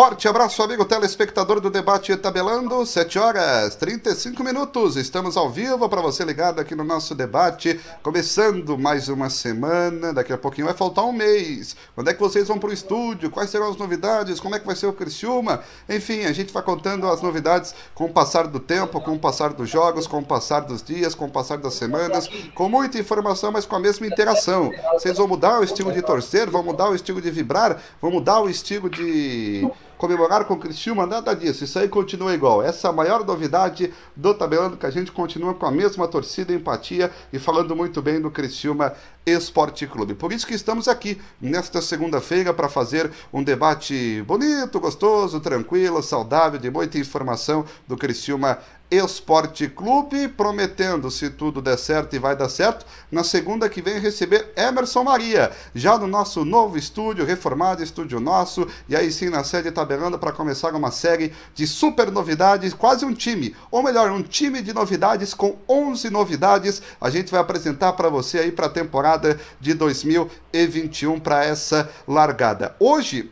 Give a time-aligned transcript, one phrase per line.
[0.00, 4.96] Forte abraço, amigo telespectador do debate Tabelando, 7 horas 35 minutos.
[4.96, 10.14] Estamos ao vivo para você ligado aqui no nosso debate, começando mais uma semana.
[10.14, 11.76] Daqui a pouquinho vai faltar um mês.
[11.94, 13.30] Quando é que vocês vão para o estúdio?
[13.30, 14.40] Quais serão as novidades?
[14.40, 15.60] Como é que vai ser o Criciúma?
[15.86, 19.52] Enfim, a gente vai contando as novidades com o passar do tempo, com o passar
[19.52, 23.52] dos jogos, com o passar dos dias, com o passar das semanas, com muita informação,
[23.52, 24.72] mas com a mesma interação.
[24.94, 28.40] Vocês vão mudar o estilo de torcer, vão mudar o estilo de vibrar, vão mudar
[28.40, 29.70] o estilo de
[30.00, 31.62] comemorar com o Criciúma, nada disso.
[31.62, 32.62] Isso aí continua igual.
[32.62, 36.54] Essa é a maior novidade do tabelando, que a gente continua com a mesma torcida,
[36.54, 38.94] empatia e falando muito bem do Criciúma
[39.26, 40.14] Esporte Clube.
[40.14, 46.58] Por isso que estamos aqui nesta segunda-feira para fazer um debate bonito, gostoso, tranquilo, saudável,
[46.58, 48.58] de muita informação do Criciúma
[48.90, 54.00] Esporte Clube, prometendo, se tudo der certo e vai dar certo, na segunda que vem
[54.00, 59.44] receber Emerson Maria, já no nosso novo estúdio, reformado, estúdio nosso, e aí sim na
[59.44, 64.22] sede tabelando para começar uma série de super novidades, quase um time, ou melhor, um
[64.22, 68.70] time de novidades com 11 novidades, a gente vai apresentar para você aí para a
[68.70, 72.74] temporada de 2021 para essa largada.
[72.80, 73.30] Hoje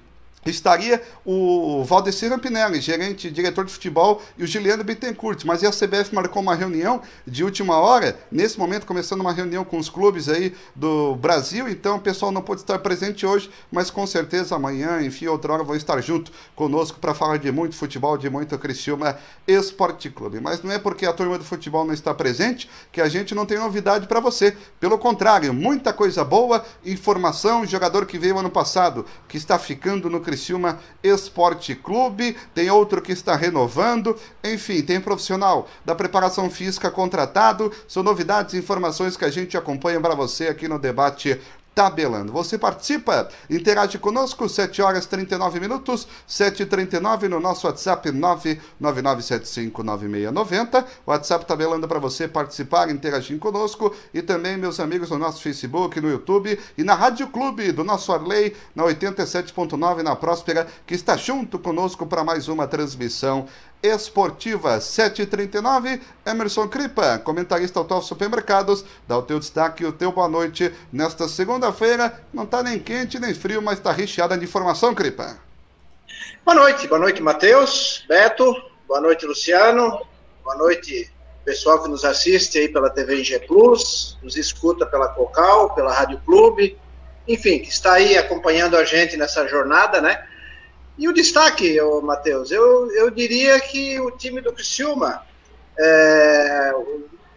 [0.51, 5.45] estaria o Valdecir Rampinelli, gerente, diretor de futebol, e o Juliano Bittencourt.
[5.45, 9.79] Mas a CBF marcou uma reunião de última hora, nesse momento começando uma reunião com
[9.79, 14.07] os clubes aí do Brasil, então o pessoal não pode estar presente hoje, mas com
[14.07, 18.31] certeza amanhã, enfim, outra hora vão estar junto conosco para falar de muito futebol, de
[18.31, 20.41] muito Criciúma Esporte Clube.
[20.41, 23.47] Mas não é porque a turma do futebol não está presente que a gente não
[23.47, 24.57] tem novidade para você.
[24.81, 30.21] Pelo contrário, muita coisa boa, informação, jogador que veio ano passado, que está ficando no
[30.21, 36.91] Criciúma Criciúma Esporte Clube, tem outro que está renovando, enfim, tem profissional da preparação física
[36.91, 37.73] contratado.
[37.89, 41.41] São novidades e informações que a gente acompanha para você aqui no debate
[41.79, 42.33] tabelando.
[42.33, 50.85] Você participa, interage conosco, 7 horas 39 minutos, 7h39 no nosso WhatsApp 999759690.
[51.07, 56.11] WhatsApp tabelando para você participar, interagir conosco e também, meus amigos, no nosso Facebook, no
[56.11, 61.61] YouTube e na Rádio Clube do nosso Arley, na 87.9 na Próspera, que está junto
[61.61, 63.47] conosco para mais uma transmissão
[63.83, 70.29] Esportiva 739, Emerson Cripa, comentarista Autor Supermercados, dá o teu destaque e o teu boa
[70.29, 72.21] noite nesta segunda-feira.
[72.33, 75.39] Não está nem quente nem frio, mas está recheada de informação, Cripa.
[76.45, 78.55] Boa noite, boa noite, Matheus, Beto,
[78.89, 80.05] boa noite, Luciano,
[80.43, 81.11] boa noite,
[81.45, 86.21] pessoal que nos assiste aí pela TV G Plus, nos escuta pela Cocal, pela Rádio
[86.27, 86.77] Clube,
[87.29, 90.27] enfim, que está aí acompanhando a gente nessa jornada, né?
[90.99, 95.25] E o destaque, Matheus, eu, eu diria que o time do Criciúma,
[95.79, 96.73] é,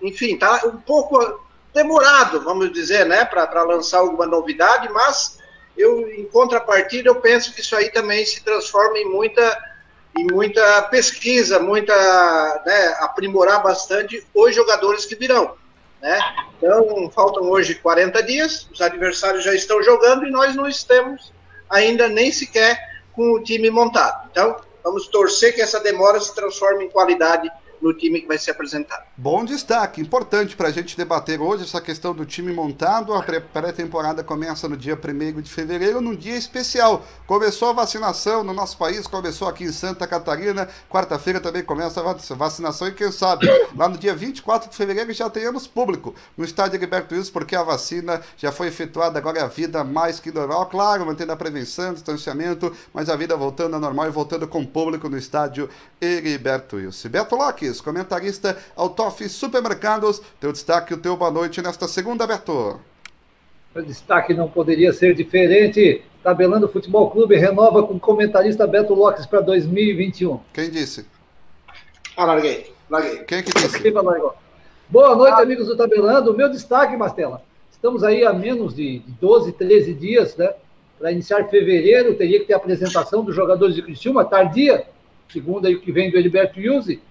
[0.02, 1.40] enfim, está um pouco
[1.72, 5.38] demorado, vamos dizer, né, para lançar alguma novidade, mas
[5.78, 9.58] eu, em contrapartida, eu penso que isso aí também se transforma em muita,
[10.18, 11.94] em muita pesquisa, muita,
[12.66, 15.56] né, aprimorar bastante os jogadores que virão.
[16.02, 16.20] Né?
[16.58, 21.32] Então, faltam hoje 40 dias, os adversários já estão jogando e nós não estamos
[21.70, 22.91] ainda nem sequer
[23.22, 24.28] com o time montado.
[24.32, 27.48] Então, vamos torcer que essa demora se transforme em qualidade
[27.82, 29.04] no time que vai ser apresentado.
[29.18, 33.14] Bom destaque, importante para a gente debater hoje essa questão do time montado.
[33.14, 37.06] A pré-temporada começa no dia 1 de fevereiro, num dia especial.
[37.26, 40.68] Começou a vacinação no nosso país, começou aqui em Santa Catarina.
[40.90, 45.30] Quarta-feira também começa a vacinação e quem sabe lá no dia 24 de fevereiro já
[45.30, 49.48] tenhamos público no estádio Heriberto Wilson, porque a vacina já foi efetuada, agora é a
[49.48, 50.66] vida mais que normal.
[50.68, 55.10] Claro, mantendo a prevenção, distanciamento, mas a vida voltando ao normal e voltando com público
[55.10, 55.70] no estádio
[56.00, 57.10] Heriberto Wilson.
[57.10, 60.22] Beto Locke comentarista Autof Supermercados.
[60.40, 62.80] Teu destaque, o teu boa noite nesta segunda, Beto.
[63.74, 66.04] O destaque não poderia ser diferente.
[66.22, 70.40] Tabelando Futebol Clube renova com comentarista Beto Lopes para 2021.
[70.54, 71.06] Quem disse?
[72.18, 72.74] Ah, larguei.
[72.90, 73.24] Larguei.
[73.24, 73.92] Quem é que disse?
[74.90, 75.42] Boa noite, ah.
[75.42, 76.36] amigos do Tabelando.
[76.36, 77.42] Meu destaque, Mastela.
[77.72, 80.54] Estamos aí a menos de 12, 13 dias, né?
[81.00, 84.86] Para iniciar fevereiro, teria que ter a apresentação dos jogadores de Criciúma, tardia,
[85.30, 87.02] segundo aí o que vem do Heriberto Yuse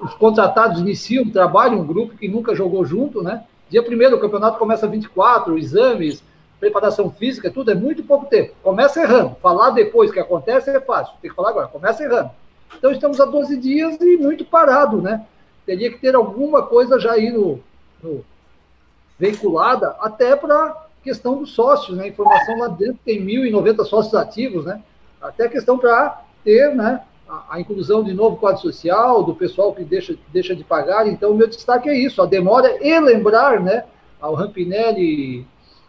[0.00, 3.44] os contratados iniciam, trabalham um grupo que nunca jogou junto, né?
[3.68, 6.22] Dia primeiro o campeonato começa 24, exames,
[6.60, 8.54] preparação física, tudo é muito pouco tempo.
[8.62, 9.36] Começa errando.
[9.42, 11.14] Falar depois que acontece é fácil.
[11.20, 11.68] Tem que falar agora.
[11.68, 12.30] Começa errando.
[12.76, 15.26] Então estamos a 12 dias e muito parado, né?
[15.66, 17.60] Teria que ter alguma coisa já aí no,
[18.02, 18.24] no
[19.18, 22.08] veiculada, até para questão dos sócios, né?
[22.08, 24.82] Informação lá dentro tem 1.090 sócios ativos, né?
[25.20, 27.02] Até questão para ter, né?
[27.28, 31.06] A, inclusão de novo quadro social, do pessoal que deixa, deixa de pagar.
[31.06, 33.84] Então, o meu destaque é isso, a demora e lembrar, né,
[34.20, 35.02] ao Rampinelli
[35.40, 35.46] e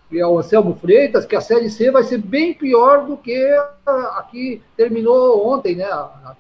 [0.10, 3.36] que é o Anselmo Freitas, que a Série C vai ser bem pior do que
[3.88, 5.88] a que terminou ontem, né?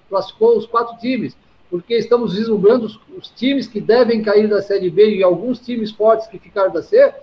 [0.07, 1.35] classificou os quatro times,
[1.69, 5.91] porque estamos vislumbrando os, os, times que devem cair da Série B e alguns times
[5.91, 7.13] fortes que ficaram da C,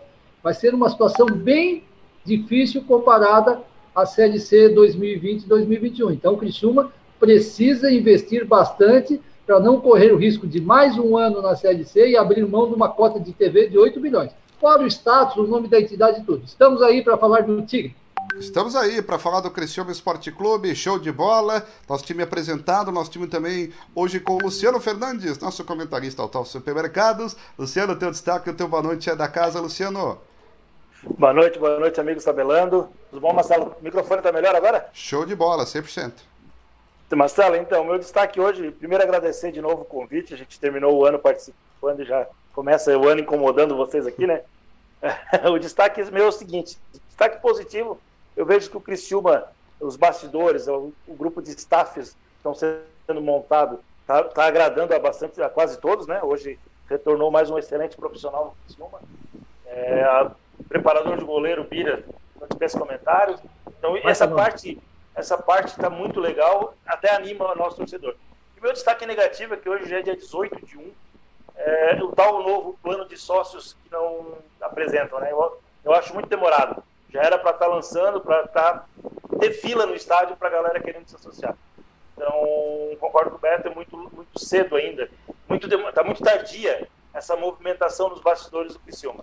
[0.42, 1.84] vai ser uma situação bem
[2.24, 3.60] difícil comparada
[3.94, 6.10] à Série C 2020 e 2021.
[6.10, 6.92] Então, o Criciúma
[7.22, 12.10] precisa investir bastante para não correr o risco de mais um ano na Série C
[12.10, 15.42] e abrir mão de uma cota de TV de 8 milhões fora o status, o
[15.42, 16.44] nome da entidade e tudo.
[16.44, 17.96] Estamos aí para falar do Tigre.
[18.38, 21.64] Estamos aí para falar do Criciúma Esporte Clube, show de bola.
[21.88, 27.36] Nosso time apresentado, nosso time também hoje com o Luciano Fernandes, nosso comentarista Autal Supermercados.
[27.58, 30.18] Luciano, teu destaque, o teu boa noite é da casa, Luciano.
[31.18, 32.88] Boa noite, boa noite, amigos tabelando.
[33.10, 33.74] Tudo bom, Marcelo?
[33.80, 34.88] O microfone está melhor agora?
[34.92, 36.31] Show de bola, 100%.
[37.16, 40.34] Marcelo, então, meu destaque hoje, primeiro agradecer de novo o convite.
[40.34, 44.42] A gente terminou o ano participando e já começa o ano incomodando vocês aqui, né?
[45.50, 46.78] o destaque meu é o seguinte:
[47.08, 48.00] destaque positivo,
[48.36, 49.44] eu vejo que o Criciúma,
[49.80, 55.40] os bastidores, o, o grupo de staffs estão sendo montado, está tá agradando a bastante,
[55.42, 56.20] a quase todos, né?
[56.22, 59.00] Hoje retornou mais um excelente profissional no Criciúma.
[59.66, 60.30] É, a,
[60.68, 62.04] preparador de goleiro, Bira,
[62.40, 63.40] não dispensa comentários.
[63.78, 64.78] Então, essa parte
[65.14, 68.14] essa parte está muito legal, até anima o nosso torcedor.
[68.56, 70.92] E meu destaque negativo é que hoje já é dia 18 de 1,
[71.56, 75.30] é, o tal novo plano de sócios que não apresentam, né?
[75.30, 76.82] Eu, eu acho muito demorado.
[77.10, 78.86] Já era para estar tá lançando, para tá,
[79.38, 81.54] ter fila no estádio para a galera querendo se associar.
[82.16, 85.10] Então, concordo com o Beto, é muito, muito cedo ainda.
[85.48, 89.22] Muito Está muito tardia essa movimentação nos bastidores do Criciúma.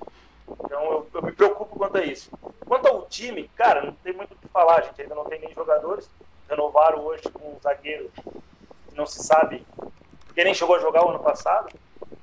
[0.64, 2.30] Então, eu, eu, me preocupo quanto a isso.
[2.68, 4.80] Quanto ao time, cara, não tem muito o que falar.
[4.80, 6.10] A gente ainda não tem nem jogadores.
[6.50, 8.10] Renovaram hoje com um zagueiro
[8.90, 9.64] que não se sabe,
[10.26, 11.70] porque nem chegou a jogar o ano passado.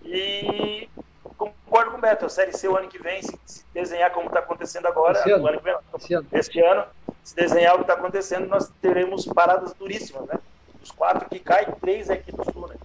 [0.04, 0.88] E
[1.36, 4.26] concordo com o Beto, a Série C o ano que vem, se, se desenhar como
[4.26, 6.26] está acontecendo agora, esse ano, ano que vem, esse ano.
[6.32, 6.84] este ano,
[7.22, 10.38] se desenhar o que está acontecendo, nós teremos paradas duríssimas, né?
[10.82, 12.76] Os quatro que caem, três é aqui do sul, né?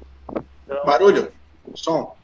[0.65, 1.31] Então, Barulho,
[1.75, 2.15] som.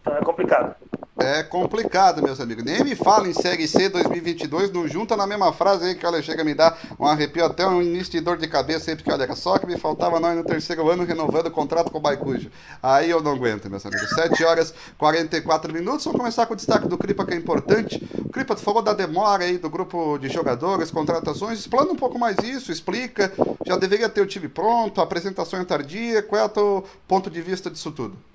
[0.00, 0.76] Então é complicado.
[1.16, 2.64] É complicado, meus amigos.
[2.64, 6.20] Nem me fala em Série C 2022, não junta na mesma frase aí que olha,
[6.20, 9.12] chega a me dar um arrepio até um início de dor de cabeça aí, porque
[9.12, 12.50] olha, só que me faltava nós no terceiro ano renovando o contrato com o Baicujo.
[12.82, 14.10] Aí eu não aguento, meus amigos.
[14.10, 16.04] 7 horas 44 minutos.
[16.04, 18.02] Vamos começar com o destaque do Cripa, que é importante.
[18.18, 21.60] O Cripa, tu falou da demora aí do grupo de jogadores, contratações.
[21.60, 23.32] Explana um pouco mais isso, explica.
[23.64, 26.24] Já deveria ter o time pronto, a apresentação é tardia.
[26.24, 28.33] Qual é o teu ponto de vista disso tudo?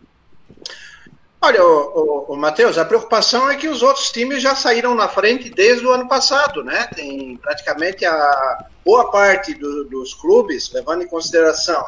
[1.41, 5.07] Olha, o, o, o Matheus, a preocupação é que os outros times já saíram na
[5.07, 6.87] frente desde o ano passado, né?
[6.93, 11.85] Tem praticamente a boa parte do, dos clubes, levando em consideração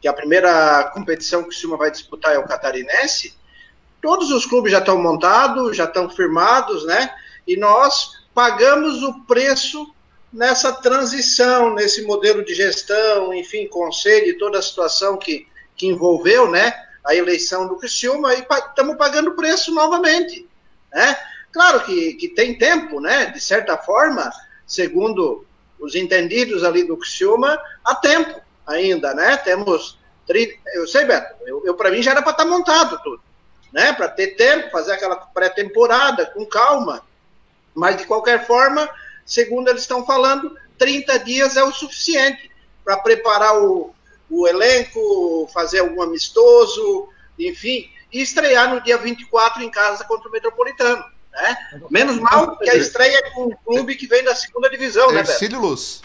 [0.00, 3.38] que a primeira competição que o Silva vai disputar é o catarinense,
[4.00, 7.14] todos os clubes já estão montados, já estão firmados, né?
[7.46, 9.86] E nós pagamos o preço
[10.32, 15.46] nessa transição, nesse modelo de gestão, enfim, conselho e toda a situação que,
[15.76, 16.74] que envolveu, né?
[17.04, 20.46] A eleição do Criciúma e estamos pagando preço novamente.
[20.92, 21.16] Né?
[21.52, 23.26] Claro que, que tem tempo, né?
[23.26, 24.30] de certa forma,
[24.66, 25.44] segundo
[25.80, 29.36] os entendidos ali do Criciúma, há tempo ainda, né?
[29.38, 29.98] Temos.
[30.74, 33.20] Eu sei, Beto, eu, eu para mim já era para estar tá montado tudo,
[33.72, 33.92] né?
[33.94, 37.02] Para ter tempo, fazer aquela pré-temporada com calma.
[37.74, 38.88] Mas, de qualquer forma,
[39.24, 42.50] segundo eles estão falando, 30 dias é o suficiente
[42.84, 43.92] para preparar o,
[44.30, 47.08] o elenco, fazer algum amistoso,
[47.38, 51.04] enfim, e estrear no dia 24 em casa contra o Metropolitano.
[51.32, 51.56] Né?
[51.90, 55.20] Menos mal que a estreia é com um clube que vem da segunda divisão, né,
[55.20, 56.02] Ercílio Luz.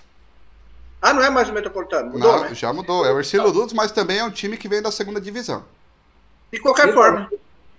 [1.02, 2.12] Ah, não é mais o Metropolitano?
[2.12, 2.56] Mudou, não, né?
[2.56, 3.06] Já mudou.
[3.06, 5.64] É o Ercílio Luz, mas também é um time que vem da segunda divisão.
[6.52, 7.30] De qualquer forma.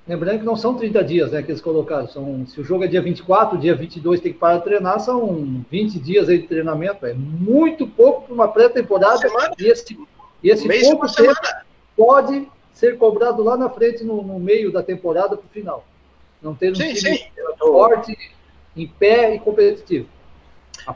[0.07, 2.07] Lembrando que não são 30 dias né, que eles colocaram.
[2.09, 5.65] São, se o jogo é dia 24, dia 22 tem que parar de treinar, são
[5.69, 7.05] 20 dias aí de treinamento.
[7.05, 9.29] É muito pouco para uma pré-temporada.
[9.59, 9.99] E esse,
[10.47, 11.41] e esse Mês pouco tempo
[11.97, 15.85] pode ser cobrado lá na frente, no, no meio da temporada, para o final.
[16.41, 17.27] Não ter um sim, time sim.
[17.59, 18.17] forte,
[18.77, 20.09] em pé e competitivo.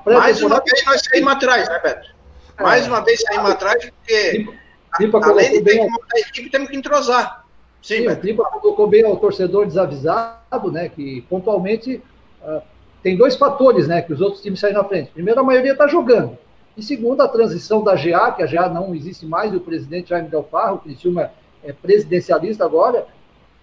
[0.06, 2.14] Mais uma vez nós saímos atrás, né, Beto?
[2.58, 2.62] É.
[2.62, 4.46] Mais uma vez saímos atrás, porque
[4.94, 7.44] Tripa, além de ter que montar a equipe, temos que entrosar.
[7.82, 12.00] Sim, sim o Tripa colocou bem ao torcedor desavisado, né, que pontualmente
[12.40, 12.62] uh,
[13.02, 15.10] tem dois fatores né, que os outros times saem na frente.
[15.10, 16.38] Primeiro, a maioria está jogando.
[16.76, 20.10] E segundo, a transição da GA, que a GA não existe mais, e o presidente
[20.10, 21.30] Jaime Del Farro, o Criciúma
[21.62, 23.06] é presidencialista agora,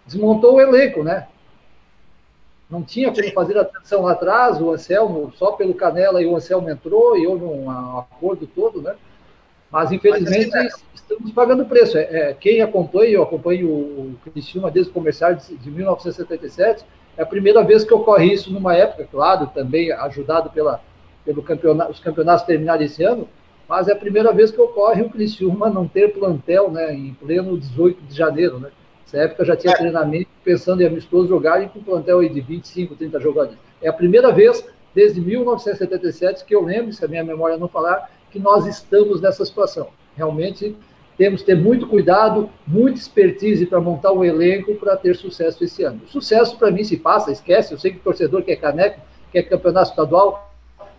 [0.05, 1.27] desmontou o elenco, né?
[2.69, 6.35] Não tinha como fazer a transição lá atrás, o Anselmo, só pelo Canela e o
[6.35, 8.95] Anselmo entrou, e houve um acordo todo, né?
[9.71, 11.97] Mas, infelizmente, Mas, assim, estamos pagando preço.
[11.97, 16.85] É, é, quem acompanha, eu acompanho o Criciúma desde o comercial de, de 1977,
[17.17, 20.81] É a primeira vez que ocorre isso numa época, claro, também ajudado pela,
[21.27, 23.27] pelo campeonato, os campeonatos terminarem esse ano,
[23.67, 27.57] mas é a primeira vez que ocorre o Criciúma não ter plantel né, em pleno
[27.57, 28.57] 18 de janeiro.
[28.59, 28.69] Né?
[29.01, 29.77] Nessa época já tinha é.
[29.77, 33.59] treinamento pensando em amistoso jogar com plantel de 25, 30 jogadores.
[33.81, 34.65] É a primeira vez
[34.95, 39.43] desde 1977 que eu lembro, se a minha memória não falar, que nós estamos nessa
[39.43, 39.89] situação.
[40.15, 40.73] Realmente
[41.17, 45.61] temos que ter muito cuidado, muita expertise para montar o um elenco para ter sucesso
[45.63, 46.01] esse ano.
[46.05, 47.73] O sucesso, para mim, se passa, esquece.
[47.73, 50.47] Eu sei que o torcedor quer caneco, quer campeonato estadual,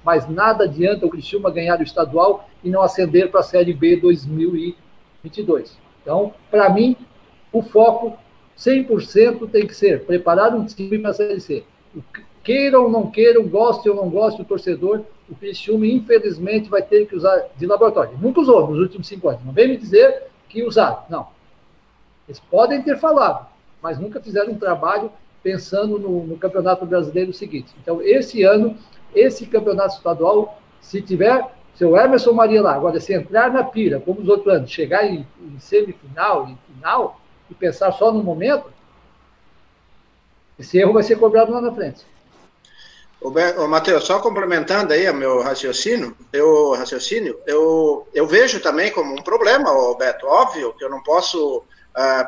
[0.09, 3.97] mas nada adianta o Criciúma ganhar o estadual e não ascender para a Série B
[3.97, 5.77] 2022.
[6.00, 6.97] Então, para mim,
[7.53, 8.17] o foco
[8.57, 11.62] 100% tem que ser preparar um time para a Série C.
[12.43, 17.07] Queiram ou não queiram, goste ou não goste o torcedor, o Criciúma, infelizmente, vai ter
[17.07, 18.17] que usar de laboratório.
[18.19, 19.45] Nunca usou nos últimos cinco anos.
[19.45, 21.03] Não vem me dizer que usaram.
[21.11, 21.29] Não.
[22.27, 23.47] Eles podem ter falado,
[23.83, 25.12] mas nunca fizeram um trabalho
[25.43, 27.75] pensando no, no Campeonato Brasileiro seguinte.
[27.83, 28.75] Então, esse ano,
[29.15, 34.21] esse campeonato estadual, se tiver seu Emerson Maria lá, agora, se entrar na pira, como
[34.21, 38.73] os outros anos, chegar em, em semifinal, em final, e pensar só no momento,
[40.59, 42.05] esse erro vai ser cobrado lá na frente.
[43.21, 49.12] O, Matheus, só complementando aí o meu raciocínio, eu, raciocínio, eu, eu vejo também como
[49.12, 51.65] um problema, o Beto, óbvio que eu não posso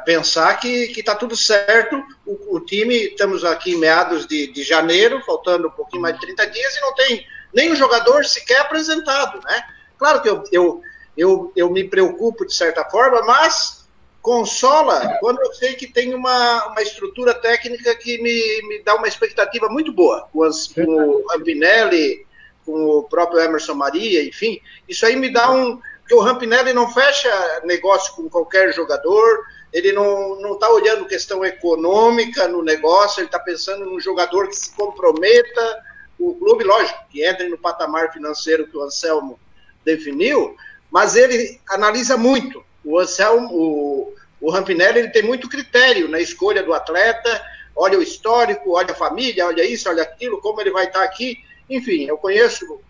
[0.05, 5.23] pensar que está tudo certo, o, o, time, estamos aqui em meados de, de janeiro,
[5.25, 9.63] faltando um pouquinho mais de 30 dias, e não tem nenhum jogador sequer apresentado, né?
[9.99, 10.83] Claro que eu, eu,
[11.17, 13.81] eu, eu me preocupo de certa forma, mas
[14.23, 19.09] consola quando eu sei que tem uma, uma estrutura técnica que me, me dá uma
[19.09, 22.27] expectativa muito boa, com, as, com o Rampinelli,
[22.65, 25.81] com o próprio Emerson Maria, enfim, isso aí me dá um.
[26.11, 32.49] Porque o Rampinelli não fecha negócio com qualquer jogador, ele não está olhando questão econômica
[32.49, 35.85] no negócio, ele está pensando num jogador que se comprometa,
[36.19, 39.39] o clube, lógico, que entre no patamar financeiro que o Anselmo
[39.85, 40.57] definiu,
[40.91, 46.61] mas ele analisa muito o Anselmo, o, o Rampinelli, ele tem muito critério na escolha
[46.61, 47.41] do atleta,
[47.77, 51.39] olha o histórico, olha a família, olha isso, olha aquilo, como ele vai estar aqui.
[51.69, 52.81] Enfim, eu conheço,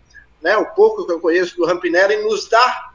[0.41, 2.90] né, o pouco que eu conheço do Rampinelli nos dá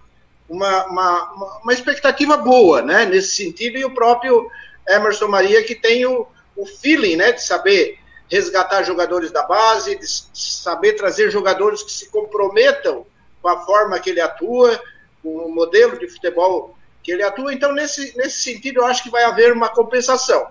[0.48, 4.50] uma, uma, uma expectativa boa, né, nesse sentido, e o próprio
[4.88, 6.26] Emerson Maria, que tem o,
[6.56, 7.98] o feeling, né, de saber
[8.30, 13.06] resgatar jogadores da base, de saber trazer jogadores que se comprometam
[13.40, 14.80] com a forma que ele atua,
[15.22, 17.52] com o modelo de futebol que ele atua.
[17.54, 20.48] Então, nesse, nesse sentido, eu acho que vai haver uma compensação.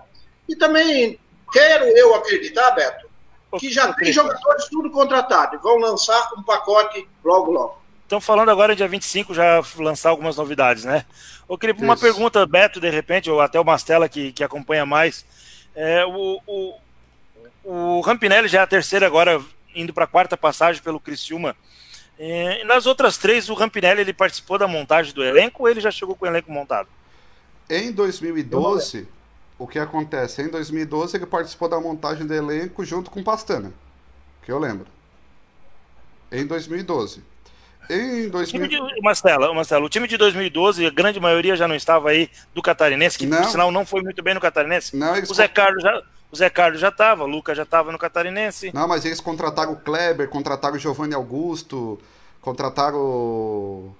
[0.48, 1.20] E também
[1.52, 3.10] quero eu acreditar, Beto,
[3.60, 7.85] que já tem jogadores tudo contratado, vão lançar um pacote logo, logo.
[8.06, 11.04] Estão falando agora, dia 25, já lançar algumas novidades, né?
[11.50, 15.26] Eu queria uma pergunta, Beto, de repente, ou até o Mastela, que, que acompanha mais.
[15.76, 16.76] É, o, o,
[17.64, 19.44] o Rampinelli já é a terceira agora,
[19.74, 21.56] indo para a quarta passagem pelo Criciúma.
[22.20, 25.90] É, nas outras três, o Rampinelli ele participou da montagem do elenco ou ele já
[25.90, 26.88] chegou com o elenco montado?
[27.68, 29.08] Em 2012,
[29.58, 30.44] o que acontece?
[30.44, 33.74] Em 2012 ele participou da montagem do elenco junto com Pastana,
[34.44, 34.86] que eu lembro.
[36.32, 37.34] Em 2012.
[37.90, 38.68] Em 2000...
[38.68, 42.62] de, Marcelo, Marcelo, o time de 2012, a grande maioria já não estava aí do
[42.62, 43.42] Catarinense, que não.
[43.42, 44.96] por sinal não foi muito bem no Catarinense.
[44.96, 45.30] Não, eles...
[45.30, 46.02] O Zé Carlos já,
[46.32, 48.72] o Zé Carlos já estava, o Lucas já estava no Catarinense.
[48.74, 52.00] Não, mas eles contrataram o Kleber, contrataram o Giovanni Augusto,
[52.42, 53.96] contrataram o,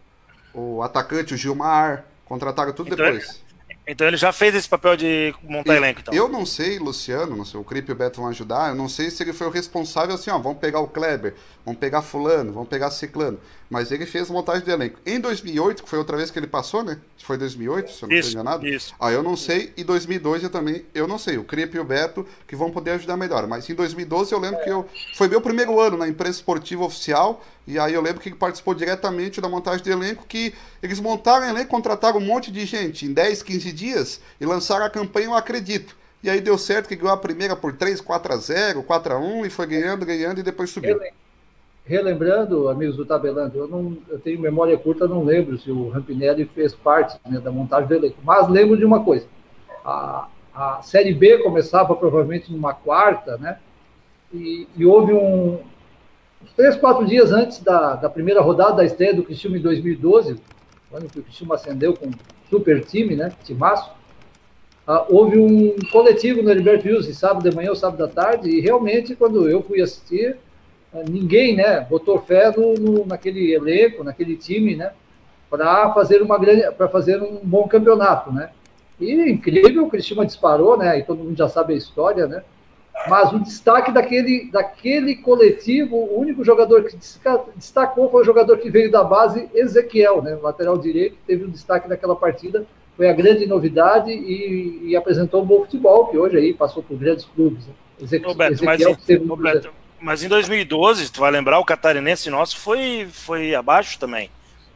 [0.54, 3.45] o atacante, o Gilmar, contrataram tudo então, depois.
[3.88, 6.14] Então ele já fez esse papel de montar e, elenco, então.
[6.14, 8.90] Eu não sei, Luciano, não sei, o Cripe e o Beto vão ajudar, eu não
[8.90, 12.52] sei se ele foi o responsável assim, ó, vamos pegar o Kleber, vamos pegar fulano,
[12.52, 13.40] vamos pegar ciclano,
[13.70, 15.00] mas ele fez a montagem do elenco.
[15.06, 17.00] Em 2008, que foi outra vez que ele passou, né?
[17.24, 18.68] Foi 2008, se eu não estou enganado.
[18.68, 18.94] Isso.
[19.00, 21.84] Ah, eu não sei, e 2012 eu também, eu não sei, o Cripe e o
[21.84, 25.42] Beto que vão poder ajudar melhor, mas em 2012 eu lembro que eu, foi meu
[25.42, 29.50] primeiro ano na imprensa esportiva oficial, e aí eu lembro que ele participou diretamente da
[29.50, 30.54] montagem do elenco, que
[30.84, 34.86] eles montaram o elenco, contrataram um monte de gente em 10, 15 dias e lançaram
[34.86, 35.96] a campanha Eu Acredito.
[36.24, 39.18] E aí deu certo que ganhou a primeira por 3, 4 a 0, 4 a
[39.20, 41.00] 1 e foi ganhando, ganhando e depois subiu.
[41.86, 46.46] Relembrando, amigos do Tabelando, eu, não, eu tenho memória curta, não lembro se o Rampinelli
[46.46, 49.28] fez parte né, da montagem do elenco, mas lembro de uma coisa.
[49.84, 53.60] A, a Série B começava provavelmente numa quarta, né?
[54.34, 55.60] E, e houve um,
[56.56, 60.38] três, quatro dias antes da, da primeira rodada da estreia do Criciúma em 2012,
[60.90, 62.10] quando o Criciúma ascendeu com
[62.50, 63.92] super time, né, timaço,
[64.88, 68.62] uh, houve um coletivo no Heriberto Wilson, sábado de manhã ou sábado da tarde, e
[68.62, 70.38] realmente, quando eu fui assistir,
[70.94, 74.92] uh, ninguém, né, botou fé no, no, naquele elenco, naquele time, né,
[75.50, 78.50] para fazer uma grande, para fazer um bom campeonato, né.
[79.00, 82.44] E incrível, o Criciúma disparou, né, e todo mundo já sabe a história, né,
[83.08, 86.98] Mas o destaque daquele, daquele coletivo, o único jogador que
[87.56, 90.38] destacou foi o jogador que veio da base, Ezequiel, né?
[90.42, 92.66] lateral direito, teve um destaque naquela partida,
[92.98, 96.98] foi a grande novidade e, e apresentou um bom futebol, que hoje aí passou por
[96.98, 97.68] grandes clubes.
[97.68, 97.74] Né?
[98.02, 98.84] Ezequiel, Roberto, mas,
[99.28, 99.70] Roberto,
[100.00, 104.30] mas em 2012, tu vai lembrar, o catarinense nosso foi, foi abaixo também.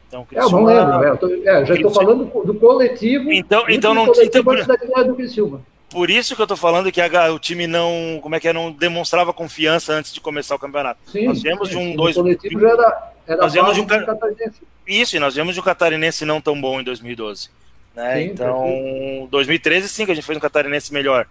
[0.07, 3.31] Então, é, eu não lembro, é, tô, é, já estou falando do, coletivo.
[3.31, 4.25] Então, então não tinha.
[4.25, 5.61] Então, do Criciúma.
[5.89, 8.53] Por isso que eu tô falando que a, o time não, como é que é,
[8.53, 10.99] não demonstrava confiança antes de começar o campeonato.
[11.11, 12.15] Sim, nós viemos de um dois.
[12.15, 14.61] O coletivo já era, era nós viemos de um catarinense.
[14.85, 17.49] Isso, e nós viemos de um catarinense não tão bom em 2012.
[17.95, 18.15] Né?
[18.15, 19.27] Sim, então, perfeito.
[19.31, 21.27] 2013 sim que a gente fez um catarinense melhor.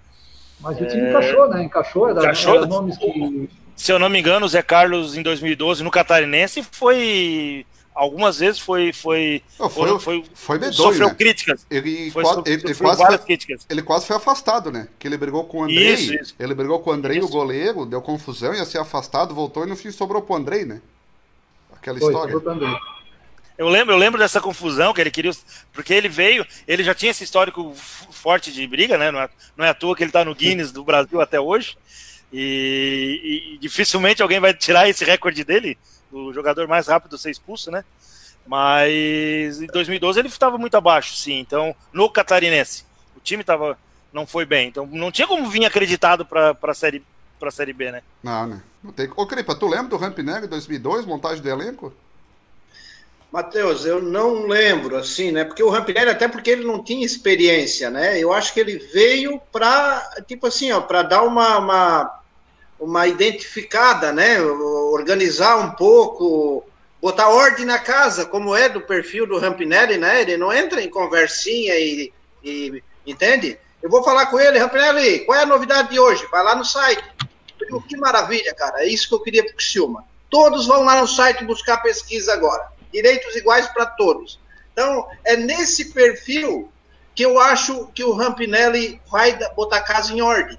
[0.61, 1.11] Mas o time é...
[1.11, 1.63] encaixou, né?
[1.63, 3.49] Encaixou, era, encaixou, era nomes que.
[3.77, 7.65] Se eu não me engano, o Zé Carlos em 2012 no catarinense foi
[7.99, 11.15] algumas vezes foi foi Não, foi, foi, foi, foi medonho, sofreu né?
[11.15, 11.67] críticas.
[11.69, 13.67] Ele, foi, quase, ele, ele quase foi, críticas.
[13.69, 14.89] Ele quase foi afastado, né?
[14.99, 15.95] Que ele brigou com o Andrei.
[15.95, 16.35] Isso, isso.
[16.39, 17.27] Ele brigou com o Andrei, isso.
[17.27, 20.81] o goleiro, deu confusão, ia ser afastado, voltou e no fim sobrou pro Andrei, né?
[21.73, 22.35] Aquela história.
[23.57, 25.33] Eu lembro, eu lembro dessa confusão que ele queria.
[25.73, 29.11] Porque ele veio, ele já tinha esse histórico forte de briga, né?
[29.11, 31.77] Não é, não é à toa que ele tá no Guinness do Brasil até hoje.
[32.33, 35.79] E, e, dificilmente alguém vai tirar esse recorde dele
[36.13, 37.85] o jogador mais rápido a ser expulso, né?
[38.47, 41.39] Mas em 2012 ele estava muito abaixo, sim.
[41.39, 42.85] Então, no Catarinense,
[43.17, 43.79] o time tava,
[44.13, 44.69] não foi bem.
[44.69, 47.05] Então, não tinha como vir acreditado para a série,
[47.51, 48.03] série B, né?
[48.23, 48.63] Não, né?
[48.83, 49.11] Não tem...
[49.15, 51.93] Ô, Cripa, tu lembra do Rampineg 2002, montagem do elenco?
[53.31, 55.45] Matheus, eu não lembro, assim, né?
[55.45, 58.19] Porque o Rampinelli, até porque ele não tinha experiência, né?
[58.19, 62.18] Eu acho que ele veio para, tipo assim, ó, para dar uma, uma,
[62.79, 64.41] uma identificada, né?
[64.41, 66.65] Organizar um pouco,
[67.01, 70.23] botar ordem na casa, como é do perfil do Rampinelli, né?
[70.23, 72.13] Ele não entra em conversinha e,
[72.43, 73.59] e entende?
[73.83, 76.27] Eu vou falar com ele, Rampinelli, qual é a novidade de hoje?
[76.31, 77.03] Vai lá no site.
[77.89, 78.83] que maravilha, cara.
[78.83, 80.05] É isso que eu queria para o.
[80.31, 82.69] Todos vão lá no site buscar pesquisa agora.
[82.93, 84.39] Direitos iguais para todos.
[84.73, 86.71] Então, é nesse perfil
[87.15, 90.59] que eu acho que o Rampinelli vai botar a casa em ordem.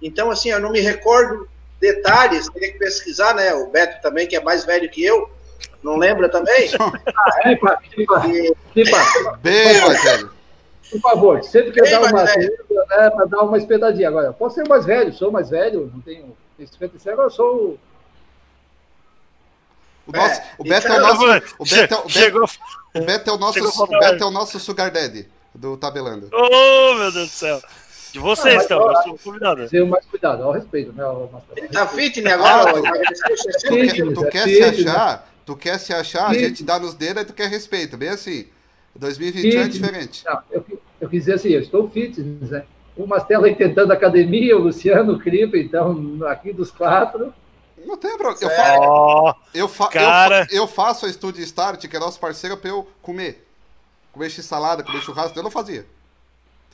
[0.00, 1.48] Então, assim, eu não me recordo
[1.80, 3.54] detalhes, teria que pesquisar, né?
[3.54, 5.30] O Beto também, que é mais velho que eu,
[5.82, 6.70] não lembra também?
[6.80, 7.80] ah, é, pá,
[9.40, 10.36] Bem mais velho.
[10.90, 14.08] Por favor, sempre que eu dar uma né, para dar uma espedadinha.
[14.08, 17.78] Agora, posso ser mais velho, sou mais velho, não tenho 56, agora sou
[20.06, 21.24] o, nosso, é, o Beto é o nosso.
[21.58, 22.44] O Beto é, o Beto,
[22.94, 23.58] o Beto é o nosso.
[23.82, 26.30] O Beto é o nosso Sugar Daddy do Tabelando.
[26.32, 27.60] Oh, meu Deus do céu.
[28.16, 29.68] De vocês, então, eu sou convidado.
[29.68, 31.04] Tenha mais cuidado, ao respeito, né?
[31.54, 36.64] Ele tá fitness agora, tu, tu quer se achar, tu quer se achar, a gente
[36.64, 38.46] dá nos dedos e tu quer respeito, bem assim.
[38.94, 40.24] 2021 é diferente.
[40.24, 40.64] Não, eu,
[40.98, 42.64] eu quis dizer assim, eu estou fitness, né?
[42.96, 47.34] O Mastelo tentando academia, o Luciano, o Cripa, então, aqui dos quatro.
[47.84, 48.38] Não tem problema.
[48.40, 50.46] Eu, fa eu, fa cara...
[50.50, 53.46] eu, eu, faço a Studio Start, que é nosso parceiro, pra eu comer.
[54.10, 55.84] Comer salada, comer churrasco, eu não fazia.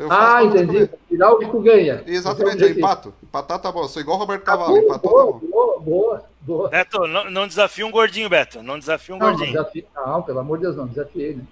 [0.05, 0.91] Então ah, entendi.
[1.09, 2.03] Final de ganha.
[2.07, 3.15] Exatamente, eu empato.
[3.23, 3.83] Empatar tá bom.
[3.83, 4.75] Eu sou igual o Roberto Cavalo.
[4.75, 5.47] Ah, Empatou boa, tá bom.
[5.49, 6.69] Boa, boa, boa.
[6.69, 8.62] Beto, não, não desafia um gordinho, Beto.
[8.62, 9.53] Não desafia um não, gordinho.
[9.53, 10.87] Desafio, não, pelo amor de Deus, não.
[10.87, 11.45] Desafiei, né?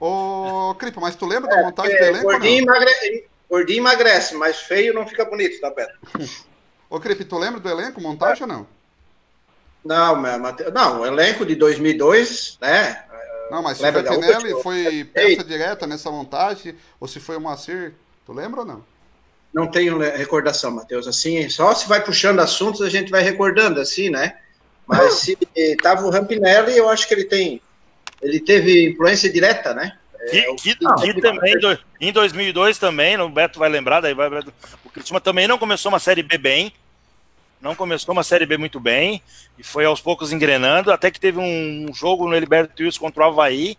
[0.00, 2.24] Ô, Cripa, mas tu lembra é, da montagem é, do elenco?
[2.24, 3.28] Gordinho, emagre...
[3.50, 5.98] gordinho emagrece, mas feio não fica bonito, tá, Beto?
[6.88, 8.46] Ô, Cripa, tu lembra do elenco, montagem é.
[8.46, 8.66] ou não?
[9.84, 10.20] Não,
[10.72, 13.04] não, o elenco de 2002, né?
[13.50, 17.94] Não, mas se o Fantinelli foi peça direta nessa montagem, ou se foi o Macir,
[18.26, 18.84] tu lembra ou não?
[19.52, 21.08] Não tenho recordação, Matheus.
[21.08, 24.36] Assim, só se vai puxando assuntos, a gente vai recordando, assim, né?
[24.86, 25.36] Mas se
[25.82, 27.60] tava o Rampinelli, eu acho que ele tem.
[28.20, 29.96] Ele teve influência direta, né?
[30.30, 34.28] Que, é, que, que também, do, em 2002 também, o Beto vai lembrar, daí vai,
[34.84, 36.72] o Cristina também não começou uma série B bem,
[37.60, 39.22] não começou uma Série B muito bem
[39.58, 43.26] e foi aos poucos engrenando, até que teve um jogo no Heriberto Wilson contra o
[43.26, 43.76] Havaí,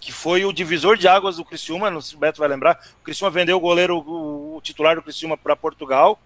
[0.00, 2.80] que foi o divisor de águas do Criciúma, não sei se o Beto vai lembrar.
[3.00, 6.18] O Criciúma vendeu o goleiro, o, titular do Criciúma para Portugal.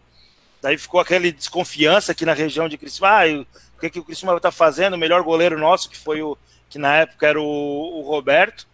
[0.62, 3.09] Daí ficou aquela desconfiança aqui na região de Criciúma.
[3.11, 3.44] Ah,
[3.77, 4.94] o que, que o Criciúma está fazendo?
[4.94, 6.38] O melhor goleiro nosso, que foi o
[6.70, 8.66] que na época era o, o Roberto,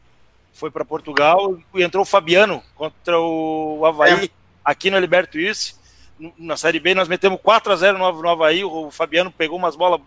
[0.52, 4.30] foi para Portugal e entrou o Fabiano contra o Havaí, é.
[4.64, 5.79] aqui no Heriberto Wilson
[6.38, 9.76] na Série B nós metemos 4 a 0 no, no Havaí, o Fabiano pegou umas
[9.76, 10.00] bolas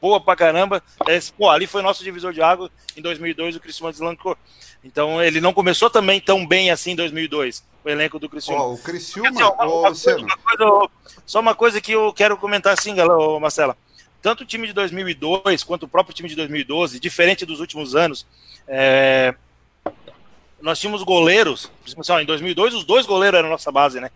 [0.00, 0.82] boa pra caramba.
[1.08, 2.70] É, pô, ali foi nosso divisor de água.
[2.96, 4.36] Em 2002 o Criciúma deslancou.
[4.84, 8.64] Então ele não começou também tão bem assim em 2002, o elenco do Criciúma.
[8.64, 10.90] Oh, o Criciúma, assim, uma, uma coisa, uma coisa,
[11.24, 13.76] só uma coisa que eu quero comentar assim, galera, Marcela.
[14.20, 18.26] Tanto o time de 2002 quanto o próprio time de 2012, diferente dos últimos anos,
[18.68, 19.34] é,
[20.60, 21.70] nós tínhamos goleiros,
[22.20, 24.10] em 2002 os dois goleiros eram nossa base, né?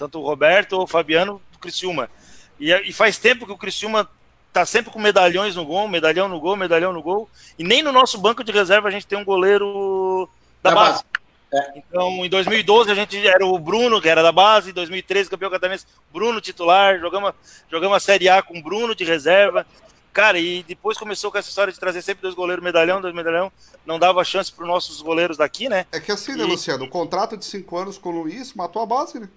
[0.00, 2.10] Tanto o Roberto ou o Fabiano do Criciúma.
[2.58, 4.08] E, e faz tempo que o Criciúma
[4.52, 7.28] tá sempre com medalhões no gol, medalhão no gol, medalhão no gol.
[7.58, 10.28] E nem no nosso banco de reserva a gente tem um goleiro
[10.62, 10.92] da, da base.
[10.92, 11.04] base.
[11.52, 11.78] É.
[11.78, 15.50] Então, em 2012 a gente era o Bruno, que era da base, em 2013 campeão
[15.50, 17.32] catarinense, Bruno titular, jogamos,
[17.70, 19.66] jogamos a Série A com Bruno de reserva.
[20.12, 23.52] Cara, e depois começou com essa história de trazer sempre dois goleiros medalhão, dois medalhão,
[23.86, 25.86] não dava chance para os nossos goleiros daqui, né?
[25.92, 26.46] É que assim, né, e...
[26.46, 29.28] Luciano, o contrato de cinco anos com o Luiz matou a base, né?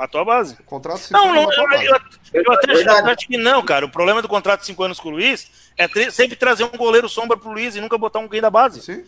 [0.00, 0.56] Matou a base.
[0.60, 3.84] O contrato de cinco não, anos não, eu, eu, eu, até acho que não, cara.
[3.84, 7.08] O problema do contrato de cinco anos com o Luiz é sempre trazer um goleiro
[7.08, 8.80] sombra pro Luiz e nunca botar um alguém da base.
[8.80, 9.04] Sim.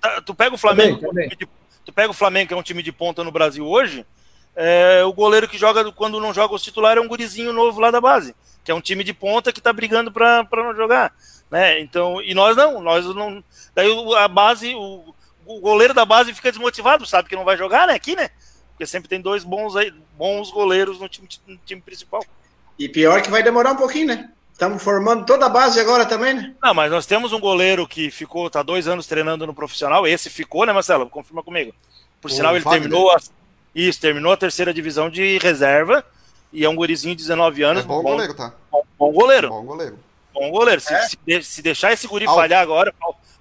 [0.00, 1.48] Tá, tu pega o Flamengo, também, também.
[1.84, 4.06] tu pega o Flamengo, que é um time de ponta no Brasil hoje,
[4.56, 7.90] é, o goleiro que joga quando não joga os titulares é um gurizinho novo lá
[7.90, 11.12] da base que é um time de ponta que está brigando para não jogar,
[11.50, 11.80] né?
[11.80, 13.42] Então, e nós não, nós não.
[13.74, 15.14] Daí a base, o,
[15.46, 17.94] o goleiro da base fica desmotivado, sabe que não vai jogar, né?
[17.94, 18.30] Aqui, né?
[18.80, 19.74] Porque sempre tem dois bons,
[20.16, 22.24] bons goleiros no time, no time principal.
[22.78, 24.30] E pior que vai demorar um pouquinho, né?
[24.54, 26.54] Estamos formando toda a base agora também, né?
[26.62, 30.06] Não, mas nós temos um goleiro que ficou, tá dois anos treinando no profissional.
[30.06, 31.10] Esse ficou, né, Marcelo?
[31.10, 31.74] Confirma comigo.
[32.22, 33.20] Por o sinal, ele terminou a,
[33.74, 36.02] isso, terminou a terceira divisão de reserva
[36.50, 37.84] e é um gurizinho de 19 anos.
[37.84, 38.54] É bom, bom goleiro, tá?
[38.72, 39.48] Bom, bom, goleiro.
[39.50, 39.98] Bom goleiro.
[40.32, 40.80] Bom goleiro.
[40.80, 41.02] Se, é?
[41.02, 42.40] se, se, deixar esse guri Alto.
[42.40, 42.94] falhar agora,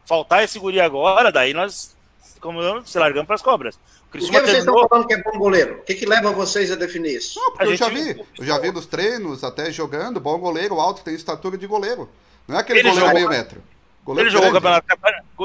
[0.05, 1.97] faltar esse guri agora, daí nós
[2.39, 3.79] como se largamos para as cobras.
[4.09, 4.75] O Por que vocês terminou...
[4.75, 5.75] estão falando que é bom goleiro?
[5.75, 7.39] O que, que leva vocês a definir isso?
[7.39, 8.25] Não, porque eu já vi.
[8.39, 12.09] Eu já vi dos treinos, até jogando, bom goleiro, alto, tem estatura de goleiro.
[12.47, 13.63] Não é aquele ele goleiro jogou, meio metro.
[14.03, 14.85] Goleiro ele jogou o campeonato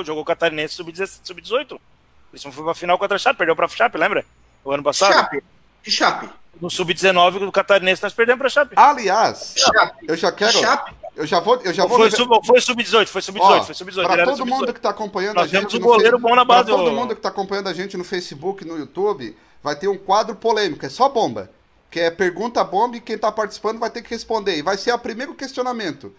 [0.05, 1.79] jogou catarinense sub-18.
[2.33, 4.25] Isso foi pra final contra a Chape, perdeu pra Chape, lembra?
[4.65, 5.13] O ano passado.
[5.13, 5.45] Chape.
[5.83, 6.31] Que Chape?
[6.59, 8.75] No sub-19 do Catarinense nós perdemos para Chape.
[8.77, 10.07] Aliás, Chape.
[10.09, 10.53] eu já quero.
[10.53, 10.95] Chape.
[11.17, 11.57] Eu já vou.
[11.57, 14.07] Eu já vou foi, sub, foi sub-18, foi sub-18, foi sub-18.
[14.07, 15.69] Para todo mundo que está acompanhando nós a gente.
[15.69, 16.69] Temos um goleiro bom na base.
[16.69, 19.97] Para todo mundo que está acompanhando a gente no Facebook, no YouTube, vai ter um
[19.97, 21.51] quadro polêmico, é só bomba.
[21.91, 24.57] Que é pergunta bomba e quem está participando vai ter que responder.
[24.57, 26.13] E vai ser o primeiro questionamento.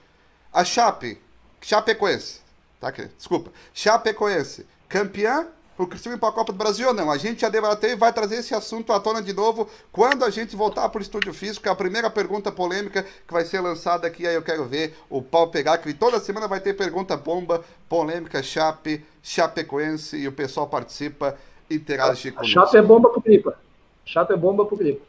[0.53, 1.19] A Chape,
[1.60, 2.39] Chapecoense,
[2.79, 3.51] tá aqui, desculpa.
[3.73, 5.47] Chapecoense, campeã
[5.83, 7.11] o Cristiano ir para a Copa do Brasil ou não.
[7.11, 10.29] A gente já debateu e vai trazer esse assunto à tona de novo quando a
[10.29, 11.67] gente voltar para o estúdio físico.
[11.67, 14.25] É a primeira pergunta polêmica que vai ser lançada aqui.
[14.25, 18.41] Aí eu quero ver o pau pegar, que toda semana vai ter pergunta bomba, polêmica,
[18.41, 21.38] Chape, Chapecoense e o pessoal participa,
[21.69, 23.57] interage com Chape é bomba pro Gripa.
[24.05, 25.01] Chape é bomba pro Gripa.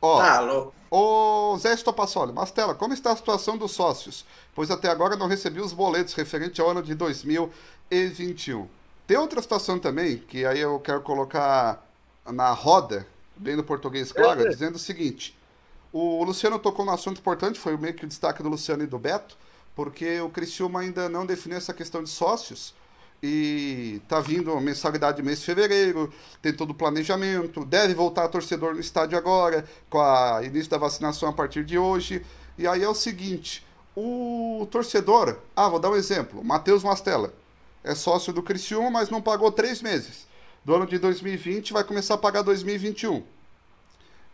[0.00, 4.26] Ó, ah, ô Zé Estopassoli, Mastela, como está a situação dos sócios?
[4.52, 8.68] Pois até agora não recebi os boletos referente ao ano de 2021.
[9.12, 11.86] Tem outra situação também, que aí eu quero colocar
[12.24, 15.38] na roda, bem no português claro, é, dizendo o seguinte.
[15.92, 18.98] O Luciano tocou num assunto importante, foi meio que o destaque do Luciano e do
[18.98, 19.36] Beto,
[19.76, 22.74] porque o Criciúma ainda não definiu essa questão de sócios,
[23.22, 28.28] e tá vindo a mensalidade de mês de fevereiro, tem todo o planejamento, deve voltar
[28.28, 32.24] torcedor no estádio agora, com o início da vacinação a partir de hoje.
[32.56, 33.62] E aí é o seguinte,
[33.94, 37.41] o torcedor, ah, vou dar um exemplo, Matheus Mastella,
[37.84, 40.26] é sócio do Criciúma, mas não pagou três meses.
[40.64, 43.22] Do ano de 2020 vai começar a pagar 2021.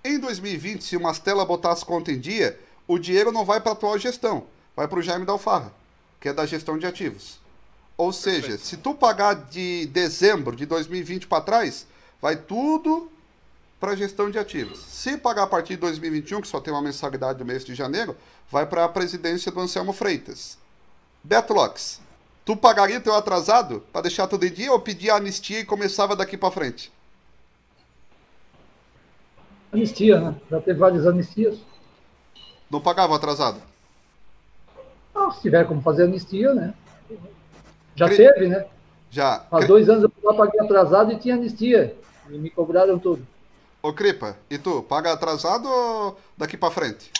[0.04, 3.72] Em 2020, se o Mastella botar as contas em dia, o dinheiro não vai para
[3.72, 5.72] a atual gestão, vai para o Jaime Dalfarra,
[6.20, 7.40] que é da gestão de ativos.
[7.96, 8.64] Ou seja, Perfeito.
[8.64, 11.86] se tu pagar de dezembro de 2020 para trás,
[12.22, 13.10] vai tudo
[13.80, 14.80] para a gestão de ativos.
[14.80, 18.16] Se pagar a partir de 2021, que só tem uma mensalidade do mês de janeiro,
[18.50, 20.58] vai para a presidência do Anselmo Freitas.
[21.22, 21.54] Beto
[22.48, 26.34] Tu pagaria teu atrasado para deixar tudo em dia ou pedia anistia e começava daqui
[26.34, 26.90] para frente?
[29.70, 30.34] Anistia, né?
[30.50, 31.58] Já teve várias anistias.
[32.70, 33.60] Não pagava atrasado?
[35.14, 36.72] Não, se tiver como fazer anistia, né?
[37.94, 38.16] Já Cri...
[38.16, 38.64] teve, né?
[39.10, 39.44] Já.
[39.50, 41.94] Há dois anos eu paguei atrasado e tinha anistia.
[42.30, 43.28] E me cobraram tudo.
[43.82, 47.12] Ô, Cripa, e tu, paga atrasado ou daqui para frente?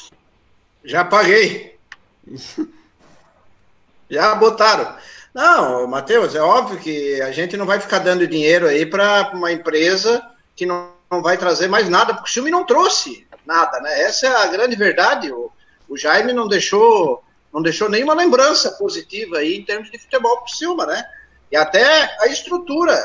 [0.82, 1.78] Já paguei.
[4.08, 4.96] Já botaram.
[5.38, 9.53] Não, Matheus, é óbvio que a gente não vai ficar dando dinheiro aí para uma
[9.53, 10.20] empresa
[10.57, 14.03] que não, não, vai trazer mais nada, porque o filme não trouxe nada, né?
[14.03, 15.31] Essa é a grande verdade.
[15.31, 15.48] O,
[15.88, 17.22] o Jaime não deixou,
[17.55, 21.05] não deixou nenhuma lembrança positiva aí em termos de futebol para o Silma, né?
[21.53, 22.98] E até a estrutura.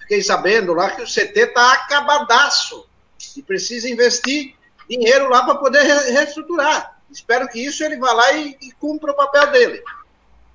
[0.00, 2.88] Fiquei sabendo lá que o CT tá acabadaço
[3.36, 4.56] e precisa investir
[4.90, 6.98] dinheiro lá para poder reestruturar.
[7.08, 9.80] Espero que isso ele vá lá e, e cumpra o papel dele.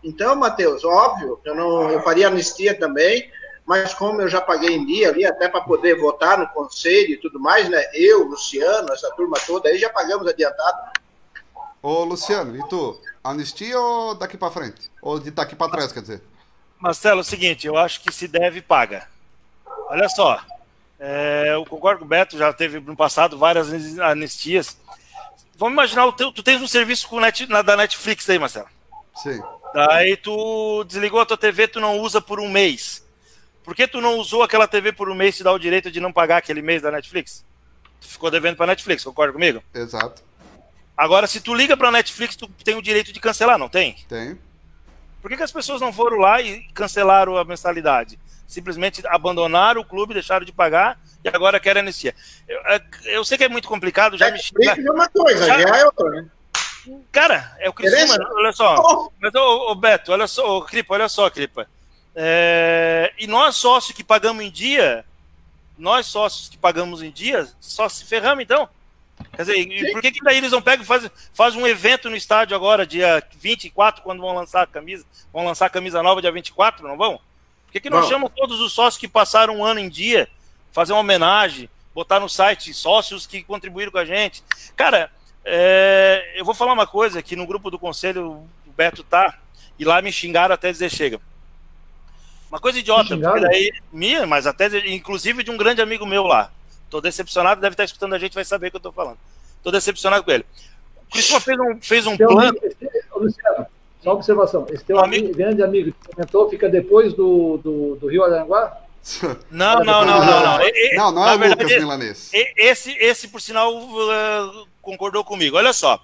[0.03, 3.31] Então, Matheus, óbvio, eu não eu faria anistia também,
[3.65, 7.17] mas como eu já paguei em dia ali, até para poder votar no conselho e
[7.17, 7.81] tudo mais, né?
[7.93, 10.91] Eu, Luciano, essa turma toda aí já pagamos adiantado.
[11.81, 12.99] Ô, Luciano, e tu?
[13.23, 14.91] Anistia ou daqui para frente?
[15.01, 16.21] Ou de daqui para trás, quer dizer?
[16.77, 19.07] Marcelo, é o seguinte, eu acho que se deve, paga.
[19.87, 20.41] Olha só,
[20.99, 24.77] é, eu concordo com o Beto, já teve no passado várias anistias.
[25.55, 28.67] vamos imaginar, o teu, tu tens um serviço com net, na, da Netflix aí, Marcelo.
[29.15, 29.41] Sim.
[29.73, 33.03] Daí tu desligou a tua TV, tu não usa por um mês.
[33.63, 35.89] Por que tu não usou aquela TV por um mês e te dá o direito
[35.89, 37.45] de não pagar aquele mês da Netflix?
[37.99, 39.63] Tu ficou devendo pra Netflix, concorda comigo?
[39.73, 40.21] Exato.
[40.95, 43.95] Agora, se tu liga pra Netflix, tu tem o direito de cancelar, não tem?
[44.07, 44.37] Tem.
[45.21, 48.19] Por que, que as pessoas não foram lá e cancelaram a mensalidade?
[48.45, 52.13] Simplesmente abandonaram o clube, deixaram de pagar e agora querem anistia.
[52.47, 52.59] Eu,
[53.05, 54.87] eu sei que é muito complicado, já Netflix me xinga...
[54.87, 56.29] é uma coisa, já, já é outra, né?
[57.11, 59.09] Cara, é o Criciúma, olha só.
[59.19, 61.67] Mas, ô, ô, Beto, olha só, ô, Cripa, olha só, Cripa.
[62.15, 65.05] É, e nós, sócios que pagamos em dia,
[65.77, 68.69] nós, sócios que pagamos em dia, só se ferramos, então.
[69.35, 72.09] Quer dizer, e por que, que daí eles não pegam e fazem faz um evento
[72.09, 75.05] no estádio agora, dia 24, quando vão lançar a camisa?
[75.31, 77.19] Vão lançar a camisa nova dia 24, não vão?
[77.65, 78.09] Por que, que não, não.
[78.09, 80.27] chamam todos os sócios que passaram um ano em dia,
[80.71, 84.43] fazer uma homenagem, botar no site sócios que contribuíram com a gente?
[84.75, 85.11] Cara,
[85.45, 89.39] é, eu vou falar uma coisa que no grupo do conselho o Beto tá,
[89.77, 91.19] e lá me xingaram até dizer chega.
[92.49, 96.51] Uma coisa idiota, porque daí, minha, mas até inclusive de um grande amigo meu lá.
[96.89, 99.17] Tô decepcionado, deve estar escutando a gente, vai saber o que eu tô falando.
[99.63, 100.45] Tô decepcionado com ele.
[101.07, 102.49] O Cristóvão fez um, fez um plano.
[102.49, 103.65] Amigo, esse, Luciano,
[104.03, 104.67] só observação.
[104.69, 108.77] Esse teu amigo, grande amigo que comentou fica depois do, do, do Rio Aranguá?
[109.51, 110.59] Não, não, não, não, não.
[110.95, 112.31] Não, não é o Lucas Milanês.
[112.55, 115.57] Esse, esse, por sinal, uh, concordou comigo.
[115.57, 115.99] Olha só,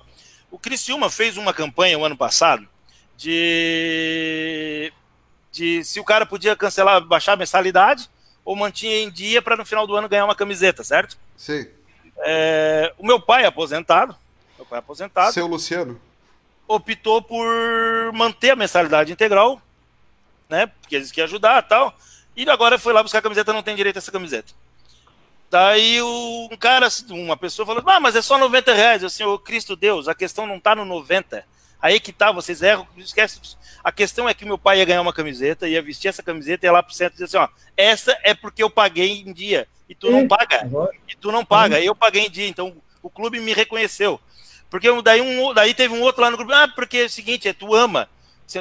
[0.49, 2.67] o Criciúma fez uma campanha o ano passado
[3.15, 4.91] de,
[5.51, 8.09] de se o cara podia cancelar, baixar a mensalidade
[8.43, 11.17] ou mantinha em dia para no final do ano ganhar uma camiseta, certo?
[11.37, 11.67] Sim.
[12.19, 14.15] É, o meu pai aposentado,
[14.57, 15.33] meu pai aposentado.
[15.33, 15.99] Seu Luciano.
[16.67, 17.45] Optou por
[18.13, 19.61] manter a mensalidade integral,
[20.47, 20.67] né?
[20.67, 21.93] Porque eles queriam ajudar tal.
[22.35, 24.53] E agora foi lá buscar a camiseta, não tem direito a essa camiseta.
[25.49, 29.01] Daí um cara, uma pessoa falou, ah, mas é só 90 reais.
[29.01, 31.43] Eu assim, ô Cristo Deus, a questão não tá no 90.
[31.81, 33.39] Aí que tá, vocês erram, esquece.
[33.83, 36.67] A questão é que meu pai ia ganhar uma camiseta, ia vestir essa camiseta e
[36.67, 39.67] ia lá pro centro e dizer assim, ó, essa é porque eu paguei em dia.
[39.87, 40.69] E tu não paga.
[41.07, 41.79] E tu não paga.
[41.79, 44.19] Eu paguei em dia, então o clube me reconheceu.
[44.69, 47.47] Porque daí, um, daí teve um outro lá no grupo, ah, porque é o seguinte,
[47.47, 48.07] é tu ama.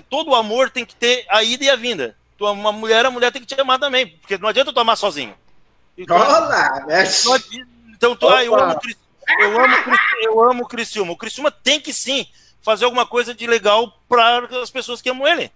[0.09, 2.17] Todo amor tem que ter a ida e a vinda.
[2.39, 4.07] Tu ama uma mulher, a mulher tem que te amar também.
[4.07, 5.35] Porque não adianta tu amar sozinho.
[5.99, 6.87] Então, Olá,
[7.93, 8.79] então tu, ah, eu amo
[9.41, 9.77] eu amo,
[10.23, 11.13] eu amo o Criciúma.
[11.13, 12.27] O Criciúma tem que sim
[12.63, 15.53] fazer alguma coisa de legal para as pessoas que amam ele.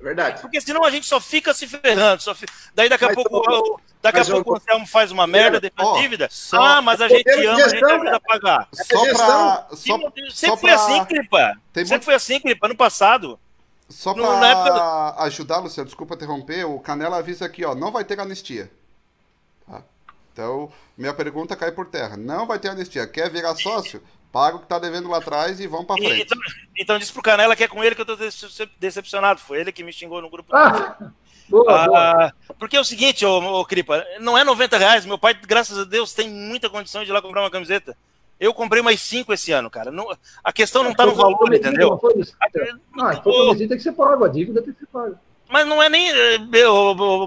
[0.00, 0.40] Verdade.
[0.40, 2.22] Porque senão a gente só fica se ferrando.
[2.22, 2.52] Só fica...
[2.74, 5.72] Daí daqui a mas, pouco, eu, daqui a pouco o Anselmo faz uma merda, de
[5.78, 6.28] oh, dívida.
[6.30, 8.68] Só, ah, mas a gente ama, a gente ajuda a pagar.
[8.72, 10.74] Só pra, só, sempre só foi pra...
[10.74, 11.54] assim, Clipa.
[11.72, 12.04] Sempre muito...
[12.04, 13.38] foi assim, Clipa, ano passado.
[13.88, 15.22] Só para época...
[15.24, 18.70] ajudar, Luciano, desculpa interromper, o Canela avisa aqui, ó, não vai ter anistia.
[20.34, 20.68] Então,
[20.98, 22.16] minha pergunta cai por terra.
[22.16, 23.06] Não vai ter anistia.
[23.06, 24.02] Quer virar sócio?
[24.32, 26.22] Paga o que tá devendo lá atrás e vamos para frente.
[26.22, 26.38] Então,
[26.76, 28.16] então diz pro Canela que é com ele que eu tô
[28.80, 29.38] decepcionado.
[29.38, 30.54] Foi ele que me xingou no grupo.
[30.54, 30.96] Ah,
[31.48, 32.34] boa, ah, boa.
[32.58, 35.06] Porque é o seguinte, ô, ô Cripa, não é 90 reais.
[35.06, 37.96] Meu pai, graças a Deus, tem muita condição de ir lá comprar uma camiseta.
[38.40, 39.92] Eu comprei mais cinco esse ano, cara.
[39.92, 40.04] Não,
[40.42, 41.90] a questão não tá no valor, entendeu?
[41.90, 42.14] Não, ah, foi
[43.56, 45.16] tem que ser pago, a dívida tem que ser paga.
[45.54, 46.38] Mas não é nem, eh,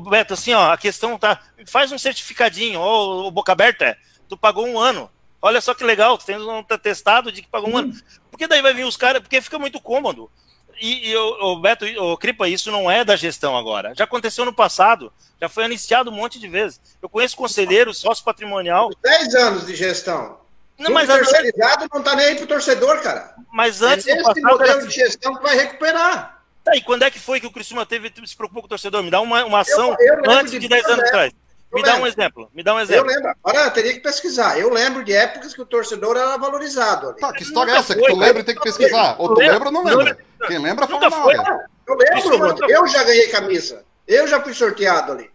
[0.10, 1.40] Beto, assim, ó, a questão tá.
[1.66, 5.10] Faz um certificadinho, ó, boca aberta, tu pagou um ano.
[5.42, 7.78] Olha só que legal, tu tem um testado de que pagou um hum.
[7.78, 7.94] ano.
[8.30, 10.30] Porque daí vai vir os caras, porque fica muito cômodo.
[10.78, 13.94] E, e o, o Beto, o Cripa, isso não é da gestão agora.
[13.96, 15.10] Já aconteceu no passado,
[15.40, 16.82] já foi iniciado um monte de vezes.
[17.02, 18.90] Eu conheço conselheiro, sócio patrimonial.
[19.02, 20.38] 10 anos de gestão.
[20.78, 23.36] Não, mas terceirizado não tá nem aí pro torcedor, cara.
[23.54, 26.37] Mas antes é esse passado, modelo de gestão que vai recuperar.
[26.68, 29.02] Tá, e quando é que foi que o Criciúma teve, se preocupou com o torcedor?
[29.02, 31.34] Me dá uma, uma ação eu, eu antes de, de 10 anos atrás.
[31.74, 32.50] Me dá um exemplo.
[32.54, 33.10] Me dá um exemplo.
[33.10, 33.34] Eu lembro.
[33.44, 34.60] Agora teria que pesquisar.
[34.60, 37.10] Eu lembro de épocas que o torcedor era valorizado.
[37.10, 37.20] Ali.
[37.20, 37.94] Tá, que história é essa?
[37.94, 39.16] Foi, que tu lembra e tem que pesquisar.
[39.20, 40.18] Ou tu lembra ou não lembra?
[40.48, 41.66] Quem lembra fala na hora.
[41.88, 43.86] Eu lembro, Eu já ganhei camisa.
[44.08, 45.30] Eu já fui sorteado ali.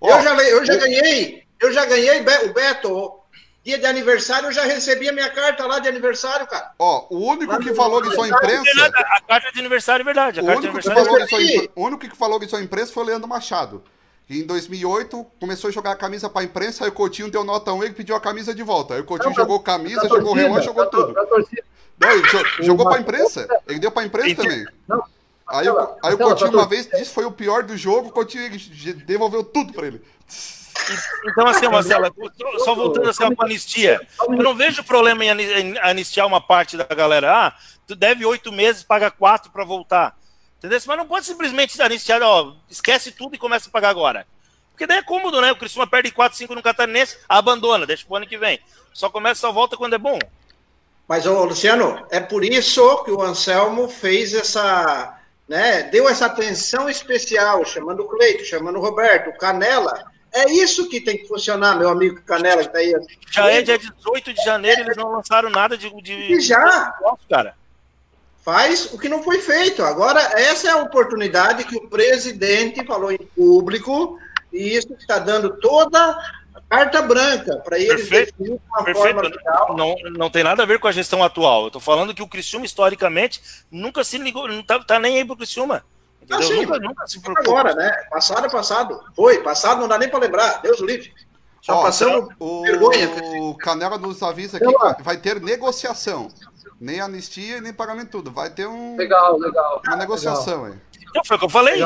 [0.00, 1.44] Oh, eu, já, eu já ganhei.
[1.60, 3.20] Eu já ganhei o Beto
[3.66, 6.70] dia de aniversário, eu já recebi a minha carta lá de aniversário, cara.
[6.78, 8.86] Ó, o único que falou que só imprensa.
[8.86, 10.40] A carta de aniversário é verdade.
[10.40, 11.36] O único, que falou que só,
[11.74, 13.82] o único que falou que só imprensa foi o Leandro Machado.
[14.30, 17.72] E em 2008 começou a jogar a camisa pra imprensa, aí o Coutinho deu nota
[17.72, 18.94] 1 e pediu a camisa de volta.
[18.94, 21.14] Aí o Coutinho não, jogou camisa, tá jogou relógio, jogou tudo.
[21.98, 22.22] Não, ele
[22.60, 23.48] jogou pra imprensa.
[23.66, 24.64] Ele deu pra imprensa também.
[24.88, 25.02] Não.
[25.48, 28.50] Aí, o, aí o Coutinho uma vez disse foi o pior do jogo, o Coutinho
[29.06, 30.02] devolveu tudo pra ele.
[31.26, 32.12] Então, assim, Marcela,
[32.58, 37.32] só voltando assim, a anistia, eu não vejo problema em anistiar uma parte da galera.
[37.32, 37.54] Ah,
[37.86, 40.16] tu deve oito meses, paga quatro para voltar.
[40.58, 40.78] Entendeu?
[40.86, 44.26] Mas não pode simplesmente anistiar, ó, esquece tudo e começa a pagar agora.
[44.70, 45.50] Porque daí é cômodo, né?
[45.52, 48.60] O Criciúma perde 4, 5 no Catarinense, abandona, deixa pro ano que vem.
[48.92, 50.18] Só começa, só volta quando é bom.
[51.08, 56.90] Mas, ô, Luciano, é por isso que o Anselmo fez essa, né, deu essa atenção
[56.90, 60.12] especial, chamando o Cleito, chamando o Roberto, o Canela.
[60.36, 62.94] É isso que tem que funcionar, meu amigo Canela, que tá aí.
[63.30, 65.90] Já é dia 18 de janeiro, eles não lançaram nada de.
[66.02, 66.90] de e já?
[66.90, 67.26] De...
[67.26, 67.54] cara.
[68.44, 69.82] Faz o que não foi feito.
[69.82, 74.18] Agora, essa é a oportunidade que o presidente falou em público,
[74.52, 76.14] e isso está dando toda
[76.68, 78.34] carta branca para eles Perfeito.
[78.38, 79.30] uma Perfeito.
[79.74, 81.62] Não, não tem nada a ver com a gestão atual.
[81.62, 85.24] Eu estou falando que o Criciúma, historicamente, nunca se ligou, não tá, tá nem aí
[85.24, 85.82] pro Criciúma.
[86.30, 87.56] Ah, sim, nunca, nunca se preocupou.
[87.56, 87.90] Agora, né?
[88.10, 89.00] Passado é passado.
[89.14, 90.60] Foi, passado não dá nem para lembrar.
[90.60, 91.12] Deus livre.
[91.62, 93.10] Já Ó, passamos o, vergonha.
[93.40, 96.28] O Canela nos avisa aqui que vai ter negociação.
[96.80, 98.30] Nem anistia, nem pagamento tudo.
[98.30, 98.96] Vai ter um.
[98.96, 99.82] Legal, legal.
[99.86, 100.78] Uma negociação legal.
[100.78, 100.86] aí.
[101.14, 101.82] Não, foi o que eu falei.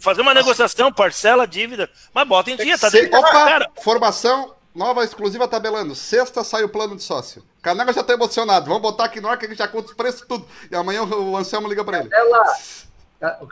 [0.00, 3.18] Fazer uma negociação, parcela, dívida, mas bota em dia, tá dentro.
[3.18, 3.70] Opa, cara.
[3.82, 5.94] formação nova exclusiva tabelando.
[5.94, 7.44] Sexta sai o plano de sócio.
[7.60, 8.66] Canela já tá emocionado.
[8.66, 10.46] Vamos botar aqui no ar que a gente já conta os preços tudo.
[10.70, 12.08] E amanhã o Anselmo liga pra ele.
[12.08, 13.50] Canela,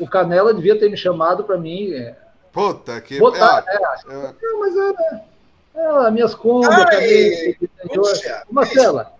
[0.00, 1.92] o Canela devia ter me chamado pra mim.
[1.92, 2.14] É,
[2.52, 3.18] Puta que.
[3.18, 5.24] Botar, é, é, Não, mas é, né?
[5.74, 6.70] é, minhas contas.
[8.50, 9.12] Marcela,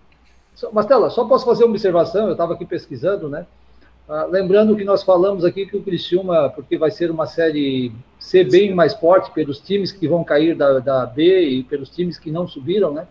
[0.73, 2.27] Marcela, só posso fazer uma observação?
[2.27, 3.47] Eu estava aqui pesquisando, né?
[4.09, 8.45] Ah, lembrando que nós falamos aqui que o Criciúma, porque vai ser uma série C
[8.45, 12.31] bem mais forte pelos times que vão cair da, da B e pelos times que
[12.31, 13.03] não subiram, né?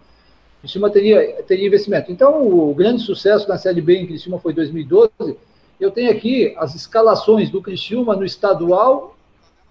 [0.57, 2.11] O Criciúma teria, teria investimento.
[2.11, 5.37] Então, o grande sucesso na série B em Criciúma foi 2012.
[5.79, 9.15] Eu tenho aqui as escalações do Criciúma no estadual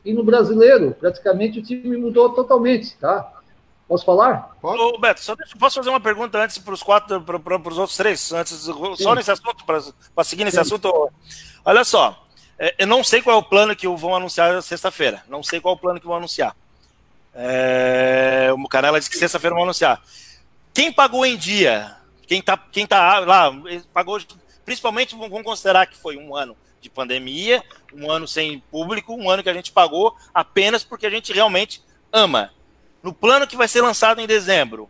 [0.04, 0.94] e no brasileiro.
[0.98, 3.32] Praticamente o time mudou totalmente, tá?
[3.88, 4.56] Posso falar?
[4.62, 7.96] Ô, Beto, só deixa, posso fazer uma pergunta antes para os quatro, para os outros
[7.96, 8.96] três, antes, Sim.
[8.96, 10.62] só nesse assunto, para seguir nesse Sim.
[10.62, 11.10] assunto.
[11.64, 12.24] Olha só,
[12.58, 15.22] é, eu não sei qual é o plano que vão anunciar sexta-feira.
[15.28, 16.56] Não sei qual é o plano que vão anunciar.
[17.34, 20.02] É, o Canela disse que sexta-feira vão anunciar.
[20.72, 21.94] Quem pagou em dia?
[22.26, 23.52] Quem tá, quem tá lá,
[23.92, 24.18] pagou.
[24.64, 29.42] Principalmente vamos considerar que foi um ano de pandemia, um ano sem público, um ano
[29.42, 32.52] que a gente pagou apenas porque a gente realmente ama
[33.04, 34.88] no plano que vai ser lançado em dezembro,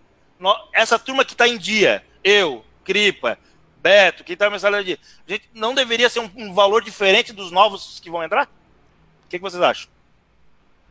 [0.73, 3.37] essa turma que está em dia, eu, Cripa,
[3.83, 7.51] Beto, quem está mensalidade dia, a gente não deveria ser um, um, valor diferente dos
[7.51, 8.47] novos que vão entrar?
[8.47, 9.91] O que, que vocês acham?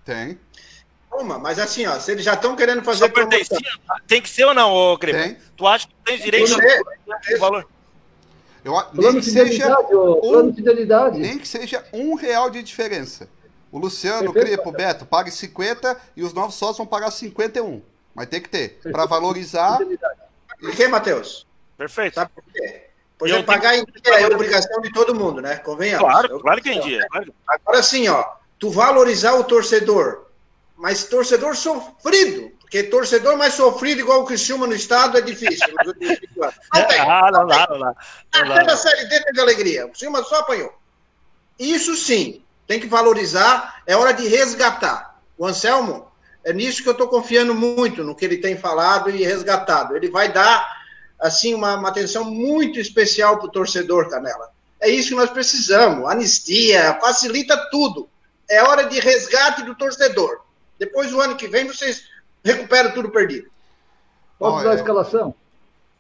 [0.04, 0.38] Tem.
[1.12, 3.08] Uma, mas assim, ó, se eles já estão querendo fazer.
[3.10, 3.58] Promoção...
[4.06, 5.20] Tem que ser ou não, ô Cripa?
[5.20, 5.38] Tem.
[5.56, 7.68] Tu acha que tem direito a valor?
[8.64, 11.20] Eu, nem que seja um, fidelidade.
[11.20, 13.28] Nem que seja um real de diferença.
[13.72, 17.82] O Luciano, o Cripo, o Beto, pague 50 e os novos sócios vão pagar 51.
[18.16, 18.80] Mas tem que ter.
[18.92, 19.80] Para valorizar.
[20.60, 21.46] Por que, Matheus?
[21.78, 22.16] Perfeito.
[22.16, 22.84] Sabe por quê?
[23.18, 25.58] Pois é, pagar em dia é obrigação de todo mundo, né?
[25.58, 26.10] Convenhamos.
[26.10, 27.08] Claro, claro que é em dia.
[27.48, 28.24] Agora sim, ó,
[28.60, 30.26] tu valorizar o torcedor,
[30.76, 35.68] mas torcedor sofrido, porque torcedor mais sofrido igual o Criciúma no estado é difícil.
[35.86, 37.00] Não tem.
[37.02, 37.96] Ah, não dá, não dá.
[38.32, 39.86] Até na Série D teve alegria.
[39.86, 40.74] O Criciúma só apanhou.
[41.60, 45.20] Isso sim, tem que valorizar, é hora de resgatar.
[45.38, 46.12] O Anselmo,
[46.44, 49.96] é nisso que eu estou confiando muito, no que ele tem falado e resgatado.
[49.96, 50.68] Ele vai dar,
[51.20, 54.50] assim, uma, uma atenção muito especial para o torcedor, Canela.
[54.82, 56.10] É isso que nós precisamos.
[56.10, 58.10] Anistia, facilita tudo.
[58.50, 60.42] É hora de resgate do torcedor.
[60.80, 62.12] Depois, o ano que vem, vocês
[62.44, 63.50] recuperam tudo perdido.
[64.38, 65.36] Posso oh, dar a escalação?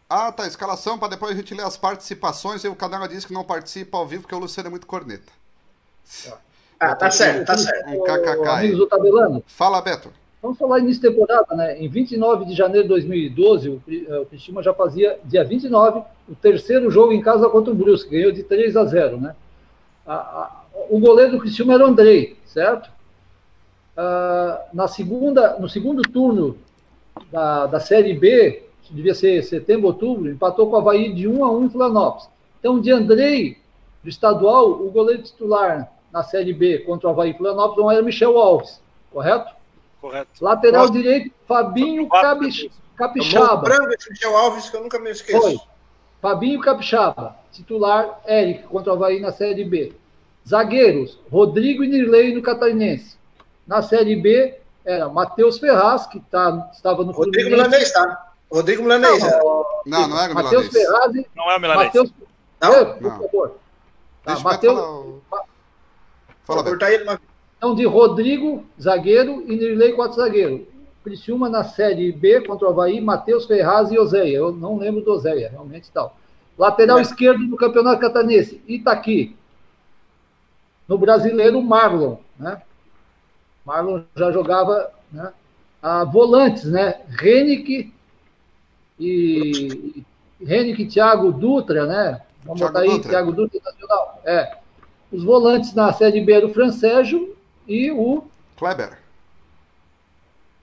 [0.09, 0.45] Ah, tá.
[0.45, 2.63] Escalação para depois a gente ler as participações.
[2.63, 5.31] E o Canela disse que não participa ao vivo porque o Luciano é muito corneta.
[6.79, 7.89] Ah, tá certo, tá certo.
[7.89, 8.75] Um KKK.
[8.75, 9.43] Do Tabelano.
[9.47, 10.11] Fala, Beto.
[10.43, 11.79] Vamos falar início de temporada, né?
[11.79, 16.35] Em 29 de janeiro de 2012, o, eh, o Cristina já fazia, dia 29, o
[16.35, 19.35] terceiro jogo em casa contra o Brusque, ganhou de 3 a 0, né?
[20.05, 22.91] A, a, o goleiro do Cristina era o Andrei, certo?
[23.95, 26.57] Ah, na segunda, no segundo turno
[27.31, 31.51] da, da Série B, devia ser setembro, outubro, empatou com o Havaí de 1 a
[31.51, 32.29] 1 em Florianópolis.
[32.59, 33.57] Então, de Andrei,
[34.03, 38.37] do estadual, o goleiro titular na Série B contra o Havaí Florianópolis não era Michel
[38.37, 38.81] Alves,
[39.11, 39.53] correto?
[40.01, 40.29] Correto.
[40.41, 40.93] Lateral Nossa.
[40.93, 42.67] direito, Fabinho Cabix...
[42.95, 43.57] Capixaba.
[43.57, 45.41] branco esse Michel Alves, que eu nunca me esqueço.
[45.41, 45.59] Foi.
[46.21, 47.35] Fabinho Capixaba.
[47.51, 49.93] Titular, Eric, contra o Havaí na Série B.
[50.47, 53.17] Zagueiros, Rodrigo e Nirley no Catarinense.
[53.65, 58.33] Na Série B, era Matheus Ferraz, que tá, estava no Rodrigo Milanês, tá?
[58.51, 59.19] Rodrigo Milanês.
[59.19, 59.41] Não, é.
[59.85, 61.13] não, não é o Matheus Ferraz.
[61.35, 61.85] Não é o Milanês.
[61.85, 62.13] Mateus...
[62.61, 62.95] Não?
[62.95, 63.55] Por favor.
[64.23, 64.79] Tá, Matheus...
[65.29, 65.43] Falar...
[66.45, 67.19] Fala, cortar ele uma...
[67.57, 70.67] Então, de Rodrigo, zagueiro, e Nirley, quatro zagueiro.
[71.03, 74.37] Criciúma na Série B contra o Havaí, Matheus Ferraz e Ozeia.
[74.37, 76.17] Eu não lembro do Ozeia, realmente tal.
[76.57, 77.01] Lateral é.
[77.01, 79.35] esquerdo no Campeonato Catarinense, Itaqui.
[80.87, 82.17] No brasileiro, Marlon.
[82.37, 82.61] Né?
[83.65, 85.31] Marlon já jogava né?
[85.81, 87.01] a volantes, né?
[87.09, 87.93] Renick
[88.99, 90.03] e,
[90.41, 92.21] Henrique Thiago Dutra, né?
[92.43, 93.09] Vamos Thiago botar aí, Dutra.
[93.09, 94.21] Thiago Dutra Nacional.
[94.25, 94.57] É.
[95.11, 97.35] Os volantes na Série B era o Francésio
[97.67, 98.23] e o.
[98.57, 98.97] Kleber.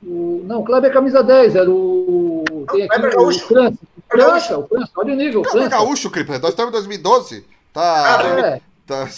[0.03, 2.45] O, não, o Kleber é camisa 10, era o.
[2.73, 3.79] Tem aqui o, o França.
[3.97, 5.43] O França, o França, olha o nível.
[5.43, 6.41] Kleber é Gaúcho, Clipper.
[6.41, 7.47] Nós estamos em 2012.
[7.73, 8.19] Tá.
[8.19, 8.61] Ah, é.
[8.87, 9.09] tá...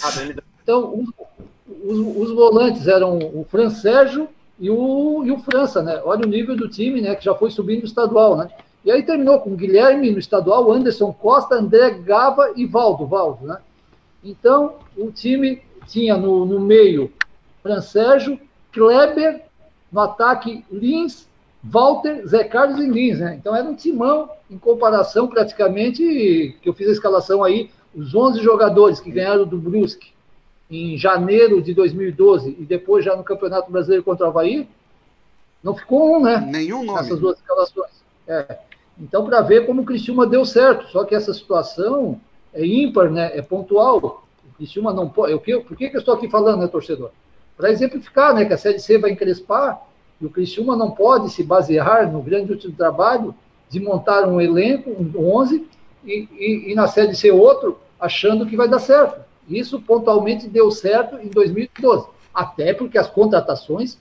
[0.61, 1.03] Então,
[1.67, 4.27] os, os, volantes eram o Francésio
[4.59, 6.01] e o, e o França, né?
[6.03, 7.15] Olha o nível do time, né?
[7.15, 8.49] Que já foi subindo o estadual, né?
[8.83, 13.57] E aí terminou com Guilherme no estadual, Anderson Costa, André Gava e Valdo, Valdo, né?
[14.23, 17.11] Então, o time tinha no, no meio
[17.61, 18.39] Francésio,
[18.71, 19.41] Kleber,
[19.91, 21.27] no ataque Lins,
[21.63, 23.35] Walter, Zé Carlos e Lins, né?
[23.39, 28.41] Então era um timão em comparação praticamente, que eu fiz a escalação aí, os 11
[28.41, 30.13] jogadores que ganharam do Brusque
[30.73, 34.67] em janeiro de 2012 e depois já no Campeonato Brasileiro contra o Havaí,
[35.63, 36.39] não ficou um, né?
[36.39, 36.99] Nenhum nome.
[36.99, 37.91] Nessas duas escalações.
[38.27, 38.57] É.
[38.99, 40.87] Então, para ver como o Criciúma deu certo.
[40.89, 42.19] Só que essa situação
[42.53, 43.31] é ímpar, né?
[43.33, 44.25] É pontual.
[44.45, 45.37] O Criciúma não pode.
[45.39, 47.11] Por que, que eu estou aqui falando, né, torcedor?
[47.55, 48.45] Para exemplificar, né?
[48.45, 49.81] Que a Série C vai encrespar
[50.19, 53.35] e o Criciúma não pode se basear no grande último trabalho
[53.69, 55.67] de montar um elenco, um 11,
[56.05, 59.19] e, e, e na Série C outro, achando que vai dar certo.
[59.47, 63.97] Isso pontualmente deu certo em 2012, até porque as contratações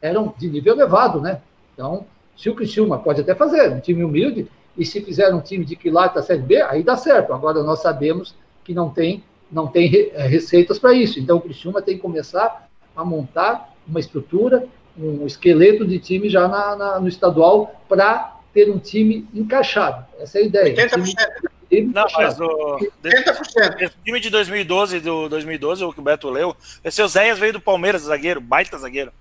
[0.00, 1.40] eram de nível elevado, né?
[1.74, 2.06] Então,
[2.36, 5.76] se o Criciúma pode até fazer, um time humilde, e se fizer um time de
[5.76, 7.32] quilate da Série B, aí dá certo.
[7.32, 11.20] Agora nós sabemos que não tem, não tem eh, receitas para isso.
[11.20, 14.66] Então o Criciúma tem que começar a montar uma estrutura,
[14.98, 20.04] um esqueleto de time já na, na no estadual para ter um time encaixado.
[20.18, 20.88] Essa é a ideia.
[20.88, 21.51] 80%.
[21.80, 22.78] Não, mas o.
[23.02, 23.80] 80%.
[23.80, 26.54] Esse time de 2012, do 2012, o que o Beto leu,
[26.84, 29.12] esse Zéias veio do Palmeiras, zagueiro, baita zagueiro.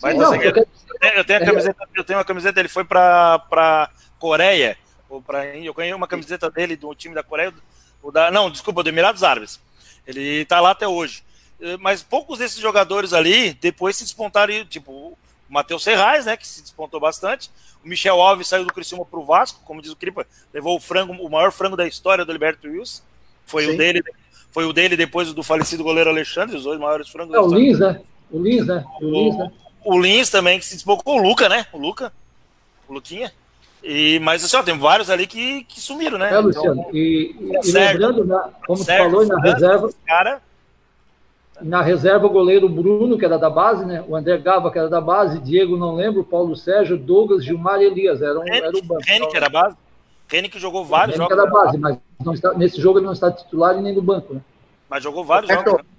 [0.00, 0.66] Baita Sim, não, zagueiro.
[1.14, 4.76] Eu, tenho a camiseta, eu tenho uma camiseta, ele foi pra, pra Coreia.
[5.08, 7.54] Ou pra, eu ganhei uma camiseta dele do time da Coreia.
[8.02, 9.60] O da, não, desculpa, do Emirados Árabes.
[10.06, 11.22] Ele tá lá até hoje.
[11.80, 16.62] Mas poucos desses jogadores ali depois se despontaram, tipo, o Matheus Serrais, né, que se
[16.62, 17.50] despontou bastante.
[17.84, 20.80] O Michel Alves saiu do Criciúma para o Vasco, como diz o Cripa, levou o
[20.80, 23.02] frango, o maior frango da história do Liberto Wilson.
[23.44, 23.74] Foi Sim.
[23.74, 24.02] o dele,
[24.50, 27.34] foi o dele depois do falecido goleiro Alexandre, os dois maiores frangos.
[27.34, 28.00] É, o Lins, né?
[28.30, 28.84] O Lins, né?
[29.00, 29.52] O, Lins, né?
[29.84, 31.66] o Lins também, que se despocou, o Luca, né?
[31.72, 32.12] O Luca,
[32.88, 33.32] o Luquinha.
[33.82, 36.32] E, mas assim, ó, tem vários ali que, que sumiram, né?
[36.32, 39.90] É, Luciano, então, e, e lembrando, na, como você falou, na reserva.
[40.06, 40.40] Cara,
[41.60, 44.04] na reserva, o goleiro Bruno, que era da base, né?
[44.08, 47.84] O André Gava, que era da base, Diego, não lembro, Paulo Sérgio, Douglas, Gilmar e
[47.84, 48.22] Elias.
[48.22, 49.02] Era, um, era o banco.
[49.04, 49.76] Rene, que era base.
[50.28, 51.44] Rene que jogou vários Rene jogos.
[51.44, 51.98] era base, mas
[52.34, 54.40] está, nesse jogo ele não está titular e nem no banco, né?
[54.88, 55.84] Mas jogou vários Beto, jogos.
[55.84, 55.90] Né?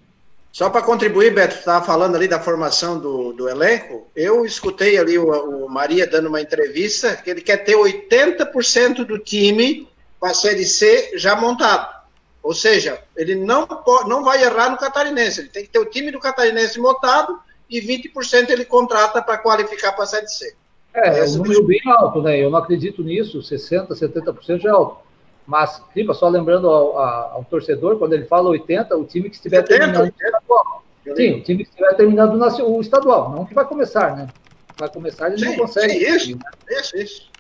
[0.51, 4.07] Só para contribuir, Beto, estava falando ali da formação do, do elenco.
[4.15, 9.17] Eu escutei ali o, o Maria dando uma entrevista que ele quer ter 80% do
[9.17, 9.87] time
[10.19, 12.02] com a Série C já montado.
[12.43, 15.39] Ou seja, ele não, pode, não vai errar no catarinense.
[15.39, 17.39] Ele tem que ter o time do catarinense montado
[17.69, 20.53] e 20% ele contrata para qualificar para a Série C.
[20.93, 22.37] É, é um número bem alto, né?
[22.37, 24.97] Eu não acredito nisso, 60%, 70% já é alto.
[25.47, 29.57] Mas, Clipa, só lembrando ao, ao, torcedor, quando ele fala 80%, o time que estiver
[29.57, 30.25] 70, terminando 80.
[30.25, 30.83] estadual.
[31.15, 34.27] Sim, o time que estiver terminando o estadual, não que vai começar, né?
[34.77, 35.93] Vai começar, ele sim, não consegue.
[35.93, 36.39] Sim, isso,
[36.69, 37.31] isso, isso.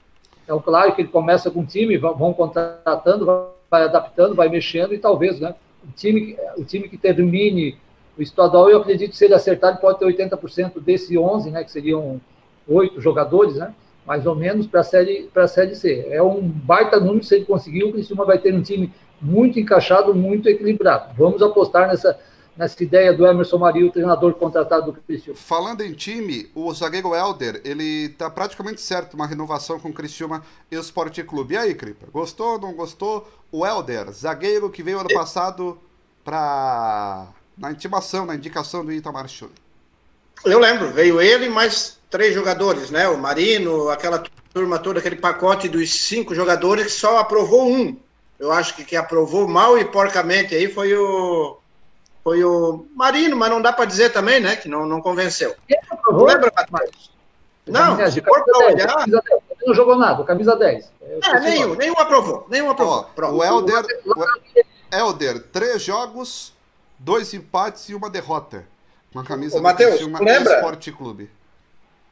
[0.43, 4.93] Então, claro que ele começa com o time, vão, vão contratando, vai adaptando, vai mexendo
[4.93, 5.55] e talvez, né?
[5.83, 7.75] O time, o time que termine
[8.15, 11.63] o estadual, eu acredito que se ele acertar, ele pode ter 80% desse 11, né?
[11.63, 12.21] Que seriam
[12.67, 13.73] oito jogadores, né?
[14.05, 16.05] Mais ou menos para a série, a série C.
[16.11, 20.13] É um baita número, se ele conseguir, o Criciúma vai ter um time muito encaixado,
[20.13, 21.15] muito equilibrado.
[21.17, 22.19] Vamos apostar nessa,
[22.55, 25.37] nessa ideia do Emerson Maria, o treinador contratado do Criciúma.
[25.37, 30.43] Falando em time, o zagueiro Helder, ele tá praticamente certo uma renovação com o Criciúma
[30.71, 31.55] Esporte Clube.
[31.55, 33.27] E aí, Cripa, gostou, não gostou?
[33.51, 35.77] O Helder, zagueiro que veio ano passado
[36.23, 37.27] para
[37.57, 39.53] na intimação, na indicação do Itamar Schulli.
[40.43, 43.07] Eu lembro, veio ele mais três jogadores, né?
[43.07, 44.23] O Marino, aquela
[44.53, 47.97] turma toda, aquele pacote dos cinco jogadores que só aprovou um.
[48.39, 51.57] Eu acho que que aprovou mal e porcamente aí foi o
[52.23, 55.55] foi o Marino, mas não dá para dizer também, né, que não, não convenceu.
[56.07, 57.11] Não lembra, Matheus?
[57.67, 59.05] Não, se for para olhar...
[59.65, 60.91] Não jogou nada, camisa 10.
[61.01, 63.07] É, nenhum, nenhum aprovou, nenhum aprovou.
[63.17, 63.85] Ó, o Helder,
[64.91, 66.53] Helder, três jogos,
[66.99, 68.65] dois empates e uma derrota.
[69.13, 70.55] Uma camisa Ô, Mateus, do lembra?
[70.55, 71.29] Esporte Clube.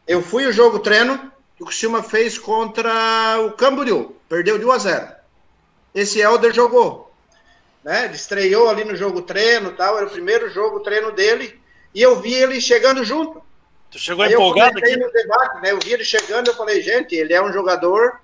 [0.07, 4.71] Eu fui o jogo treino que o Criciúma fez contra o Camboriú, perdeu de 1
[4.71, 5.07] a 0.
[5.93, 7.10] Esse Helder jogou
[7.83, 8.05] né?
[8.05, 11.59] Ele estreou ali no jogo treino tal, era o primeiro jogo treino dele,
[11.93, 13.41] e eu vi ele chegando junto.
[13.89, 14.97] Tu chegou Aí empolgado eu aqui?
[14.97, 15.71] no debate, né?
[15.71, 18.19] Eu vi ele chegando, eu falei, gente, ele é um jogador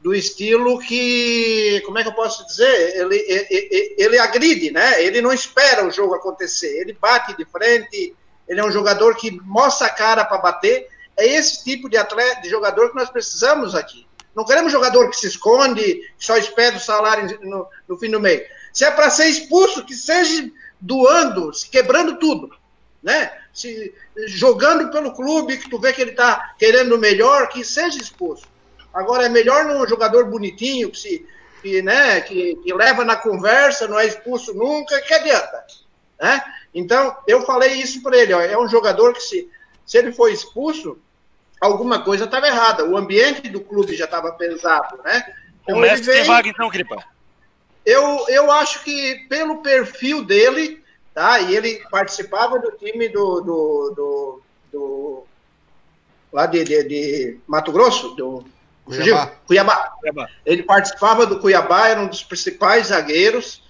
[0.00, 2.96] do estilo que, como é que eu posso dizer?
[2.96, 5.02] Ele, ele, ele agride, né?
[5.02, 8.14] Ele não espera o jogo acontecer, ele bate de frente,
[8.46, 10.88] ele é um jogador que mostra a cara para bater.
[11.16, 14.06] É esse tipo de atleta, de jogador que nós precisamos aqui.
[14.34, 15.82] Não queremos jogador que se esconde,
[16.18, 18.42] que só espera o salário no, no fim do mês.
[18.74, 20.50] Se é para ser expulso, que seja
[20.80, 22.50] doando, se quebrando tudo,
[23.00, 23.32] né?
[23.52, 23.94] Se,
[24.26, 28.46] jogando pelo clube, que tu vê que ele está querendo o melhor, que seja expulso.
[28.92, 31.26] Agora é melhor num jogador bonitinho, que, se,
[31.62, 35.64] que, né, que, que leva na conversa, não é expulso nunca, que adianta.
[36.20, 36.42] Né?
[36.74, 39.48] Então, eu falei isso para ele, ó, é um jogador que se,
[39.86, 40.98] se ele for expulso,
[41.60, 42.84] alguma coisa estava errada.
[42.84, 45.24] O ambiente do clube já estava pesado, né?
[45.62, 46.24] Então, o mestre veio...
[46.24, 47.13] tem vaga então, Cripa?
[47.84, 50.82] Eu, eu acho que pelo perfil dele,
[51.12, 51.40] tá?
[51.40, 55.24] E ele participava do time do, do, do, do
[56.32, 58.44] lá de, de, de, Mato Grosso, do
[58.84, 59.32] Cuiabá.
[59.46, 59.76] Cuiabá.
[60.00, 60.28] Cuiabá.
[60.44, 63.62] Ele participava do Cuiabá, era um dos principais zagueiros.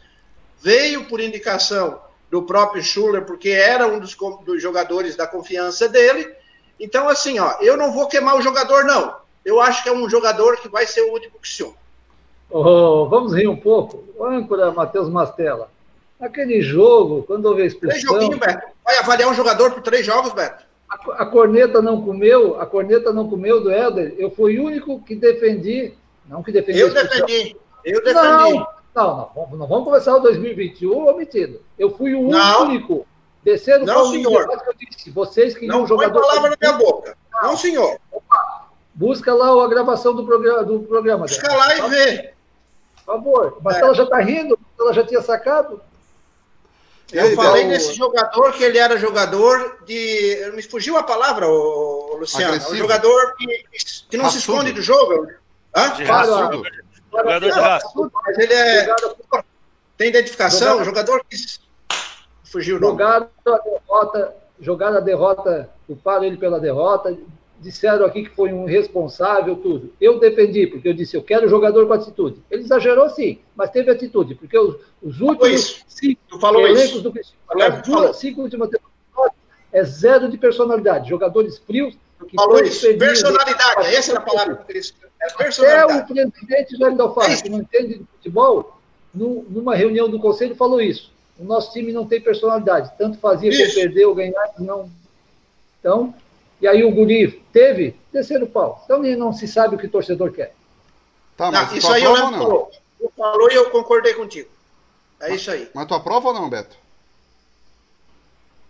[0.61, 2.01] Veio por indicação
[2.31, 6.35] do próprio Schuller, porque era um dos, dos jogadores da confiança dele.
[6.81, 9.17] Então, assim, ó, eu não vou queimar o jogador, não.
[9.45, 11.62] Eu acho que é um jogador que vai ser o último que se
[12.59, 14.05] oh, Vamos rir um pouco.
[14.17, 15.69] O âncora Matheus Mastella.
[16.21, 17.91] Aquele jogo, quando houve a expulsão...
[17.91, 18.67] Três joguinhos, Beto.
[18.85, 20.65] Vai avaliar um jogador por três jogos, Beto?
[20.89, 24.15] A, a, corneta não comeu, a corneta não comeu do Helder.
[24.17, 25.93] Eu fui o único que defendi,
[26.29, 28.25] não que defendi Eu defendi, eu defendi.
[28.25, 31.61] Não, não, não, não vamos começar o 2021 omitido.
[31.79, 32.63] Eu fui o não.
[32.63, 33.07] único.
[33.43, 34.49] Desceram não, senhor.
[34.49, 35.11] Que eu disse.
[35.11, 36.21] Vocês que não um jogador.
[36.21, 37.17] Não palavra na minha boca.
[37.33, 37.99] Não, não senhor.
[38.11, 38.69] Opa.
[38.95, 40.63] Busca lá a gravação do programa.
[40.63, 41.59] Do programa Busca dela.
[41.59, 42.34] lá e vê.
[43.05, 43.59] Por favor.
[43.63, 43.81] Mas é.
[43.81, 45.81] ela já está rindo, ela já tinha sacado.
[47.13, 50.53] Eu aí, falei desse jogador que ele era jogador de.
[50.55, 52.55] Me fugiu a palavra, o Luciano.
[52.55, 52.75] Agressivo.
[52.75, 53.47] Um jogador que,
[54.09, 54.43] que não Raçudo.
[54.43, 55.29] se esconde do jogo.
[55.77, 55.91] Hã?
[55.91, 56.05] De.
[56.07, 58.13] Jogador de raçudo.
[58.27, 58.95] Mas ele é.
[59.97, 61.37] Tem identificação, jogador, jogador que.
[62.51, 62.81] Fugiu o.
[62.81, 67.17] Jogaram a derrota, jogaram a derrota, culparam ele pela derrota,
[67.65, 69.93] disseram aqui que foi um responsável, tudo.
[70.01, 72.43] Eu defendi, porque eu disse, eu quero jogador com atitude.
[72.51, 76.21] Ele exagerou sim, mas teve atitude, porque os, os últimos cinco
[76.59, 79.39] elencos do Cristiano, cinco últimas temporadas,
[79.73, 81.09] é zero de personalidade.
[81.09, 81.97] Jogadores frios.
[82.29, 82.87] Que falou isso.
[82.97, 84.81] Personalidade, essa é a palavra que é.
[85.21, 88.79] Até o presidente Jair Dalfarra, é que não entende de futebol,
[89.12, 91.11] no, numa reunião do conselho, falou isso.
[91.39, 92.93] O nosso time não tem personalidade.
[92.97, 94.89] Tanto fazia que perder ou ganhar, não.
[95.81, 96.15] Então,
[96.65, 98.81] e aí o guri teve, terceiro pau.
[98.87, 100.55] Então não se sabe o que o torcedor quer.
[101.37, 102.71] Tá, mas não, isso aí eu não falou.
[102.99, 104.49] Tu falou e eu concordei contigo.
[105.21, 105.69] É mas, isso aí.
[105.75, 106.75] Mas tu aprova ou não, Beto?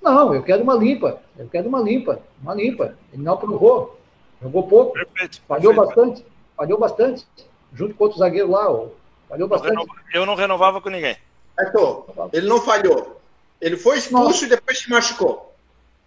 [0.02, 1.20] Não, eu quero uma limpa.
[1.38, 2.20] Eu quero uma limpa.
[2.42, 2.98] Uma limpa.
[3.12, 3.96] Ele não aprovou.
[4.42, 4.94] Jogou pouco.
[4.94, 5.40] Perfeito.
[5.46, 5.94] Falhou perfeito.
[5.94, 6.26] bastante.
[6.56, 7.26] Falhou bastante.
[7.72, 8.64] Junto com outro zagueiro lá.
[9.28, 9.86] Falhou bastante.
[10.12, 11.16] Eu não renovava com ninguém.
[11.56, 13.20] Beto, ele não falhou.
[13.60, 14.46] Ele foi expulso Nossa.
[14.46, 15.54] e depois se machucou.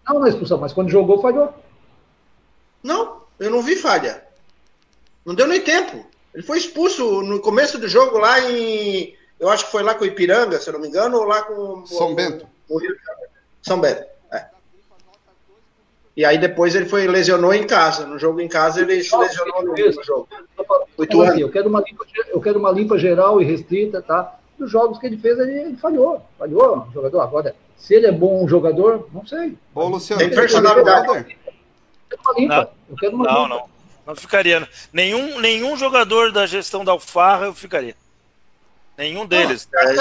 [0.05, 1.53] Não na expulsão, mas quando jogou, falhou.
[2.87, 4.23] Não, eu não vi falha.
[5.25, 6.05] Não deu nem tempo.
[6.33, 9.13] Ele foi expulso no começo do jogo lá em.
[9.37, 11.41] Eu acho que foi lá com o Ipiranga, se eu não me engano, ou lá
[11.41, 11.85] com.
[11.85, 12.47] São Bento.
[12.69, 12.95] O, Rio
[13.61, 14.05] São Bento.
[14.31, 14.45] É.
[16.15, 18.05] E aí depois ele foi lesionou em casa.
[18.05, 20.29] No jogo em casa ele se lesionou no, no jogo.
[20.97, 24.39] Então, assim, eu, quero uma limpa, eu quero uma limpa geral e restrita, tá?
[24.57, 26.21] Dos jogos que ele fez, ele, ele falhou.
[26.39, 27.19] Falhou, jogador.
[27.19, 29.57] Agora, se ele é bom jogador, não sei.
[29.75, 31.35] Ô, Luciano, tem personalidade
[32.15, 32.55] uma limpa.
[32.55, 33.55] Não, eu quero uma não, limpa.
[33.55, 33.77] não.
[34.07, 34.67] Não ficaria.
[34.93, 37.95] Nenhum, nenhum jogador da gestão da Alfarra eu ficaria.
[38.97, 39.67] Nenhum deles.
[39.71, 39.95] Não, é,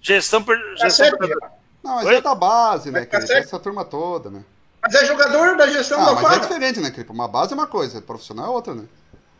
[0.00, 0.44] gestão.
[0.80, 1.26] gestão
[1.86, 2.16] não, mas Oi?
[2.16, 3.06] é da base, né?
[3.06, 4.44] Que essa turma toda, né?
[4.82, 6.28] Mas é jogador da gestão ah, da Alfarra.
[6.28, 7.12] Mas é diferente, né, Cripo?
[7.12, 8.84] Uma base é uma coisa, profissional é outra, né?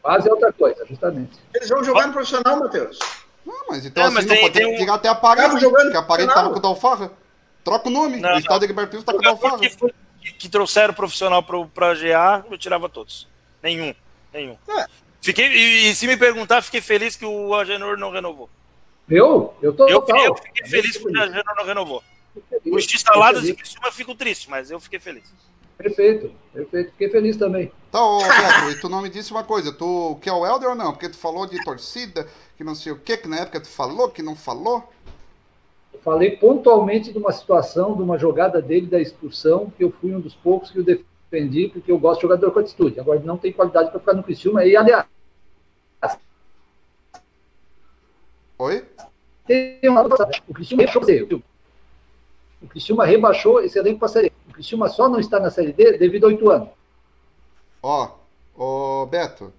[0.00, 1.32] Base é outra coisa, justamente.
[1.52, 3.00] Eles vão jogar no profissional, Matheus.
[3.44, 4.92] Não, mas então é, assim mas tem, não pode tem um...
[4.92, 7.10] até apagar, jogando porque a parede tava com o Dalfarra.
[7.64, 8.20] Troca o nome.
[8.20, 9.58] Não, o estado de Guilherme tá com o Dalfarra.
[9.58, 9.92] Que foi,
[10.32, 13.28] que trouxeram profissional para GA, eu tirava todos.
[13.62, 13.94] Nenhum.
[14.32, 14.56] Nenhum.
[14.68, 14.86] É.
[15.20, 18.48] Fiquei, e, e, se me perguntar, fiquei feliz que o Agenor não renovou.
[19.08, 19.54] Eu?
[19.62, 22.02] Eu tô eu, eu fiquei feliz que o Agenor não renovou.
[22.66, 25.24] Os X-Saladas e Criciúma ficam tristes, mas eu fiquei feliz.
[25.78, 26.90] Perfeito, perfeito.
[26.92, 27.70] Fiquei feliz também.
[27.88, 30.92] Então, Beto, e tu não me disse uma coisa, tu quer o Helder ou não?
[30.92, 34.08] Porque tu falou de torcida, que não sei o que, que na época tu falou,
[34.08, 34.90] que não falou.
[36.02, 40.20] Falei pontualmente de uma situação, de uma jogada dele da expulsão, que eu fui um
[40.20, 42.98] dos poucos que o defendi, porque eu gosto de jogador com atitude.
[43.00, 44.64] Agora, não tem qualidade para ficar no Criciúma.
[44.64, 45.06] E, aliás...
[48.58, 48.84] Oi?
[49.46, 50.04] Tem uma...
[50.48, 51.42] O Criciúma rebaixou,
[52.62, 55.72] o Criciúma rebaixou esse elenco para a Série O Criciúma só não está na Série
[55.72, 56.68] D devido a oito anos.
[57.82, 58.08] Ó,
[58.56, 59.52] oh, ô Beto...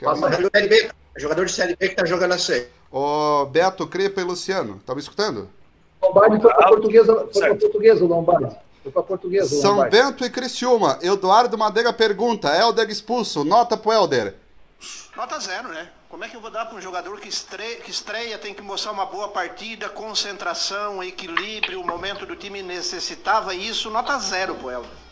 [0.00, 0.90] Passa a Série B.
[1.14, 2.68] É jogador de Série B que tá jogando a C.
[2.90, 5.48] Ô, Beto, Crepa e Luciano, tá me escutando?
[6.06, 7.60] Lombardi foi para portuguesa, foi para certo.
[7.60, 8.56] portuguesa o Lombardi.
[8.82, 9.96] Foi para portuguesa São Lombardi.
[9.96, 10.98] Bento e Criciúma.
[11.02, 14.34] Eduardo Madeira pergunta: Helder expulso, nota pro Helder.
[15.16, 15.88] Nota zero, né?
[16.08, 18.62] Como é que eu vou dar para um jogador que estreia, que estreia, tem que
[18.62, 24.70] mostrar uma boa partida, concentração, equilíbrio, o momento do time necessitava isso, nota zero pro
[24.70, 25.03] Helder.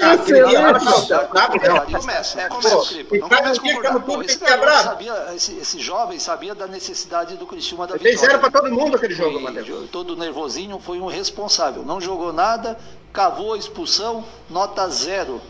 [0.00, 1.08] Ah, lá, Excelente.
[1.08, 2.94] tá, tá, tá, Começa, é, Pô, começa.
[2.94, 4.82] e Não cara, começa ficado tudo esse bravo.
[4.84, 8.16] sabia, esse, esse jovem sabia da necessidade do Criciúma da vitória.
[8.16, 9.90] zero pra todo mundo aquele jogo, Matheus.
[9.90, 11.82] Todo nervosinho, foi um responsável.
[11.84, 12.78] Não jogou nada,
[13.12, 15.40] cavou a expulsão, nota zero.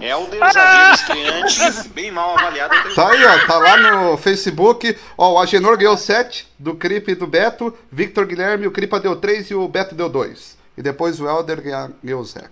[0.00, 2.74] Helder, zagueiro estreante, bem mal avaliado.
[2.94, 4.96] Tá aí, ó, tá lá no Facebook.
[5.18, 7.76] Ó, o Agenor ganhou 7 do Cripe e do Beto.
[7.90, 10.56] Victor Guilherme, o Cripa deu 3 e o Beto deu 2.
[10.78, 11.60] E depois o Helder
[12.02, 12.46] ganhou 0.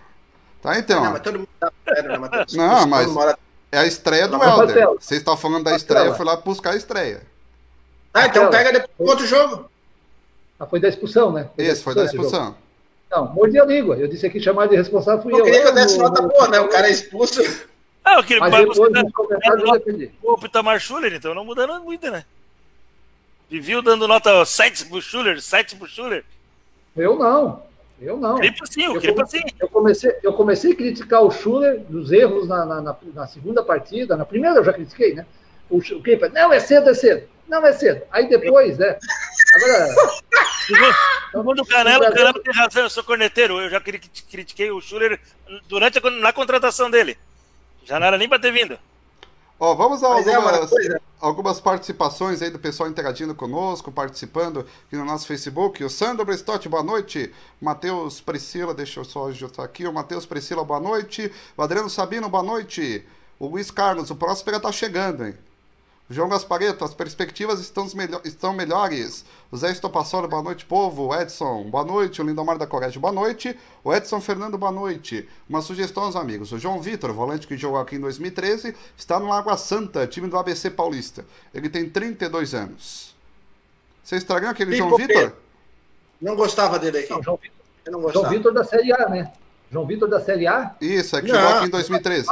[0.63, 1.03] Tá, então.
[1.05, 2.55] Não, mas todo mundo dá zero, né, Matheus?
[2.55, 3.39] Não, Todo mas- mora-
[3.73, 4.89] É a estreia do Helder.
[4.99, 7.23] Vocês estão falando da estreia, eu fui lá buscar a estreia.
[8.13, 8.51] Ah, então Aquela.
[8.51, 9.71] pega depois do outro jogo.
[10.59, 11.49] Ah, foi da expulsão, né?
[11.57, 12.17] Esse foi da jogo.
[12.17, 12.57] expulsão.
[13.09, 13.95] Não, mordi a língua.
[13.97, 15.45] Eu disse aqui chamar de responsável fui Eu eu.
[15.45, 16.59] queria que eu desse no- nota no- boa, né?
[16.59, 17.41] O cara é expulso.
[18.05, 20.11] Ah, eu queria Mas depois você nos comentários eu defendi.
[20.21, 22.25] o Pitamar Schuller, então não mudando muito, né?
[23.49, 26.25] Viviu dando nota 7 pro Schuller, 7 pro Schuller.
[26.97, 27.63] Eu não.
[28.01, 28.37] Eu não.
[28.39, 29.43] Cripa sim, o Eu Cripa come- sim.
[29.61, 33.63] Eu comecei, eu comecei a criticar o Schuller dos erros na, na, na- na segunda
[33.63, 34.17] partida.
[34.17, 35.27] Na primeira eu já critiquei, né?
[35.69, 37.29] O, o Kepa, não, é cedo, é cedo.
[37.47, 38.03] Não, é cedo.
[38.11, 38.97] Aí depois, né?
[39.55, 39.95] Agora,
[41.31, 43.61] Segundo, o Canelo, o Canelo tem razão, eu sou corneteiro.
[43.61, 45.21] Eu já cri- critiquei o Schuller
[45.69, 47.19] durante a, na contratação dele.
[47.85, 48.79] Já não era nem pra ter vindo.
[49.61, 51.03] Ó, vamos a Mas é uma algumas, coisa.
[51.21, 55.85] algumas participações aí do pessoal interagindo conosco, participando aqui no nosso Facebook.
[55.85, 57.31] O Sandro Bristotti, boa noite.
[57.61, 59.87] Matheus Priscila, deixa eu só ajustar aqui.
[59.87, 61.31] O Matheus Priscila, boa noite.
[61.59, 63.07] O Adriano Sabino, boa noite.
[63.39, 65.35] O Luiz Carlos, o Próspera tá chegando, hein?
[66.13, 69.25] João Gaspareto, as perspectivas estão, melho- estão melhores.
[69.49, 71.07] O Zé Estopassoli, boa noite, povo.
[71.07, 72.21] O Edson, boa noite.
[72.21, 73.57] O Lindomar da Coragem, boa noite.
[73.85, 75.29] O Edson Fernando, boa noite.
[75.49, 76.51] Uma sugestão aos amigos.
[76.51, 80.37] O João Vitor, volante que jogou aqui em 2013, está no Água Santa, time do
[80.37, 81.25] ABC Paulista.
[81.55, 83.15] Ele tem 32 anos.
[84.03, 85.21] Você estranhou aquele João Pipoqueiro.
[85.29, 85.39] Vitor?
[86.21, 87.11] Não gostava dele aqui.
[87.11, 87.57] não, João, Vitor-
[87.87, 88.35] Eu não João gostava.
[88.35, 89.33] Vitor da Série A, né?
[89.71, 91.41] João Vitor da Série A, Isso, é que Não.
[91.41, 92.29] jogou aqui em 2013.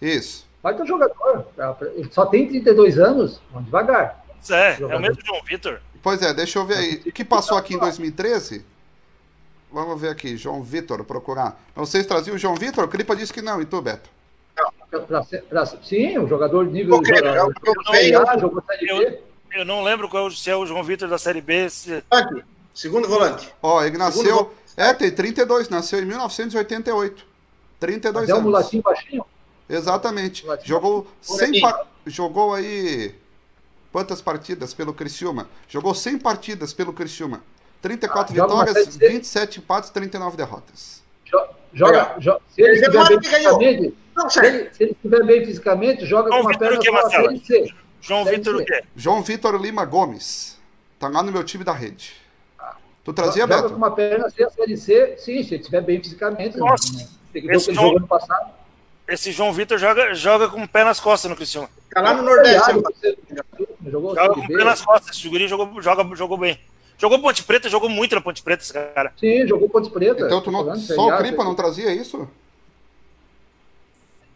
[0.00, 0.50] Isso.
[0.62, 1.46] Vai ter jogador.
[1.94, 4.24] Ele só tem 32 anos, vamos devagar.
[4.50, 5.80] É, é o mesmo João Vitor.
[6.02, 7.02] Pois é, deixa eu ver aí.
[7.06, 8.64] O que passou aqui em 2013?
[9.70, 11.58] Vamos ver aqui, João Vitor, procurar.
[11.74, 12.84] Vocês traziam o João Vitor?
[12.84, 14.10] O Cripa disse que não, e tu, Beto?
[14.90, 17.00] Pra- pra- pra- sim, o jogador de nível.
[17.90, 19.18] É jogador, eu B.
[19.54, 21.68] Eu não lembro qual, se é o João Vitor da Série B.
[21.70, 22.02] Se...
[22.10, 22.44] Volante,
[22.74, 23.52] Segundo volante.
[23.62, 24.22] Ó, ele nasceu.
[24.24, 27.24] Segundo É, tem 32, nasceu em 1988.
[27.78, 28.46] 32 Mas é um anos.
[28.50, 29.24] mulatinho baixinho.
[29.76, 30.42] Exatamente.
[30.44, 30.68] Mulatinho.
[30.68, 31.60] Jogou Por 100 aqui.
[31.60, 33.14] pa- Jogou aí.
[33.92, 35.48] Quantas partidas pelo Criciúma?
[35.68, 37.42] Jogou 100 partidas pelo Criciúma.
[37.82, 39.08] 34 Ah, joga vitórias, Série C.
[39.08, 41.02] 27 empates, 39 derrotas.
[41.24, 45.24] Jo- Joga, jo- se ele Ele estiver bem fisicamente, Não, se ele, se ele estiver
[45.24, 47.10] bem fisicamente, joga João com uma Vitor perna quê, só?
[47.10, 47.74] Série C.
[48.00, 48.84] João Vitor o quê?
[48.94, 50.58] João Vitor Lima Gomes.
[50.98, 52.14] Tá lá no meu time da rede.
[53.04, 53.74] Tu trazia, joga com Beto?
[53.76, 56.56] uma perna C, a Série C, sim, se ele estiver bem fisicamente.
[56.56, 56.60] né?
[56.60, 58.52] Nossa, Tem que ver o esse que ele João- jogou no passado.
[59.08, 61.68] Esse João Vitor joga, joga com o pé nas costas no Criciúma.
[61.90, 62.72] Tá lá no Nordeste.
[63.84, 65.16] Jogou Joga com o pé nas costas.
[65.16, 66.58] Esse guri jogou, joga, jogou bem.
[66.98, 69.12] Jogou Ponte Preta, jogou muito na Ponte Preta esse cara.
[69.18, 70.24] Sim, jogou Ponte Preta.
[70.24, 72.28] Então tu não, só o Cripa não trazia isso?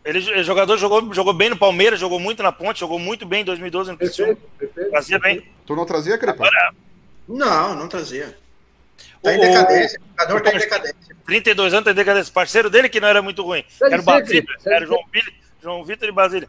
[0.05, 3.43] Ele, o jogador jogou, jogou bem no Palmeiras, jogou muito na Ponte, jogou muito bem
[3.43, 4.37] em 2012 no Criciúma.
[4.59, 5.23] Perfeito, perfeito.
[5.23, 5.45] Bem.
[5.65, 6.49] Tu não trazia, Cripa?
[7.29, 8.37] Não, não trazia.
[9.27, 9.99] Tá em O- decadência.
[10.01, 10.97] O jogador tá em decadência.
[11.27, 12.33] 32 anos, tem decadência.
[12.33, 13.65] Parceiro dele que não era muito ruim.
[13.83, 14.45] Era o Basílio.
[14.65, 15.01] Era o João,
[15.63, 16.49] João Vitor e Basílio.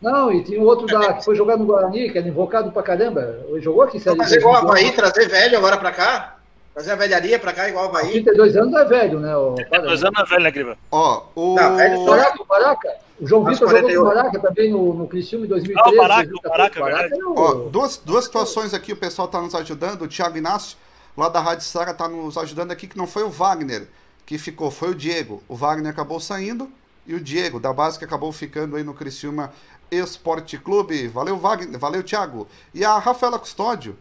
[0.00, 2.82] Não, e tinha um outro da, que foi jogar no Guarani, que era invocado pra
[2.82, 3.40] caramba.
[3.48, 4.56] Ele jogou aqui em Série Fazer igual o.
[4.68, 6.36] Havaí, trazer velho agora pra cá.
[6.74, 8.10] Trazer a velharia pra cá igual o Havaí.
[8.12, 9.34] 32 anos é velho, né?
[9.34, 10.78] O, 32 anos é velho, né, Griba?
[10.92, 11.54] Ó, o.
[11.56, 12.88] Não, velho, O Baraca, o Baraca.
[13.18, 14.04] O João Vitor jogou o 48.
[14.04, 15.88] Baraca também no, no Criciúma em 2013.
[15.88, 16.48] Ah, o Baraca, o 2014.
[16.50, 17.22] Baraca, é Baraca verdade.
[17.22, 20.02] é o- Ó, duas, duas situações aqui, o pessoal tá nos ajudando.
[20.02, 20.76] O Thiago Inácio,
[21.16, 23.88] lá da Rádio Sara, tá nos ajudando aqui, que não foi o Wagner
[24.26, 25.42] que ficou, foi o Diego.
[25.48, 26.70] O Wagner acabou saindo
[27.06, 29.52] e o Diego, da base, que acabou ficando aí no Criciúma
[29.88, 31.06] Esporte Clube.
[31.06, 32.48] Valeu, Wagner, valeu, Thiago.
[32.74, 33.96] E a Rafaela Custódio,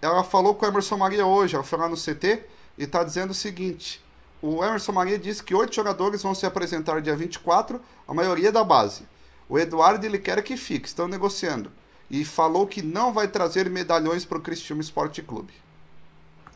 [0.00, 2.44] ela falou com o Emerson Maria hoje, ela foi lá no CT
[2.78, 4.00] e tá dizendo o seguinte.
[4.40, 8.62] O Emerson Maria disse que oito jogadores vão se apresentar dia 24, a maioria da
[8.62, 9.02] base.
[9.48, 11.72] O Eduardo ele quer que fique, estão negociando.
[12.10, 15.63] E falou que não vai trazer medalhões para o Cristiúma Esporte Clube.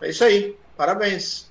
[0.00, 0.56] É isso aí.
[0.76, 1.48] Parabéns.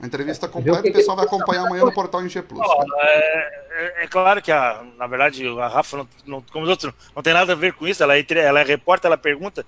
[0.00, 2.60] A entrevista completa o pessoal vai acompanhar amanhã no portal G Plus.
[2.98, 6.92] É, é, é, claro que, a, na verdade, a Rafa, não, não, como os outros,
[7.14, 8.02] não tem nada a ver com isso.
[8.02, 9.64] Ela é, ela é repórter, ela pergunta.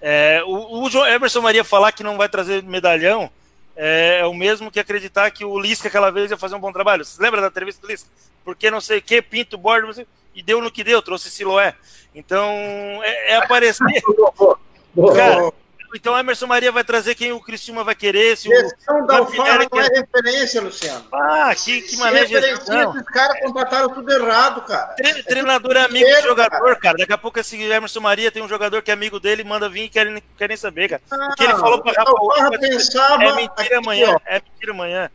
[0.00, 3.30] É, o, o Emerson Maria falar que não vai trazer medalhão
[3.80, 6.72] é, é, o mesmo que acreditar que o Lisca aquela vez ia fazer um bom
[6.72, 7.04] trabalho.
[7.04, 8.10] Você lembra da entrevista do Lisca?
[8.44, 11.74] Porque não sei o que, Pinto, Bordo, e deu no que deu, trouxe Siloé.
[12.14, 12.44] Então,
[13.04, 13.86] é, é aparecer.
[15.16, 15.52] Cara,
[15.94, 18.36] então Emerson Maria vai trazer quem o Criciúma vai querer.
[18.36, 21.04] Se Gestão o da UFAR não é referência, Luciano.
[21.12, 22.94] Ah, que, que de gestão.
[22.94, 24.94] Esses caras contrataram tudo errado, cara.
[24.94, 26.76] Tre treinador é amigo do jogador, cara.
[26.76, 26.98] cara.
[26.98, 29.84] Daqui a pouco esse Emerson Maria tem um jogador que é amigo dele, manda vir
[29.84, 31.02] e querem, querem saber, cara.
[31.10, 34.16] Ah, o que ele falou pra Rafa pensava é mentira amanhã.
[34.26, 35.10] É mentira amanhã.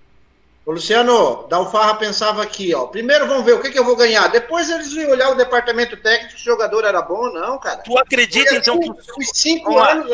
[0.65, 2.87] Ô, Luciano, Dalfarra pensava aqui, ó.
[2.87, 4.29] Primeiro vamos ver o que, que eu vou ganhar.
[4.29, 7.77] Depois eles iam olhar o departamento técnico se o jogador era bom ou não, cara.
[7.77, 8.89] Tu acredita, então, que.
[8.89, 10.09] Os cinco anos.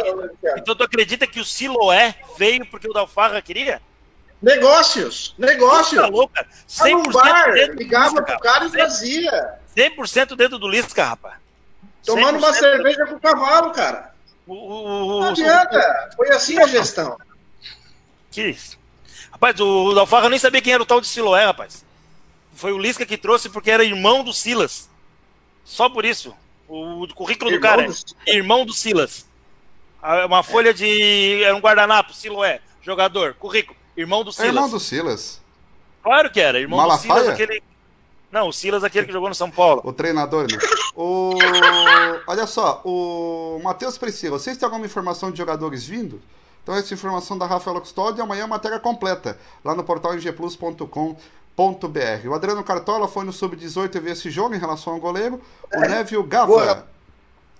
[0.57, 3.79] Então tu acredita que o Siloé veio porque o Dalfarra queria?
[4.41, 6.01] Negócios, negócios.
[6.01, 6.47] Tá louca.
[6.67, 9.59] 100% no bar, ligava pro cara e fazia.
[9.77, 11.35] 100% dentro do Lisca, rapaz.
[12.03, 14.13] Tomando uma cerveja com o cavalo, cara.
[14.47, 16.09] O, o, não adianta.
[16.15, 17.17] Foi assim a gestão.
[18.31, 18.78] Que isso.
[19.39, 21.85] Rapaz, o, o Alfarra nem sabia quem era o tal de Siloé, rapaz.
[22.53, 24.89] Foi o Lisca que trouxe porque era irmão do Silas.
[25.63, 26.35] Só por isso.
[26.67, 27.87] O, o currículo irmão do cara
[28.27, 29.25] é irmão do Silas.
[30.25, 31.41] Uma folha de.
[31.43, 34.49] Era um guardanapo, Siloé, jogador, currículo, irmão do Silas.
[34.49, 35.41] É irmão do Silas.
[36.03, 37.13] Claro que era, irmão Malafaia?
[37.13, 37.63] do Silas, aquele.
[38.31, 39.81] Não, o Silas, aquele que jogou no São Paulo.
[39.83, 40.57] O treinador, né?
[40.95, 41.33] O...
[42.27, 46.21] Olha só, o Matheus Priscila, vocês têm alguma informação de jogadores vindo?
[46.63, 51.17] Então, essa informação da Rafaela Custódio, amanhã matéria completa, lá no portal ngplus.com.br.
[52.27, 55.41] O Adriano Cartola foi no Sub-18 e viu esse jogo em relação ao goleiro.
[55.73, 55.87] O é.
[55.87, 56.47] Neville Gava.
[56.47, 56.87] Boa.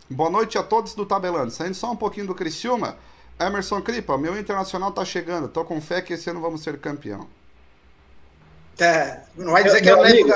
[0.09, 1.51] Boa noite a todos do Tabelando.
[1.51, 2.97] Saindo só um pouquinho do Criciúma.
[3.39, 5.47] Emerson Cripa, meu internacional tá chegando.
[5.47, 7.27] Tô com fé que esse ano vamos ser campeão.
[8.79, 10.31] É, não vai dizer que é o Neville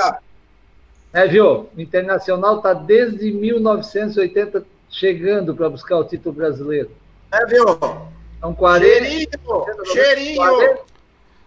[1.12, 1.68] É, viu?
[1.76, 6.90] O Internacional tá desde 1980 chegando para buscar o título brasileiro.
[7.32, 7.64] É, viu?
[8.44, 9.40] São 40.
[9.86, 10.42] Cheirinho!
[10.42, 10.78] Cheirinho!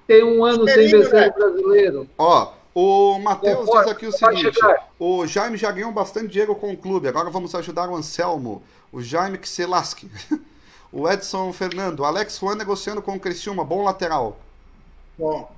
[0.07, 2.09] tem um ano Cheirinho, sem vencer o brasileiro.
[2.17, 4.59] Ó, o Matheus diz aqui o seguinte:
[4.97, 8.99] o Jaime já ganhou bastante dinheiro com o clube, agora vamos ajudar o Anselmo, o
[8.99, 10.09] Jaime que se lasque.
[10.91, 14.39] o Edson Fernando, Alex Juan negociando com o Criciúma, bom lateral.
[15.19, 15.51] Bom.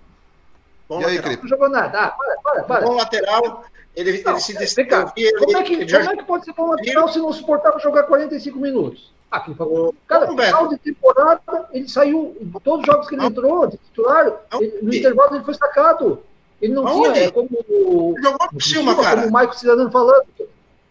[0.90, 1.44] bom e aí, Cripe?
[1.44, 2.02] Não jogou nada.
[2.02, 2.86] Ah, para, para, para.
[2.86, 3.64] Bom lateral.
[3.96, 5.14] Ele, não, ele se destacou.
[5.40, 8.60] Como, é que, como é que pode ser bom lateral se não suportava jogar 45
[8.60, 9.18] minutos?
[9.32, 9.94] Ah, falou.
[10.08, 14.80] Cara, final de temporada, ele saiu, todos os jogos que ele entrou, de titular, ele,
[14.82, 16.24] no intervalo ele foi sacado.
[16.62, 17.14] Ele não Aonde?
[17.14, 18.16] tinha, é como o.
[18.22, 19.18] Jogou por cima, cara.
[19.18, 20.26] Como o Maico Cidadano falando.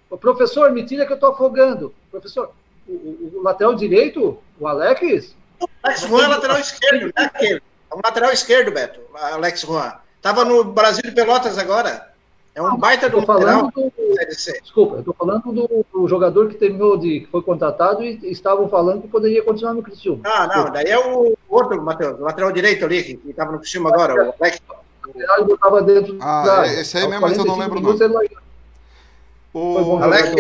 [0.09, 1.93] O professor, me tira que eu tô afogando.
[2.11, 2.53] Professor,
[2.89, 5.35] o, o, o lateral direito, o Alex.
[5.61, 7.63] O Alex Juan é lateral esquerdo, não é aquele.
[7.91, 9.95] É um lateral esquerdo, Beto, Alex Juan.
[10.23, 12.08] Tava no Brasil de Pelotas agora.
[12.59, 13.93] É um baita do falando do,
[14.61, 17.21] Desculpa, eu tô falando do, do, jogador que terminou de.
[17.21, 20.23] que foi contratado e estavam falando que poderia continuar no Criciúma.
[20.25, 23.91] Ah, não, daí é o outro, Matheus, o lateral direito ali, que estava no Criciúma
[23.91, 24.61] agora, o Alex.
[25.15, 28.29] Ele dentro ah, da, é, esse aí mesmo, mas eu não lembro o nome.
[29.55, 30.35] O Alex.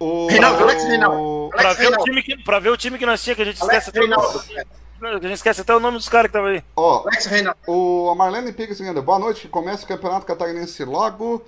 [0.00, 1.50] O Reinaldo, Alex Reinaldo.
[1.50, 3.90] Pra ver, o time que, ver o time que nós tínhamos, que a gente esquece
[3.90, 4.00] até
[5.00, 6.62] a gente esquece até o nome dos caras que estavam aí.
[6.76, 7.04] Ó,
[7.66, 11.44] o Marlene Pires dizendo, boa noite, começa o Campeonato Catarinense logo.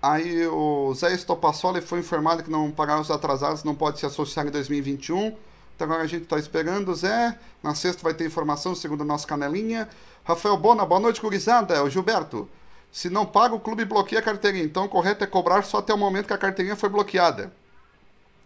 [0.00, 4.46] Aí o Zé Estopassoli foi informado que não pagar os atrasados não pode se associar
[4.46, 5.34] em 2021.
[5.74, 7.38] Então agora a gente está esperando, Zé.
[7.62, 9.88] Na sexta vai ter informação, segundo a nossa canelinha.
[10.22, 11.74] Rafael Bona, boa noite, gurizada.
[11.74, 12.48] É o Gilberto.
[12.92, 14.64] Se não paga, o clube bloqueia a carteirinha.
[14.64, 17.50] Então o correto é cobrar só até o momento que a carteirinha foi bloqueada.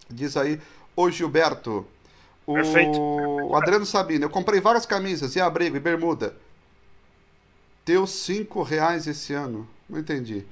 [0.08, 0.60] Diz aí
[0.96, 1.84] o Gilberto.
[2.48, 2.98] O Perfeito.
[3.54, 6.34] Adriano Sabino, eu comprei várias camisas e abrigo e bermuda.
[7.84, 9.68] Deu cinco reais esse ano.
[9.86, 10.46] Não entendi.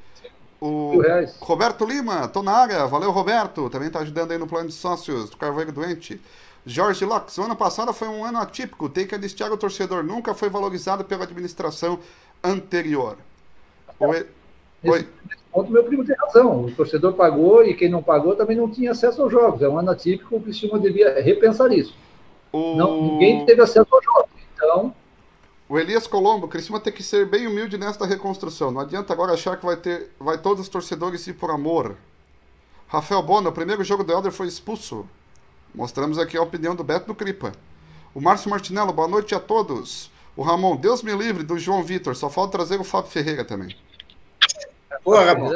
[0.60, 1.00] O
[1.40, 2.86] Roberto Lima, tô na área.
[2.86, 3.70] Valeu, Roberto.
[3.70, 6.20] Também tá ajudando aí no plano de sócios do Carvalho Doente.
[6.66, 8.90] Jorge Locks, o ano passado foi um ano atípico.
[8.90, 10.04] Tem que anistiar o torcedor.
[10.04, 11.98] Nunca foi valorizado pela administração
[12.44, 13.16] anterior.
[13.98, 14.26] Oi.
[14.84, 15.08] Oi.
[15.56, 16.66] Ponto, meu primo tem razão.
[16.66, 19.62] O torcedor pagou e quem não pagou também não tinha acesso aos jogos.
[19.62, 21.94] É um ano atípico, o Cristiano devia repensar isso.
[22.52, 22.76] O...
[22.76, 24.30] Não, ninguém teve acesso aos jogos.
[24.54, 24.94] Então.
[25.68, 28.70] O Elias Colombo, Criciúma tem que ser bem humilde nesta reconstrução.
[28.70, 31.96] Não adianta agora achar que vai ter, vai todos os torcedores ir por amor.
[32.86, 35.06] Rafael Bona, o primeiro jogo do Helder foi expulso.
[35.74, 37.52] Mostramos aqui a opinião do Beto do Cripa.
[38.14, 40.10] O Márcio Martinello, boa noite a todos.
[40.36, 42.14] O Ramon, Deus me livre, do João Vitor.
[42.14, 43.74] Só falta trazer o Fábio Ferreira também.
[45.04, 45.50] Boa, Ramon.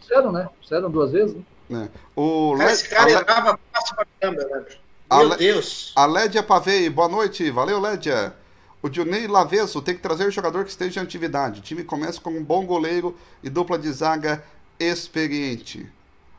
[0.00, 0.48] Fizeram, né?
[0.60, 1.36] Fizeram duas vezes,
[1.68, 1.88] né?
[1.94, 1.98] É.
[2.16, 4.64] O Esse cara errava fácil pra caramba, né?
[5.12, 5.92] Meu Deus.
[5.96, 7.50] A Lédia Pavei, boa noite.
[7.50, 8.34] Valeu, Lédia.
[8.82, 11.60] O Dionei Laveso tem que trazer jogador que esteja em atividade.
[11.60, 14.42] O time começa com um bom goleiro e dupla de zaga
[14.78, 15.90] experiente.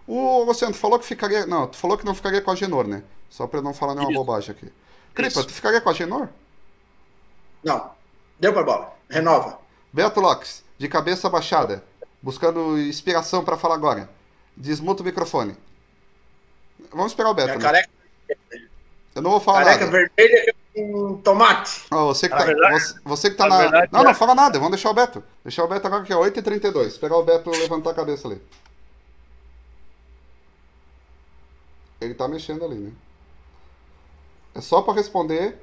[0.08, 1.46] O Luciano, tu falou que ficaria.
[1.46, 3.04] Não, tu falou que não ficaria com a Genor, né?
[3.30, 4.20] Só pra eu não falar nenhuma Isso.
[4.20, 4.72] bobagem aqui.
[5.14, 5.48] Cripa, Isso.
[5.48, 6.28] tu ficaria com a Genor?
[7.64, 7.92] Não.
[8.40, 8.94] Deu pra bola.
[9.10, 9.60] Renova.
[9.94, 11.84] Beto Lopes, de cabeça baixada,
[12.22, 14.10] buscando inspiração pra falar agora.
[14.56, 15.56] Desmuta o microfone.
[16.92, 17.48] Vamos esperar o Beto.
[17.50, 17.64] Minha Né?
[17.64, 17.90] careca,
[19.16, 19.92] Eu não vou falar careca nada.
[19.98, 21.84] vermelha com tomate.
[21.90, 24.14] Você, que Na tá, verdade- você, você que tá na não, não é.
[24.14, 25.24] fala nada, vamos deixar o Beto.
[25.44, 26.88] Deixar o Beto agora que é 8h32.
[26.88, 28.42] Esperar o Beto levantar a cabeça ali.
[32.00, 32.92] Ele tá mexendo ali, né?
[34.56, 35.62] É só pra responder.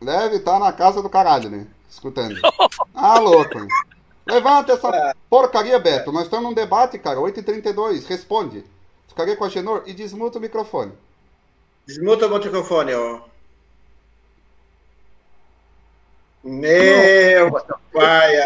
[0.00, 1.66] Deve estar na casa do caralho, né?
[1.88, 2.36] Escutando.
[3.00, 3.58] Ah, louco.
[4.28, 6.12] Levanta essa porcaria, Beto.
[6.12, 7.18] Nós estamos num debate, cara.
[7.18, 8.04] 8h32.
[8.06, 8.64] Responde.
[9.08, 10.92] Ficaria com a Genor e desmuta o microfone.
[11.86, 13.20] Desmuta o microfone, ó.
[16.44, 17.50] Meu
[17.92, 18.36] pai,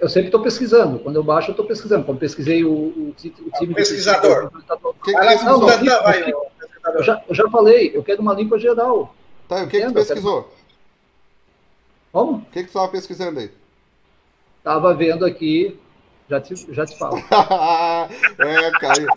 [0.00, 0.98] Eu sempre estou pesquisando.
[0.98, 2.04] Quando eu baixo, eu estou pesquisando.
[2.04, 3.34] Quando pesquisei o, o, o time.
[3.68, 4.44] do- Pesquisador.
[4.44, 4.94] Eu pesquisador.
[7.02, 9.14] já, eu já falei, eu quero uma limpa geral.
[9.48, 10.52] Tá, o que, que pesquisou?
[12.12, 12.38] Como?
[12.38, 13.50] O que, que tu estava pesquisando aí?
[14.62, 15.78] Tava vendo aqui,
[16.28, 17.16] já te, já te falo.
[18.38, 19.08] é, caiu.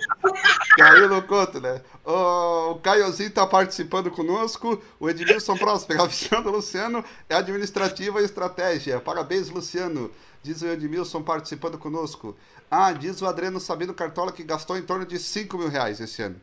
[0.77, 1.81] Caiu no conto, né?
[2.05, 4.81] O, o Caiozinho tá participando conosco.
[4.99, 8.99] O Edmilson Próspero, a visão do Luciano é administrativa e estratégia.
[8.99, 10.09] Parabéns, Luciano.
[10.41, 12.35] Diz o Edmilson participando conosco.
[12.69, 16.21] Ah, diz o Adriano Sabino Cartola que gastou em torno de 5 mil reais esse
[16.21, 16.35] ano.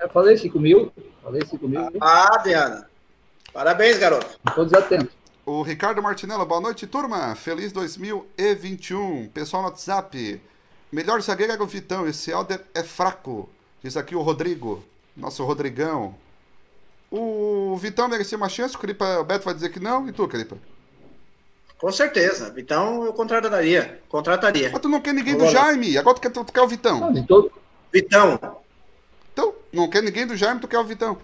[0.00, 2.90] Eu falei 5 mil, falei 5 mil, Ah, Diana.
[3.52, 4.26] Parabéns, garoto.
[4.48, 5.12] estou desatento.
[5.44, 7.34] O Ricardo Martinello, boa noite, turma.
[7.34, 9.28] Feliz 2021.
[9.28, 10.40] Pessoal no WhatsApp.
[10.90, 12.06] Melhor zagueiro era o Vitão.
[12.06, 13.48] Esse Helder é fraco.
[13.82, 14.84] Diz aqui o Rodrigo.
[15.16, 16.14] Nosso Rodrigão.
[17.10, 18.76] O Vitão merecia uma chance.
[18.76, 20.08] O, Cripa, o Beto vai dizer que não.
[20.08, 20.56] E tu, Cripa?
[21.76, 22.54] Com certeza.
[22.56, 24.00] Então eu contrataria.
[24.08, 24.70] Contrataria.
[24.70, 25.98] Mas tu não quer ninguém do Agora- Jaime.
[25.98, 27.10] Agora tu quer, tu quer o Vitão.
[27.10, 27.50] Não, todo,
[27.92, 28.38] Vitão.
[29.32, 31.18] Então, não quer ninguém do Jaime, tu quer o Vitão.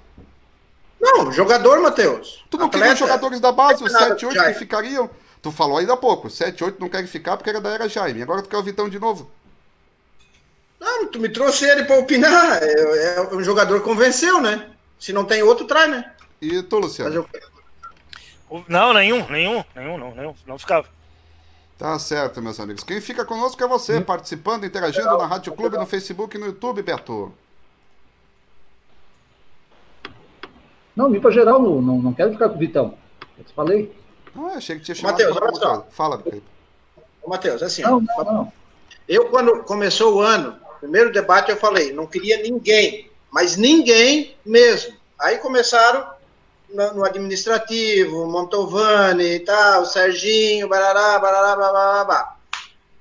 [1.01, 2.45] Não, jogador, Matheus.
[2.51, 3.13] Tu não queria os Atleta.
[3.13, 5.11] jogadores da base, os Não tem nada 7, 8 do que ficariam.
[5.41, 6.29] Tu falou ainda há pouco.
[6.29, 8.23] 7, 8 não querem ficar porque era da era Jaime.
[8.23, 9.31] Agora tu quer o Vitão de novo.
[10.81, 12.63] Não, tu me trouxe ele para opinar.
[12.63, 14.71] É, é um jogador que convenceu, né?
[14.99, 16.13] Se não tem outro, traz, né?
[16.41, 17.29] E tu, Luciano?
[18.67, 20.89] Não, nenhum, nenhum, nenhum, não, nenhum, não ficava.
[21.77, 22.83] Tá certo, meus amigos.
[22.83, 26.83] Quem fica conosco é você, participando, interagindo na Rádio Clube, no Facebook e no YouTube,
[26.83, 27.33] Beto.
[30.99, 32.99] Não, limpa geral, não, não, não quero ficar com o Vitão.
[33.39, 33.93] Eu te falei.
[34.37, 35.87] Ah, achei que tinha chamado Matheus, olha só.
[35.93, 36.21] Fala,
[37.25, 38.53] Matheus, assim, Não, não, não.
[39.09, 44.93] eu quando começou o ano, primeiro debate eu falei, não queria ninguém, mas ninguém mesmo.
[45.21, 46.05] Aí começaram
[46.69, 52.37] no, no administrativo, Montovani e tal, Serginho, barará, barará, barará, barará.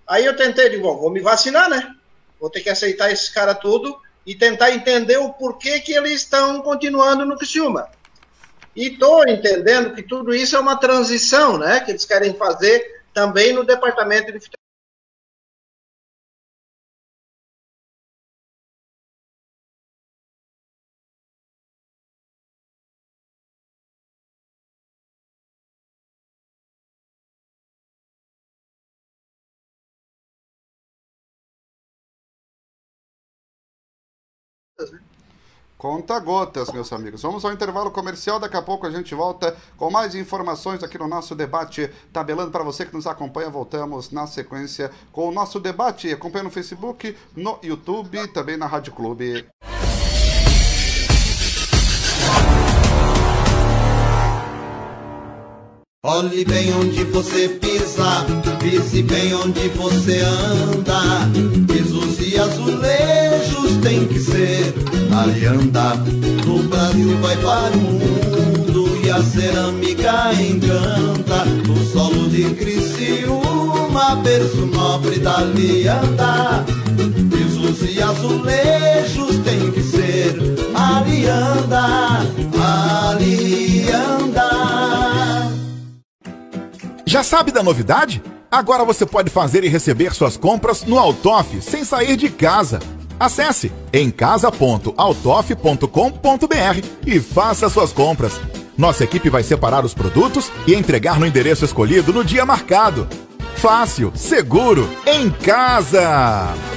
[0.06, 1.96] Aí eu tentei, digo, bom, vou me vacinar, né?
[2.40, 3.98] Vou ter que aceitar esses caras tudo
[4.28, 7.88] e tentar entender o porquê que eles estão continuando no Criciúma.
[8.76, 11.80] E estou entendendo que tudo isso é uma transição, né?
[11.80, 14.40] Que eles querem fazer também no departamento de
[35.78, 37.22] Conta gotas, meus amigos.
[37.22, 38.40] Vamos ao intervalo comercial.
[38.40, 41.88] Daqui a pouco a gente volta com mais informações aqui no nosso debate.
[42.12, 46.12] Tabelando para você que nos acompanha, voltamos na sequência com o nosso debate.
[46.12, 49.46] Acompanha no Facebook, no YouTube, também na Rádio Clube.
[56.04, 58.26] Olhe bem onde você pisa,
[58.60, 61.28] pise bem onde você anda.
[61.68, 64.87] Pisos e azulejos tem que ser
[65.22, 65.96] Alianda.
[66.46, 71.46] No Brasil vai para o mundo e a cerâmica encanta.
[71.46, 76.64] No solo de Criciúma, berço nobre da Alianda.
[77.32, 80.38] Pisos e azulejos tem que ser
[80.76, 82.22] Alianda,
[83.10, 84.50] Alianda.
[87.06, 88.22] Já sabe da novidade?
[88.52, 92.80] Agora você pode fazer e receber suas compras no Altoff sem sair de casa.
[93.20, 98.40] Acesse emcasa.altoff.com.br e faça suas compras.
[98.78, 103.08] Nossa equipe vai separar os produtos e entregar no endereço escolhido no dia marcado.
[103.56, 106.77] Fácil, seguro, em casa!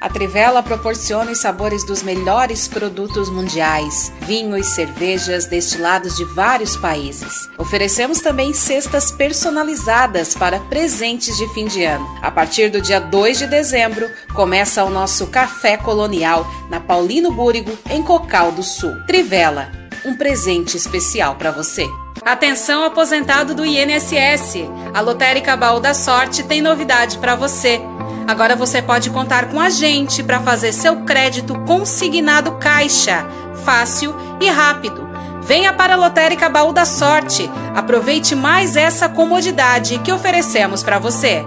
[0.00, 7.48] A Trivela proporciona os sabores dos melhores produtos mundiais, vinhos, cervejas, destilados de vários países.
[7.58, 12.06] Oferecemos também cestas personalizadas para presentes de fim de ano.
[12.22, 17.76] A partir do dia 2 de dezembro, começa o nosso Café Colonial na Paulino Búrigo,
[17.90, 18.94] em Cocal do Sul.
[19.04, 19.72] Trivela,
[20.04, 21.84] um presente especial para você.
[22.24, 24.68] Atenção aposentado do INSS.
[24.94, 27.80] A Lotérica Baú da Sorte tem novidade para você.
[28.28, 33.26] Agora você pode contar com a gente para fazer seu crédito consignado caixa,
[33.64, 35.08] fácil e rápido.
[35.40, 37.50] Venha para a Lotérica Baú da Sorte.
[37.74, 41.42] Aproveite mais essa comodidade que oferecemos para você.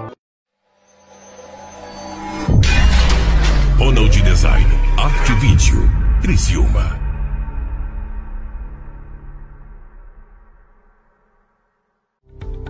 [3.78, 4.66] Ronald Design,
[4.98, 5.88] Arte Vídeo,
[6.24, 7.11] Criciúma.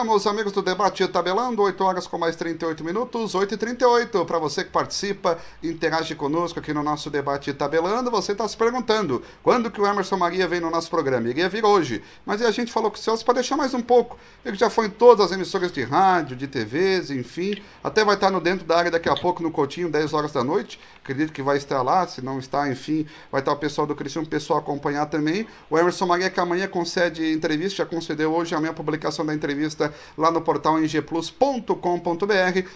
[0.00, 4.38] Voltamos, amigos do debate tabelando, 8 horas com mais 38 minutos, 8 e 38 Para
[4.38, 9.70] você que participa, interage conosco aqui no nosso debate tabelando, você está se perguntando quando
[9.70, 11.28] que o Emerson Maria vem no nosso programa?
[11.28, 13.82] Ele ia vir hoje, mas a gente falou com o Celso para deixar mais um
[13.82, 14.18] pouco.
[14.42, 18.30] Ele já foi em todas as emissoras de rádio, de TVs, enfim, até vai estar
[18.30, 20.80] no dentro da área daqui a pouco no Coutinho, 10 horas da noite.
[21.04, 24.26] Acredito que vai estar lá, se não está, enfim, vai estar o pessoal do Cristiano,
[24.26, 25.46] o pessoal acompanhar também.
[25.68, 29.89] O Emerson Maria que amanhã concede entrevista, já concedeu hoje a minha publicação da entrevista
[30.16, 31.74] lá no portal ngplus.com.br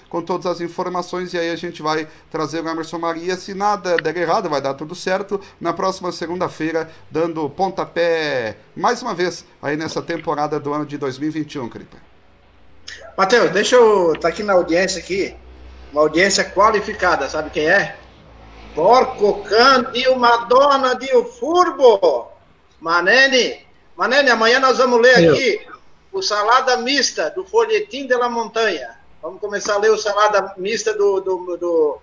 [0.08, 3.36] com todas as informações e aí a gente vai trazer o Emerson Maria.
[3.36, 5.40] Se nada der errado, vai dar tudo certo.
[5.60, 11.68] Na próxima segunda-feira, dando pontapé mais uma vez aí nessa temporada do ano de 2021,
[11.68, 11.96] Cripa.
[13.16, 15.34] Matheus, deixa eu estar tá aqui na audiência aqui.
[15.92, 17.96] Uma audiência qualificada, sabe quem é?
[18.74, 21.08] Porco Candio Madonna de
[21.38, 22.28] Furbo.
[22.80, 23.64] Manene,
[23.96, 25.73] Manene, amanhã nós vamos ler aqui
[26.14, 28.96] o Salada Mista, do Folhetim de la Montanha.
[29.20, 31.98] Vamos começar a ler o Salada Mista do, do, do,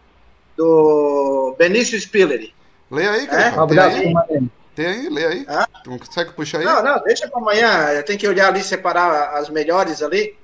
[0.58, 2.52] do Benício Spiller.
[2.92, 3.44] Lê aí, cara.
[3.44, 3.68] É?
[3.68, 4.50] Tem, aí?
[4.76, 5.10] Tem aí?
[5.10, 5.46] Lê aí.
[5.48, 5.68] Ah?
[5.86, 6.66] Não consegue puxar aí?
[6.66, 7.90] Não, não, deixa para amanhã.
[7.94, 10.38] Eu tenho que olhar ali, separar as melhores ali.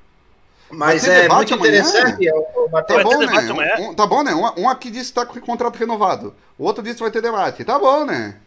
[0.70, 1.80] Mas é muito amanhã?
[1.80, 2.30] interessante.
[2.32, 3.76] O, o tá, bom, né?
[3.80, 4.34] Um, tá bom, né?
[4.34, 6.34] Um, um aqui disse que está com o contrato renovado.
[6.58, 7.66] O outro disse que vai ter debate.
[7.66, 8.38] Tá bom, né?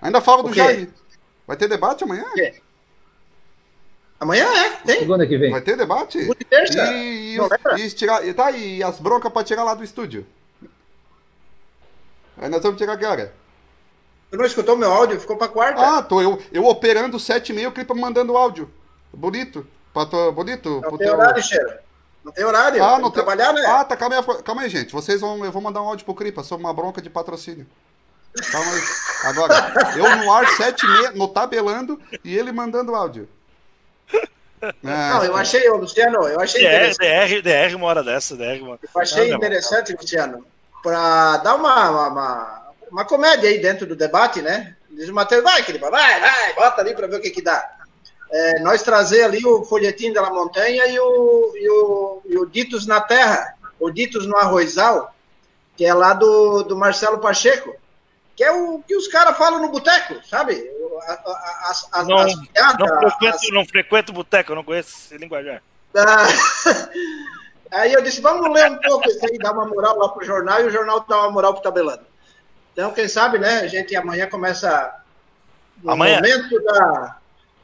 [0.00, 0.90] Ainda fala do Jair.
[1.46, 2.24] Vai ter debate amanhã?
[2.24, 2.54] O quê?
[4.24, 5.00] Amanhã é, tem.
[5.00, 5.50] Segunda que vem.
[5.50, 6.18] Vai ter debate?
[6.18, 6.82] E terça.
[6.94, 10.26] E, e, e, tirar, e, tá, e as broncas pra tirar lá do estúdio?
[12.38, 13.34] Aí nós vamos tirar que hora?
[14.30, 15.20] Tu não escutou meu áudio?
[15.20, 15.98] Ficou pra quarta.
[15.98, 18.70] Ah, tô eu, eu operando 7,5, o clipe mandando áudio.
[19.12, 19.66] Bonito.
[19.92, 20.80] Pra tô, bonito.
[20.80, 21.12] Não tem teu...
[21.18, 21.74] horário, cheiro.
[22.24, 22.82] Não tem horário.
[22.82, 23.22] Ah, não tem...
[23.22, 23.62] trabalhar, né?
[23.66, 24.90] Ah, tá, calma aí, calma aí, gente.
[24.90, 27.66] Vocês vão, eu vou mandar um áudio pro Cripa sobre uma bronca de patrocínio.
[28.50, 28.82] Calma aí.
[29.24, 29.54] Agora,
[29.98, 33.28] eu no ar 7,6, no tabelando, e ele mandando áudio.
[34.82, 37.42] Não, eu achei, Luciano, eu achei DR, interessante.
[37.42, 38.78] DR, DR uma hora dessa, DR uma...
[38.82, 40.00] Eu achei não, interessante, não.
[40.00, 40.46] Luciano,
[40.82, 44.76] para dar uma, uma, uma, comédia aí dentro do debate, né?
[44.90, 47.70] Diz o Matheus, vai, querido, vai, vai, bota ali para ver o que que dá.
[48.30, 52.86] É, nós trazer ali o folhetim da montanha e o, e o, e o Ditos
[52.86, 55.14] na Terra, o Ditos no Arrozal,
[55.76, 57.74] que é lá do, do Marcelo Pacheco
[58.36, 60.54] que é o que os caras falam no boteco, sabe?
[61.02, 63.50] As, as, não, as piadas, não, frequento, as...
[63.50, 65.62] não frequento boteco, eu não conheço esse linguajar.
[65.96, 66.26] Ah,
[67.78, 70.60] aí eu disse, vamos ler um pouco isso aí, dar uma moral lá pro jornal,
[70.60, 72.04] e o jornal dá uma moral pro tabelando.
[72.72, 74.94] Então, quem sabe, né, a gente amanhã começa
[75.82, 76.16] no amanhã?
[76.16, 77.16] momento da...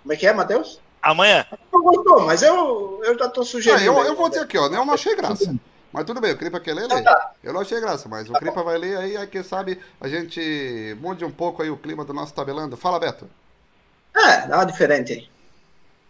[0.03, 0.81] Como é que é, Matheus?
[1.03, 1.47] Amanhã.
[1.73, 3.99] Não gostou, mas eu, eu já tô sugerindo.
[3.99, 5.55] Ah, eu, eu vou dizer aqui, ó, eu não achei graça.
[5.93, 7.03] Mas tudo bem, o Cripa quer ler, Então lê.
[7.03, 7.33] tá.
[7.43, 10.97] Eu não achei graça, mas o Cripa vai ler aí, aí quem sabe a gente
[11.01, 12.77] mude um pouco aí o clima do nosso tabelando.
[12.77, 13.29] Fala, Beto.
[14.15, 15.29] É, dá uma diferente aí.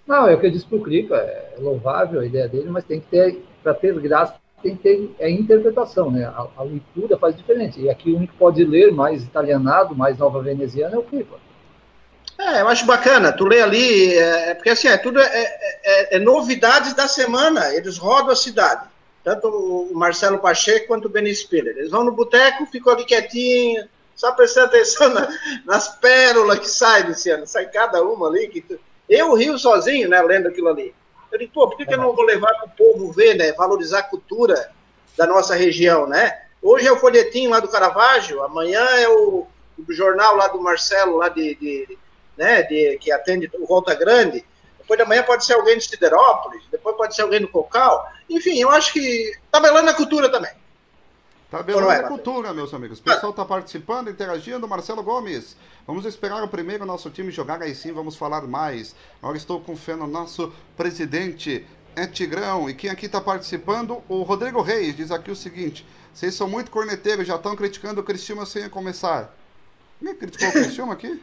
[0.06, 3.00] Não, é o que eu disse pro Cripa, é louvável a ideia dele, mas tem
[3.00, 6.24] que ter, para ter graça, tem que ter é interpretação, né?
[6.26, 7.80] A, a leitura faz diferente.
[7.80, 11.38] E aqui o único que pode ler mais italianado, mais nova veneziana é o Cripa.
[12.38, 13.32] É, eu acho bacana.
[13.32, 15.26] Tu lê ali, é, porque assim, é tudo é,
[15.84, 17.74] é- é novidades da semana.
[17.74, 18.88] Eles rodam a cidade.
[19.22, 21.76] Tanto o Marcelo Pacheco quanto o Beni Spiller.
[21.76, 25.28] Eles vão no boteco, ficam ali quietinho, só prestando atenção na-
[25.64, 27.46] nas pérolas que saem, Luciano.
[27.46, 28.48] Sai cada uma ali.
[28.48, 28.78] Que tu...
[29.08, 30.94] Eu rio sozinho, né, lendo aquilo ali.
[31.30, 33.52] Eu digo, pô, por que, que eu não vou levar para o povo ver, né?
[33.52, 34.70] Valorizar a cultura
[35.16, 36.42] da nossa região, né?
[36.62, 39.46] Hoje é o folhetim lá do Caravaggio, amanhã é o,
[39.78, 41.98] o jornal lá do Marcelo, lá de, de-
[42.36, 44.44] né, de, que atende o Volta Grande.
[44.90, 48.10] Depois da manhã pode ser alguém de Siderópolis, depois pode ser alguém do Cocal.
[48.28, 50.50] Enfim, eu acho que tabelando a cultura também.
[51.48, 52.98] Tabelando Não é, a cultura, meus amigos.
[52.98, 54.66] O pessoal está participando, interagindo.
[54.66, 58.96] Marcelo Gomes, vamos esperar o primeiro nosso time jogar, aí sim vamos falar mais.
[59.22, 61.64] Agora estou com fé no nosso presidente,
[61.94, 62.68] é Tigrão.
[62.68, 64.02] E quem aqui está participando?
[64.08, 68.04] O Rodrigo Reis diz aqui o seguinte: vocês são muito corneteiros, já estão criticando o
[68.04, 69.32] Cristiano sem começar.
[70.00, 71.22] Ninguém criticou o Cristiano aqui?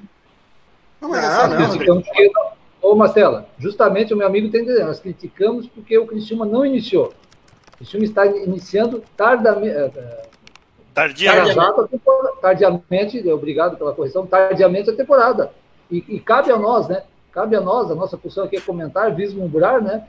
[1.02, 1.68] Não, mas Não, essa não.
[1.70, 2.47] Criticamos porque-
[2.88, 7.14] Ô, Marcela, justamente o meu amigo tem dizendo, nós criticamos porque o Criciúma não iniciou.
[7.74, 9.76] O Criciúma está iniciando tardamente,
[10.94, 11.52] Tardiamente.
[11.52, 15.52] atrasado a temporada, tardiamente, obrigado pela correção, tardiamente a temporada.
[15.92, 17.04] E, e cabe a nós, né?
[17.32, 20.08] Cabe a nós, a nossa função aqui é comentar, vislumbrar, né?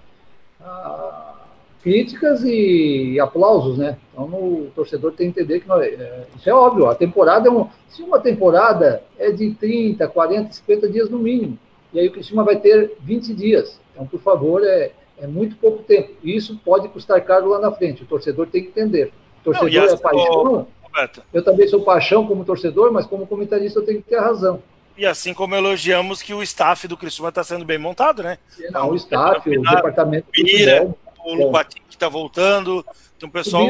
[0.61, 1.35] ah,
[1.83, 3.97] críticas e aplausos, né?
[4.13, 6.89] Então o torcedor tem que entender que nós- é, isso é óbvio.
[6.89, 11.59] A temporada é um, se uma temporada é de 30, 40, 50 dias no mínimo,
[11.93, 13.81] e aí o Cristina vai ter 20 dias.
[13.93, 16.13] Então, por favor, é, é muito pouco tempo.
[16.23, 18.03] E isso pode custar caro lá na frente.
[18.03, 19.07] O torcedor tem que entender.
[19.45, 20.67] O Não, torcedor as- é paixão.
[20.83, 24.63] Roberto, Eu também sou paixão como torcedor, mas como comentarista eu tenho que ter razão.
[24.97, 28.37] E assim como elogiamos que o staff do Criciúma está sendo bem montado, né?
[28.73, 30.99] Não, o staff, o departamento de Bira, futebol.
[31.25, 32.85] o Lupatin que está voltando.
[33.17, 33.65] Então, o pessoal.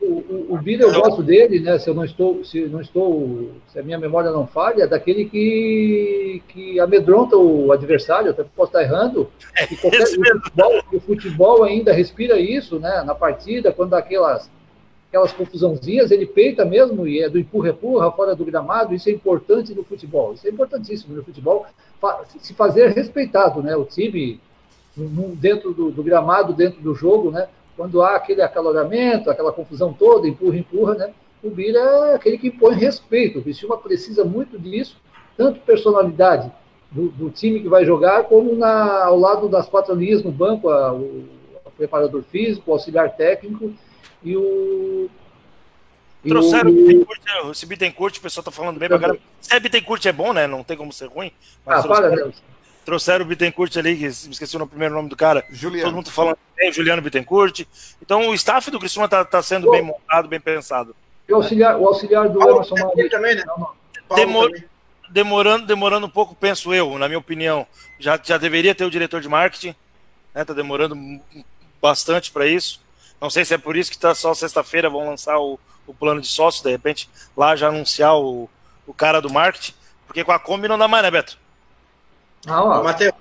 [0.00, 1.78] O, o- Bira, eu gosto dele, né?
[1.78, 5.24] Se eu não estou, se não estou, se a minha memória não falha, é daquele
[5.24, 9.28] que, que amedronta o adversário, até posso estar errando.
[9.70, 13.02] E qualquer, o, futebol, o futebol ainda respira isso, né?
[13.04, 14.48] Na partida, quando dá aquelas,
[15.08, 18.94] aquelas confusãozinhas, ele peita mesmo e é do empurra-empurra fora do gramado.
[18.94, 20.34] Isso é importante no futebol.
[20.34, 21.66] Isso é importantíssimo no futebol.
[22.40, 23.74] Se fazer respeitado, né?
[23.76, 24.40] O time
[25.34, 27.48] dentro do, do gramado, dentro do jogo, né?
[27.78, 31.10] Quando há aquele acaloramento, aquela confusão toda, empurra, empurra, né?
[31.40, 33.38] O Bira é aquele que impõe respeito.
[33.38, 34.96] O Criciúma precisa muito disso,
[35.36, 36.50] tanto personalidade
[36.90, 40.68] do, do time que vai jogar, como na, ao lado das quatro linhas no banco,
[40.68, 41.28] a- o,
[41.64, 43.72] o preparador físico, o auxiliar técnico
[44.24, 45.08] e o.
[46.24, 47.52] e Trouxeram o o- Bittencourt, né?
[47.68, 49.20] Bittencourt, o pessoal tá falando bem pra caramba.
[49.40, 50.48] Se é Bittencourt é bom, né?
[50.48, 51.30] Não tem como ser ruim.
[51.64, 52.32] Ah, para, trouxeram, né?
[52.88, 55.44] Trouxeram o Bittencourt ali, que me esqueci o primeiro nome do cara.
[55.50, 55.84] Juliano.
[55.90, 57.66] Todo mundo falando bem, Juliano Bittencourt.
[58.00, 60.96] Então o staff do Criciúma tá, tá sendo bem montado, bem pensado.
[61.28, 63.10] E o auxiliar, o auxiliar do Paulo Emerson Maria.
[63.10, 63.44] também, né?
[63.46, 63.66] Não, não.
[64.08, 64.64] Paulo Demor- também.
[65.10, 67.66] demorando, demorando um pouco, penso eu, na minha opinião.
[67.98, 69.74] Já, já deveria ter o diretor de marketing,
[70.34, 70.42] né?
[70.42, 70.96] Tá demorando
[71.82, 72.80] bastante para isso.
[73.20, 76.22] Não sei se é por isso que tá só sexta-feira vão lançar o, o plano
[76.22, 78.48] de sócio, de repente lá já anunciar o,
[78.86, 79.74] o cara do marketing,
[80.06, 81.36] porque com a Kombi não dá mais, né, Beto?
[82.48, 83.14] Ô, ó, Matheus,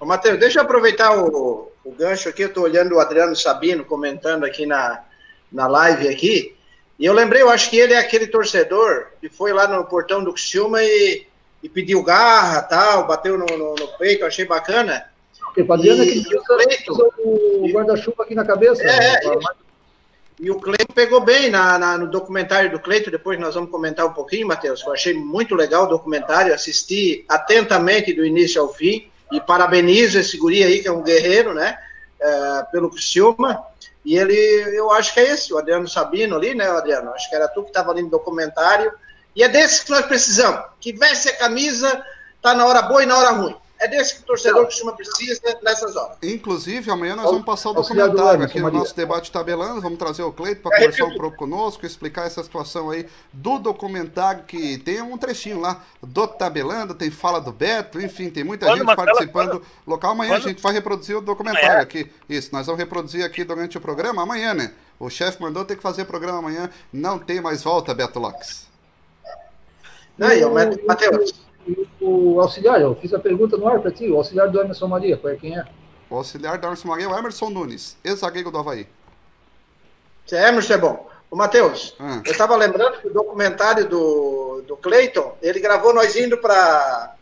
[0.00, 2.42] Ô, Matheus, deixa eu aproveitar o, o gancho aqui.
[2.42, 5.04] Eu estou olhando o Adriano Sabino comentando aqui na,
[5.52, 6.56] na live aqui.
[6.98, 10.24] E eu lembrei, eu acho que ele é aquele torcedor que foi lá no portão
[10.24, 11.26] do Criciúma e,
[11.62, 15.08] e pediu garra, tal, bateu no, no, no peito, achei bacana.
[15.44, 18.82] porque o Adriano é que o guarda-chuva aqui na cabeça.
[18.82, 19.40] É, né?
[20.40, 24.06] E o Cleiton pegou bem na, na- no documentário do Cleiton, depois nós vamos comentar
[24.06, 24.82] um pouquinho, Matheus.
[24.86, 30.38] Eu achei muito legal o documentário, assisti atentamente do início ao fim, e parabenizo esse
[30.38, 31.76] guri aí, que é um guerreiro, né,
[32.20, 33.62] é, pelo Criciúma,
[34.04, 34.34] e ele,
[34.74, 37.12] eu acho que é esse, o Adriano Sabino ali, né, Adriano?
[37.12, 38.90] Acho que era tu que estava ali no documentário,
[39.36, 42.02] e é desse que nós precisamos, que veste a camisa,
[42.40, 43.56] tá na hora boa e na hora ruim.
[43.80, 46.16] É desse que o torcedor Criciúma precisa nessas horas.
[46.20, 49.80] Inclusive, amanhã nós vamos passar o documentário aqui no nosso debate tabelando.
[49.80, 54.42] Vamos trazer o Cleito para conversar um pouco conosco, explicar essa situação aí do documentário,
[54.44, 58.78] que tem um trechinho lá do tabelando, tem fala do Beto, enfim, tem muita Quando,
[58.78, 60.10] gente participando local.
[60.10, 60.44] Amanhã quando?
[60.44, 62.10] a gente vai reproduzir o documentário aqui.
[62.28, 64.72] Isso, nós vamos reproduzir aqui durante o programa amanhã, né?
[64.98, 66.68] O chefe mandou ter que fazer programa amanhã.
[66.92, 68.66] Não tem mais volta, Beto Locks.
[70.20, 71.47] Aí, E o o- Matheus.
[71.68, 74.86] E o auxiliar, eu fiz a pergunta no ar para ti, o auxiliar do Emerson
[74.88, 75.64] Maria, qual é quem é?
[76.10, 78.86] O auxiliar da Emerson Maria é o Emerson Nunes, ex-zagueiro do Havaí.
[80.26, 81.08] Você é, Emerson é bom.
[81.30, 82.22] Ô, Matheus, Hum.
[82.24, 87.14] eu estava lembrando que o documentário do, do Cleiton, ele gravou nós indo para.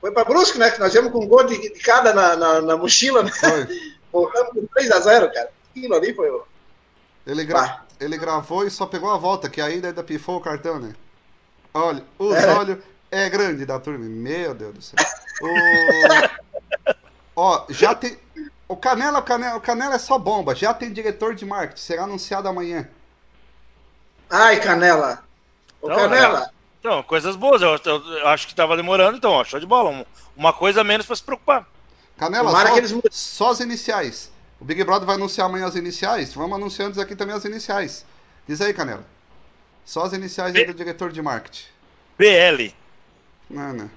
[0.00, 0.70] Foi para Brusque, né?
[0.70, 3.32] Que nós íamos com um gol de, de cada na, na, na mochila, né?
[4.12, 5.50] Voltamos com 3x0, cara.
[5.70, 6.30] Aquilo ali foi.
[6.30, 6.44] o-
[7.26, 10.78] Ele, gra- ele gravou e só pegou a volta, que ainda ainda pifou o cartão,
[10.78, 10.94] né?
[11.74, 12.52] Olha, os É.
[12.54, 12.78] olhos
[13.10, 14.04] é grande da turma.
[14.04, 14.96] Meu Deus do céu.
[15.42, 15.48] O...
[17.36, 18.18] Ó, já tem.
[18.68, 20.54] O Canela, o Canela, o Canela é só bomba.
[20.54, 21.80] Já tem diretor de marketing.
[21.80, 22.88] Será anunciado amanhã.
[24.28, 25.22] Ai, Canela.
[25.80, 26.42] Ô, Então, Canela.
[26.52, 26.56] é.
[26.80, 27.62] Então, coisas boas.
[27.62, 29.90] Eu, eu- eu acho que tava demorando, então, ó, show de bola.
[29.90, 30.04] Um-
[30.36, 31.66] uma coisa a menos pra se preocupar.
[32.16, 34.32] Canela, Tomara só, que eles só as iniciais.
[34.58, 36.32] O Big Brother vai anunciar amanhã as iniciais.
[36.34, 38.04] Vamos anunciando aqui também as iniciais.
[38.48, 39.04] Diz aí, Canela.
[39.84, 41.66] Só as iniciais aí do diretor de marketing.
[42.18, 42.72] BL.
[43.48, 43.90] Não, não.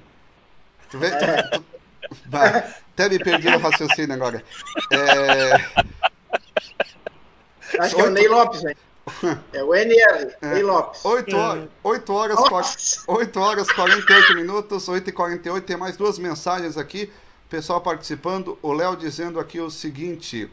[0.89, 1.11] Tu vê?
[1.11, 2.49] Tu, tu, vai.
[2.93, 4.43] Até me perdi no raciocínio agora.
[4.91, 5.89] É,
[7.77, 8.73] Acho que é o Ney Lopes, né?
[9.53, 11.03] É o NL, Ney Lopes.
[11.03, 13.03] 8 horas, 8 horas, Nossa.
[13.07, 17.11] 8 horas 48 minutos, 8 e 48 tem mais duas mensagens aqui.
[17.49, 20.49] Pessoal participando, o Léo dizendo aqui o seguinte: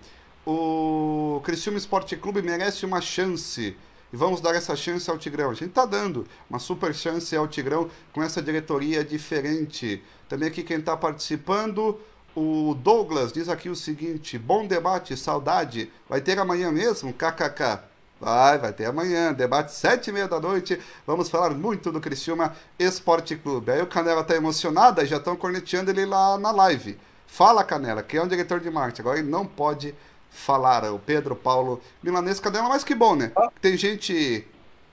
[0.46, 3.76] o Criciúma Esporte Clube merece uma chance.
[4.12, 5.50] E vamos dar essa chance ao Tigrão.
[5.50, 10.02] A gente tá dando uma super chance ao Tigrão com essa diretoria diferente.
[10.28, 11.98] Também aqui quem está participando,
[12.34, 15.90] o Douglas diz aqui o seguinte: bom debate, saudade.
[16.08, 17.12] Vai ter amanhã mesmo?
[17.12, 17.80] KKK.
[18.18, 20.80] Vai, vai ter amanhã, debate sete e meia da noite.
[21.06, 23.70] Vamos falar muito do Criciúma Esporte Clube.
[23.70, 26.98] Aí o Canela tá emocionado, aí já estão corneteando ele lá na live.
[27.26, 29.02] Fala, Canela, que é um diretor de marketing.
[29.02, 29.94] Agora ele não pode
[30.36, 33.32] falar, o Pedro Paulo Milanês Canela, mas que bom, né?
[33.60, 34.46] Tem gente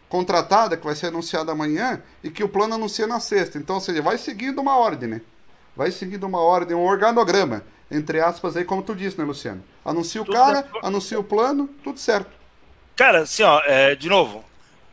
[0.09, 3.57] contratada que vai ser anunciada amanhã e que o plano anuncia na sexta.
[3.57, 5.21] Então, ou seja, vai seguindo uma ordem, né?
[5.75, 9.63] Vai seguindo uma ordem, um organograma, entre aspas, aí, como tu disse, né, Luciano?
[9.83, 12.29] Anuncia o Tudo cara, anuncia o plano, tudo certo.
[12.95, 14.45] Cara, assim, ó, é, de novo,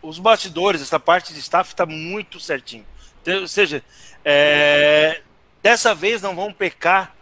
[0.03, 2.87] os bastidores, essa parte de staff tá muito certinho.
[3.21, 3.85] Então, Ou seja,
[4.25, 5.21] é,
[5.63, 7.15] dessa vez não vão pecar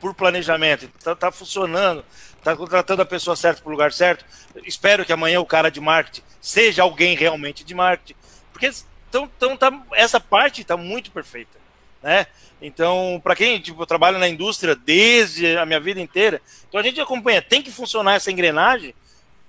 [0.00, 0.88] por planejamento.
[1.02, 2.04] Tá, tá funcionando,
[2.46, 4.24] tá contratando a pessoa certa pro lugar certo.
[4.64, 8.14] Espero que amanhã o cara de marketing seja alguém realmente de marketing.
[8.52, 8.70] Porque
[9.08, 11.58] então, então tá, essa parte tá muito perfeita.
[12.00, 12.24] Né?
[12.62, 16.82] Então, para quem tipo, eu trabalho na indústria desde a minha vida inteira, então a
[16.84, 18.94] gente acompanha, tem que funcionar essa engrenagem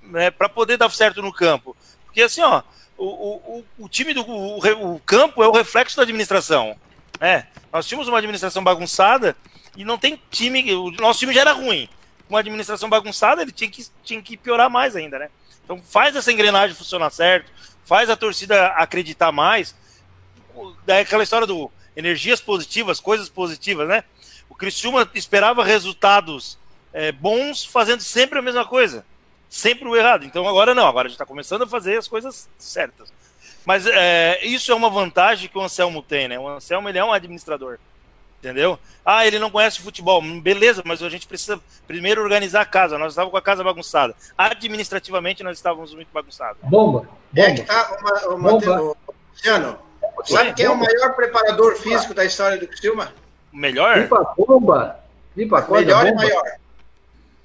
[0.01, 1.77] né, para poder dar certo no campo.
[2.05, 2.63] Porque assim, ó,
[2.97, 6.75] o, o, o- o time do o, o campo é o reflexo da administração.
[7.19, 7.45] Né?
[7.71, 9.37] Nós tínhamos uma administração bagunçada
[9.75, 10.73] e não tem time.
[10.73, 11.87] O nosso time já era ruim.
[12.27, 15.29] Com uma administração bagunçada, ele tinha que, tinha que piorar mais ainda, né?
[15.63, 17.51] Então faz essa engrenagem funcionar certo,
[17.85, 19.75] faz a torcida acreditar mais.
[20.85, 24.03] Daí aquela história do energias positivas, coisas positivas, né?
[24.49, 26.57] O Criciúma esperava resultados
[26.93, 29.05] é, bons fazendo sempre a mesma coisa.
[29.49, 30.25] Sempre o errado.
[30.25, 33.11] Então agora não, agora a gente está começando a fazer as coisas certas.
[33.65, 36.39] Mas é, isso é uma vantagem que o Anselmo tem, né?
[36.39, 37.79] O Anselmo ele é um administrador.
[38.47, 38.79] Entendeu?
[39.05, 40.21] Ah, ele não conhece futebol.
[40.41, 42.97] Beleza, mas a gente precisa primeiro organizar a casa.
[42.97, 44.15] Nós estávamos com a casa bagunçada.
[44.37, 46.57] Administrativamente, nós estávamos muito bagunçados.
[46.63, 47.09] Bomba.
[47.35, 48.81] É que tá, uma, uma, Bomba.
[48.81, 48.97] o-
[49.33, 49.77] Luciano,
[50.23, 53.11] sabe quem é o maior preparador físico da história do Criciúma?
[53.51, 54.03] Melhor?
[54.03, 54.99] Pipa bomba.
[55.35, 56.23] Pipa corda, Melhor e bomba.
[56.23, 56.43] maior.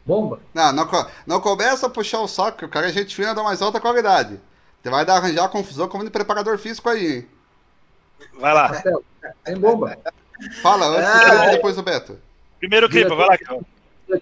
[0.06, 0.40] Bomba.
[0.54, 3.42] Não, não, não começa a puxar o saco, que o cara é gente fina da
[3.42, 4.40] mais alta qualidade.
[4.82, 7.28] Você vai dar arranjar confusão como de preparador físico aí, hein?
[8.38, 8.82] Vai lá.
[9.44, 9.98] Tem bomba.
[10.62, 11.50] Fala, antes do Ah, é.
[11.52, 12.18] depois do Beto.
[12.58, 13.38] Primeiro clipe, vai lá.
[13.38, 13.64] Cão.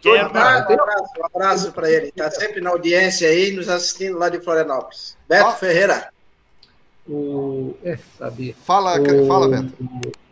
[0.00, 0.22] Quem?
[0.22, 0.72] Um abraço,
[1.18, 2.08] um abraço, para ele.
[2.08, 5.16] Está sempre na audiência aí, nos assistindo lá de Florianópolis.
[5.28, 5.52] Beto Ó.
[5.52, 6.10] Ferreira.
[7.08, 8.54] O, é, sabia.
[8.64, 9.72] Fala, o, fala, Beto.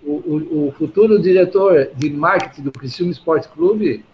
[0.03, 4.05] O, o, o futuro diretor de marketing do Criciúma Esporte Clube,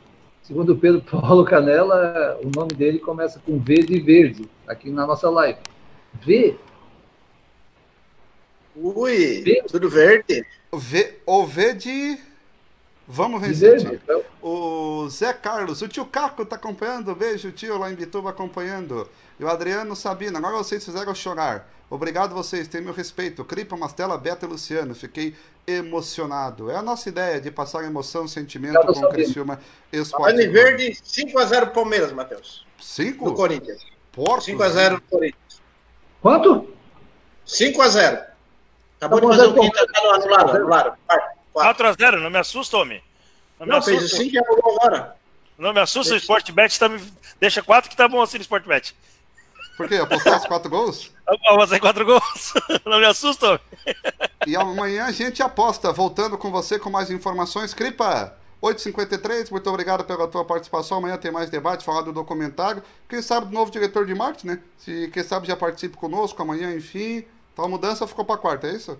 [0.43, 5.07] segundo o Pedro Paulo Canela, o nome dele começa com V de verde, aqui na
[5.07, 5.59] nossa live.
[6.25, 6.57] V?
[8.77, 10.45] Ui, tudo verde.
[10.75, 12.19] O V, o v de.
[13.07, 13.81] Vamos vencer.
[13.81, 14.01] verde.
[14.03, 17.15] Então, O Zé Carlos, o tio Caco tá acompanhando.
[17.15, 19.09] Beijo, tio, lá em Bituba acompanhando.
[19.39, 21.71] E o Adriano Sabino, agora vocês fizeram chorar.
[21.89, 23.45] Obrigado vocês, tem meu respeito.
[23.45, 24.97] Cripa, Mastela, Beto e Luciano.
[24.97, 26.69] Fiquei emocionado.
[26.69, 29.11] É a nossa ideia de passar emoção, sentimento Obrigado, com o.
[29.11, 29.61] Criciúma
[29.93, 30.41] Esporte.
[30.43, 32.67] Em verde, 5x0 Palmeiras, Matheus.
[32.81, 33.27] Cinco?
[33.27, 33.87] No Corinthians.
[34.11, 34.47] Porcos.
[34.47, 35.63] 5x0 no Corinthians.
[36.21, 36.69] quanto?
[37.47, 38.34] 5x0.
[39.05, 40.99] Acabou Tá bom, de fazer o quinto, tá no anulado, anulado.
[41.55, 43.03] 4x0, não me assusta, homem.
[43.61, 44.17] Não me Não, fez assusta.
[44.17, 45.17] 5 e anulou agora.
[45.59, 47.01] Não me assusta, o Sportbet tá me...
[47.39, 48.95] deixa 4 que tá bom assim no Sportbet.
[49.77, 49.97] Por quê?
[49.97, 51.13] Apostar os quatro gols?
[51.27, 52.55] Vou fazer 4 gols.
[52.87, 53.61] Não me assusta, homem.
[54.47, 55.93] E amanhã a gente aposta.
[55.93, 57.75] Voltando com você com mais informações.
[57.75, 60.99] Cripa, 8h53, muito obrigado pela tua participação.
[60.99, 62.83] Amanhã tem mais debate, falar do documentário.
[63.09, 64.61] Quem sabe do novo diretor de marketing, né?
[64.79, 67.25] Se, quem sabe já participe conosco amanhã, enfim.
[67.55, 68.99] Então a mudança ficou para quarta, é isso?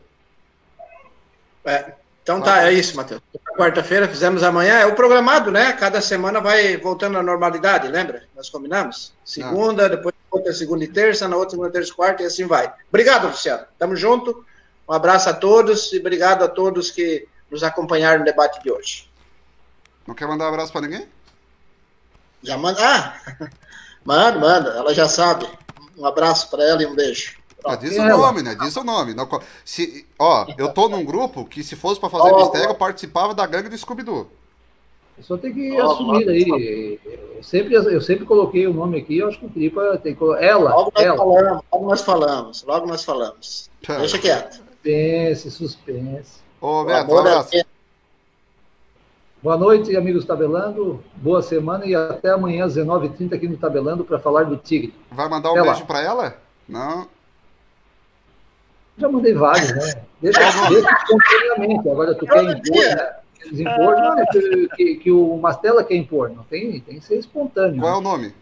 [1.65, 3.21] É, então tá, é isso, Matheus.
[3.57, 5.73] Quarta-feira fizemos amanhã, é o programado, né?
[5.73, 8.25] Cada semana vai voltando à normalidade, lembra?
[8.35, 9.13] Nós combinamos?
[9.25, 12.73] Segunda, depois outra segunda e terça, na outra segunda, terça e quarta, e assim vai.
[12.89, 13.65] Obrigado, Luciano.
[13.79, 14.45] Tamo junto.
[14.89, 19.11] Um abraço a todos e obrigado a todos que nos acompanharam no debate de hoje.
[20.07, 21.07] Não quer mandar um abraço para ninguém?
[22.43, 22.79] Já manda.
[22.81, 23.21] Ah!
[24.05, 25.49] manda, manda, ela já sabe.
[25.97, 27.37] Um abraço para ela e um beijo.
[27.65, 28.55] Ah, diz o nome, né?
[28.55, 29.15] Diz o nome.
[29.15, 29.29] Não,
[29.65, 33.47] se, ó, eu tô num grupo que se fosse para fazer mistério, eu participava da
[33.47, 34.29] gangue do Scooby-Doo.
[35.21, 37.01] Só tem que oh, assumir aí.
[37.37, 40.25] Eu sempre, eu sempre coloquei o nome aqui, eu acho que o Tripa tem que
[40.41, 40.75] Ela.
[40.75, 41.17] Logo ela.
[41.17, 43.71] nós falamos, logo nós falamos, logo nós falamos.
[43.87, 44.55] Deixa quieto.
[44.55, 46.33] Suspense, suspense.
[46.61, 47.57] Ô, Beto, um abraço.
[47.57, 47.65] É...
[49.43, 51.03] Boa noite, amigos Tabelando.
[51.17, 54.93] Boa semana e até amanhã às 19h30 aqui no Tabelando para falar do Tigre.
[55.13, 56.37] Vai mandar um beijo para ela?
[56.69, 57.07] Não.
[58.97, 60.03] Já mandei vários, né?
[60.23, 61.89] Deixa, deixa espontaneamente.
[61.89, 63.17] Agora tu quer impor, né?
[63.53, 66.31] Impor, não, é que, que, que, o Mastela quer impor.
[66.31, 67.81] Não tem, tem que ser espontâneo.
[67.81, 68.35] Qual é o nome?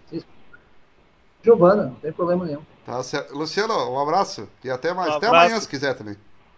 [1.42, 2.62] Giovana, não tem problema nenhum.
[2.86, 3.36] Tá certo.
[3.36, 5.14] Luciano, um abraço e até mais.
[5.14, 6.16] Um até amanhã se quiser também.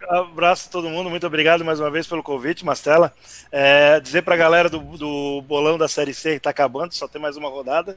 [0.09, 3.13] Abraço a todo mundo, muito obrigado mais uma vez pelo convite, Mastela.
[3.51, 7.09] É, dizer para a galera do, do bolão da Série C que está acabando, só
[7.09, 7.97] tem mais uma rodada,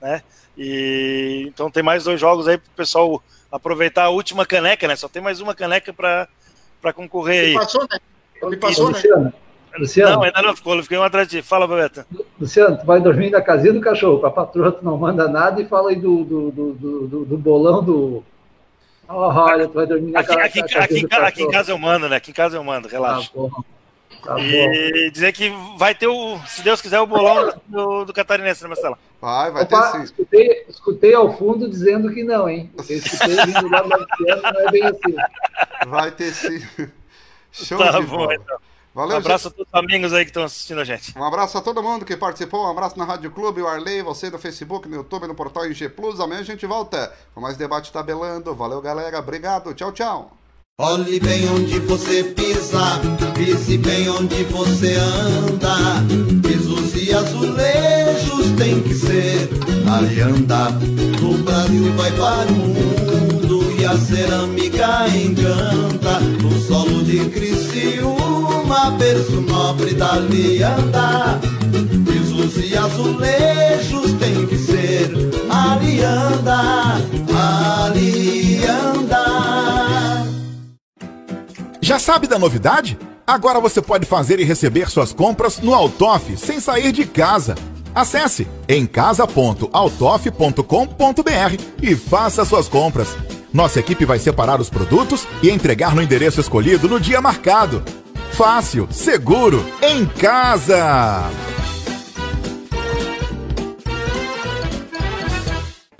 [0.00, 0.22] né?
[0.56, 4.96] E então tem mais dois jogos aí para o pessoal aproveitar a última caneca, né?
[4.96, 7.54] Só tem mais uma caneca para concorrer aí.
[7.54, 7.98] Passou, né?
[8.42, 9.32] Me passou, né?
[9.78, 12.04] Luciano, não, ainda não ficou, fiquei um atrás de Fala, Bebeto.
[12.40, 15.60] Luciano, tu vai dormir na casinha do cachorro, com a patroa tu não manda nada
[15.60, 18.24] e fala aí do, do, do, do, do bolão do.
[19.08, 22.16] Olha, tu vai dormir na aqui, casa, aqui, aqui, aqui, em casa eu mando, né?
[22.16, 23.30] Aqui em casa eu mando, relaxa.
[23.32, 23.50] Tá bom.
[24.24, 28.62] Tá e dizer que vai ter o, se Deus quiser, o bolão do, do Catarinense,
[28.62, 28.98] né, Marcelo?
[29.20, 30.04] Vai, vai Opa, ter sim.
[30.04, 32.70] Escutei, escutei ao fundo dizendo que não, hein?
[32.76, 35.16] Eu escutei vindo lá do não é bem assim.
[35.86, 36.90] Vai ter sim.
[37.52, 38.34] Show tá de bom, bola.
[38.34, 38.58] Então.
[38.96, 39.52] Valeu, um abraço gente.
[39.52, 41.12] a todos os amigos aí que estão assistindo a gente.
[41.18, 42.64] Um abraço a todo mundo que participou.
[42.64, 45.90] Um abraço na Rádio Clube, o Arley, você no Facebook, no YouTube, no portal IG
[45.90, 46.18] Plus.
[46.18, 48.54] Amanhã a gente volta com mais debate tabelando.
[48.54, 49.18] Valeu, galera.
[49.18, 49.74] Obrigado.
[49.74, 50.30] Tchau, tchau.
[50.80, 53.00] Olhe bem onde você pisa,
[53.34, 55.76] pise bem onde você anda.
[56.42, 59.50] Pisos e azulejos tem que ser
[59.86, 60.68] alianda.
[61.22, 66.18] O Brasil vai para o mundo e a cerâmica encanta.
[66.46, 68.25] O solo de Criciúma,
[68.90, 71.40] berço nobre da alianda.
[72.04, 75.10] Pisos e azulejos tem que ser
[75.50, 77.00] alianda,
[77.92, 79.26] alianda.
[81.80, 82.98] Já sabe da novidade?
[83.26, 87.56] Agora você pode fazer e receber suas compras no Altoff sem sair de casa.
[87.94, 93.16] Acesse emcasa.autoff.com.br e faça suas compras.
[93.52, 97.82] Nossa equipe vai separar os produtos e entregar no endereço escolhido no dia marcado.
[98.32, 101.30] Fácil, seguro, em casa!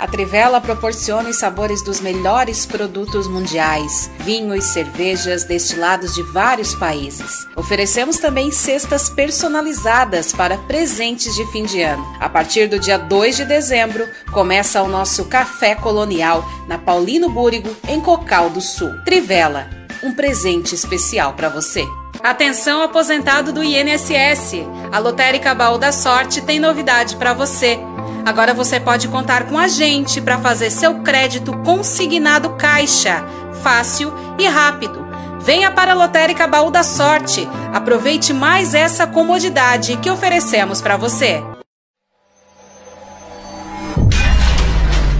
[0.00, 7.46] A Trivela proporciona os sabores dos melhores produtos mundiais, vinhos, cervejas, destilados de vários países.
[7.54, 12.02] Oferecemos também cestas personalizadas para presentes de fim de ano.
[12.18, 17.68] A partir do dia 2 de dezembro, começa o nosso Café Colonial na Paulino Búrigo,
[17.86, 18.90] em Cocal do Sul.
[19.04, 19.68] Trivela,
[20.02, 21.86] um presente especial para você.
[22.22, 24.66] Atenção aposentado do INSS.
[24.92, 27.78] A Lotérica Baú da Sorte tem novidade para você.
[28.24, 33.24] Agora você pode contar com a gente para fazer seu crédito consignado caixa,
[33.62, 35.06] fácil e rápido.
[35.40, 37.48] Venha para a Lotérica Baú da Sorte.
[37.72, 41.42] Aproveite mais essa comodidade que oferecemos para você.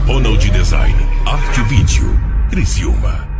[0.07, 0.97] Ronald Design,
[1.27, 2.21] Arte Vídeo,
[2.51, 3.40] Criciúma.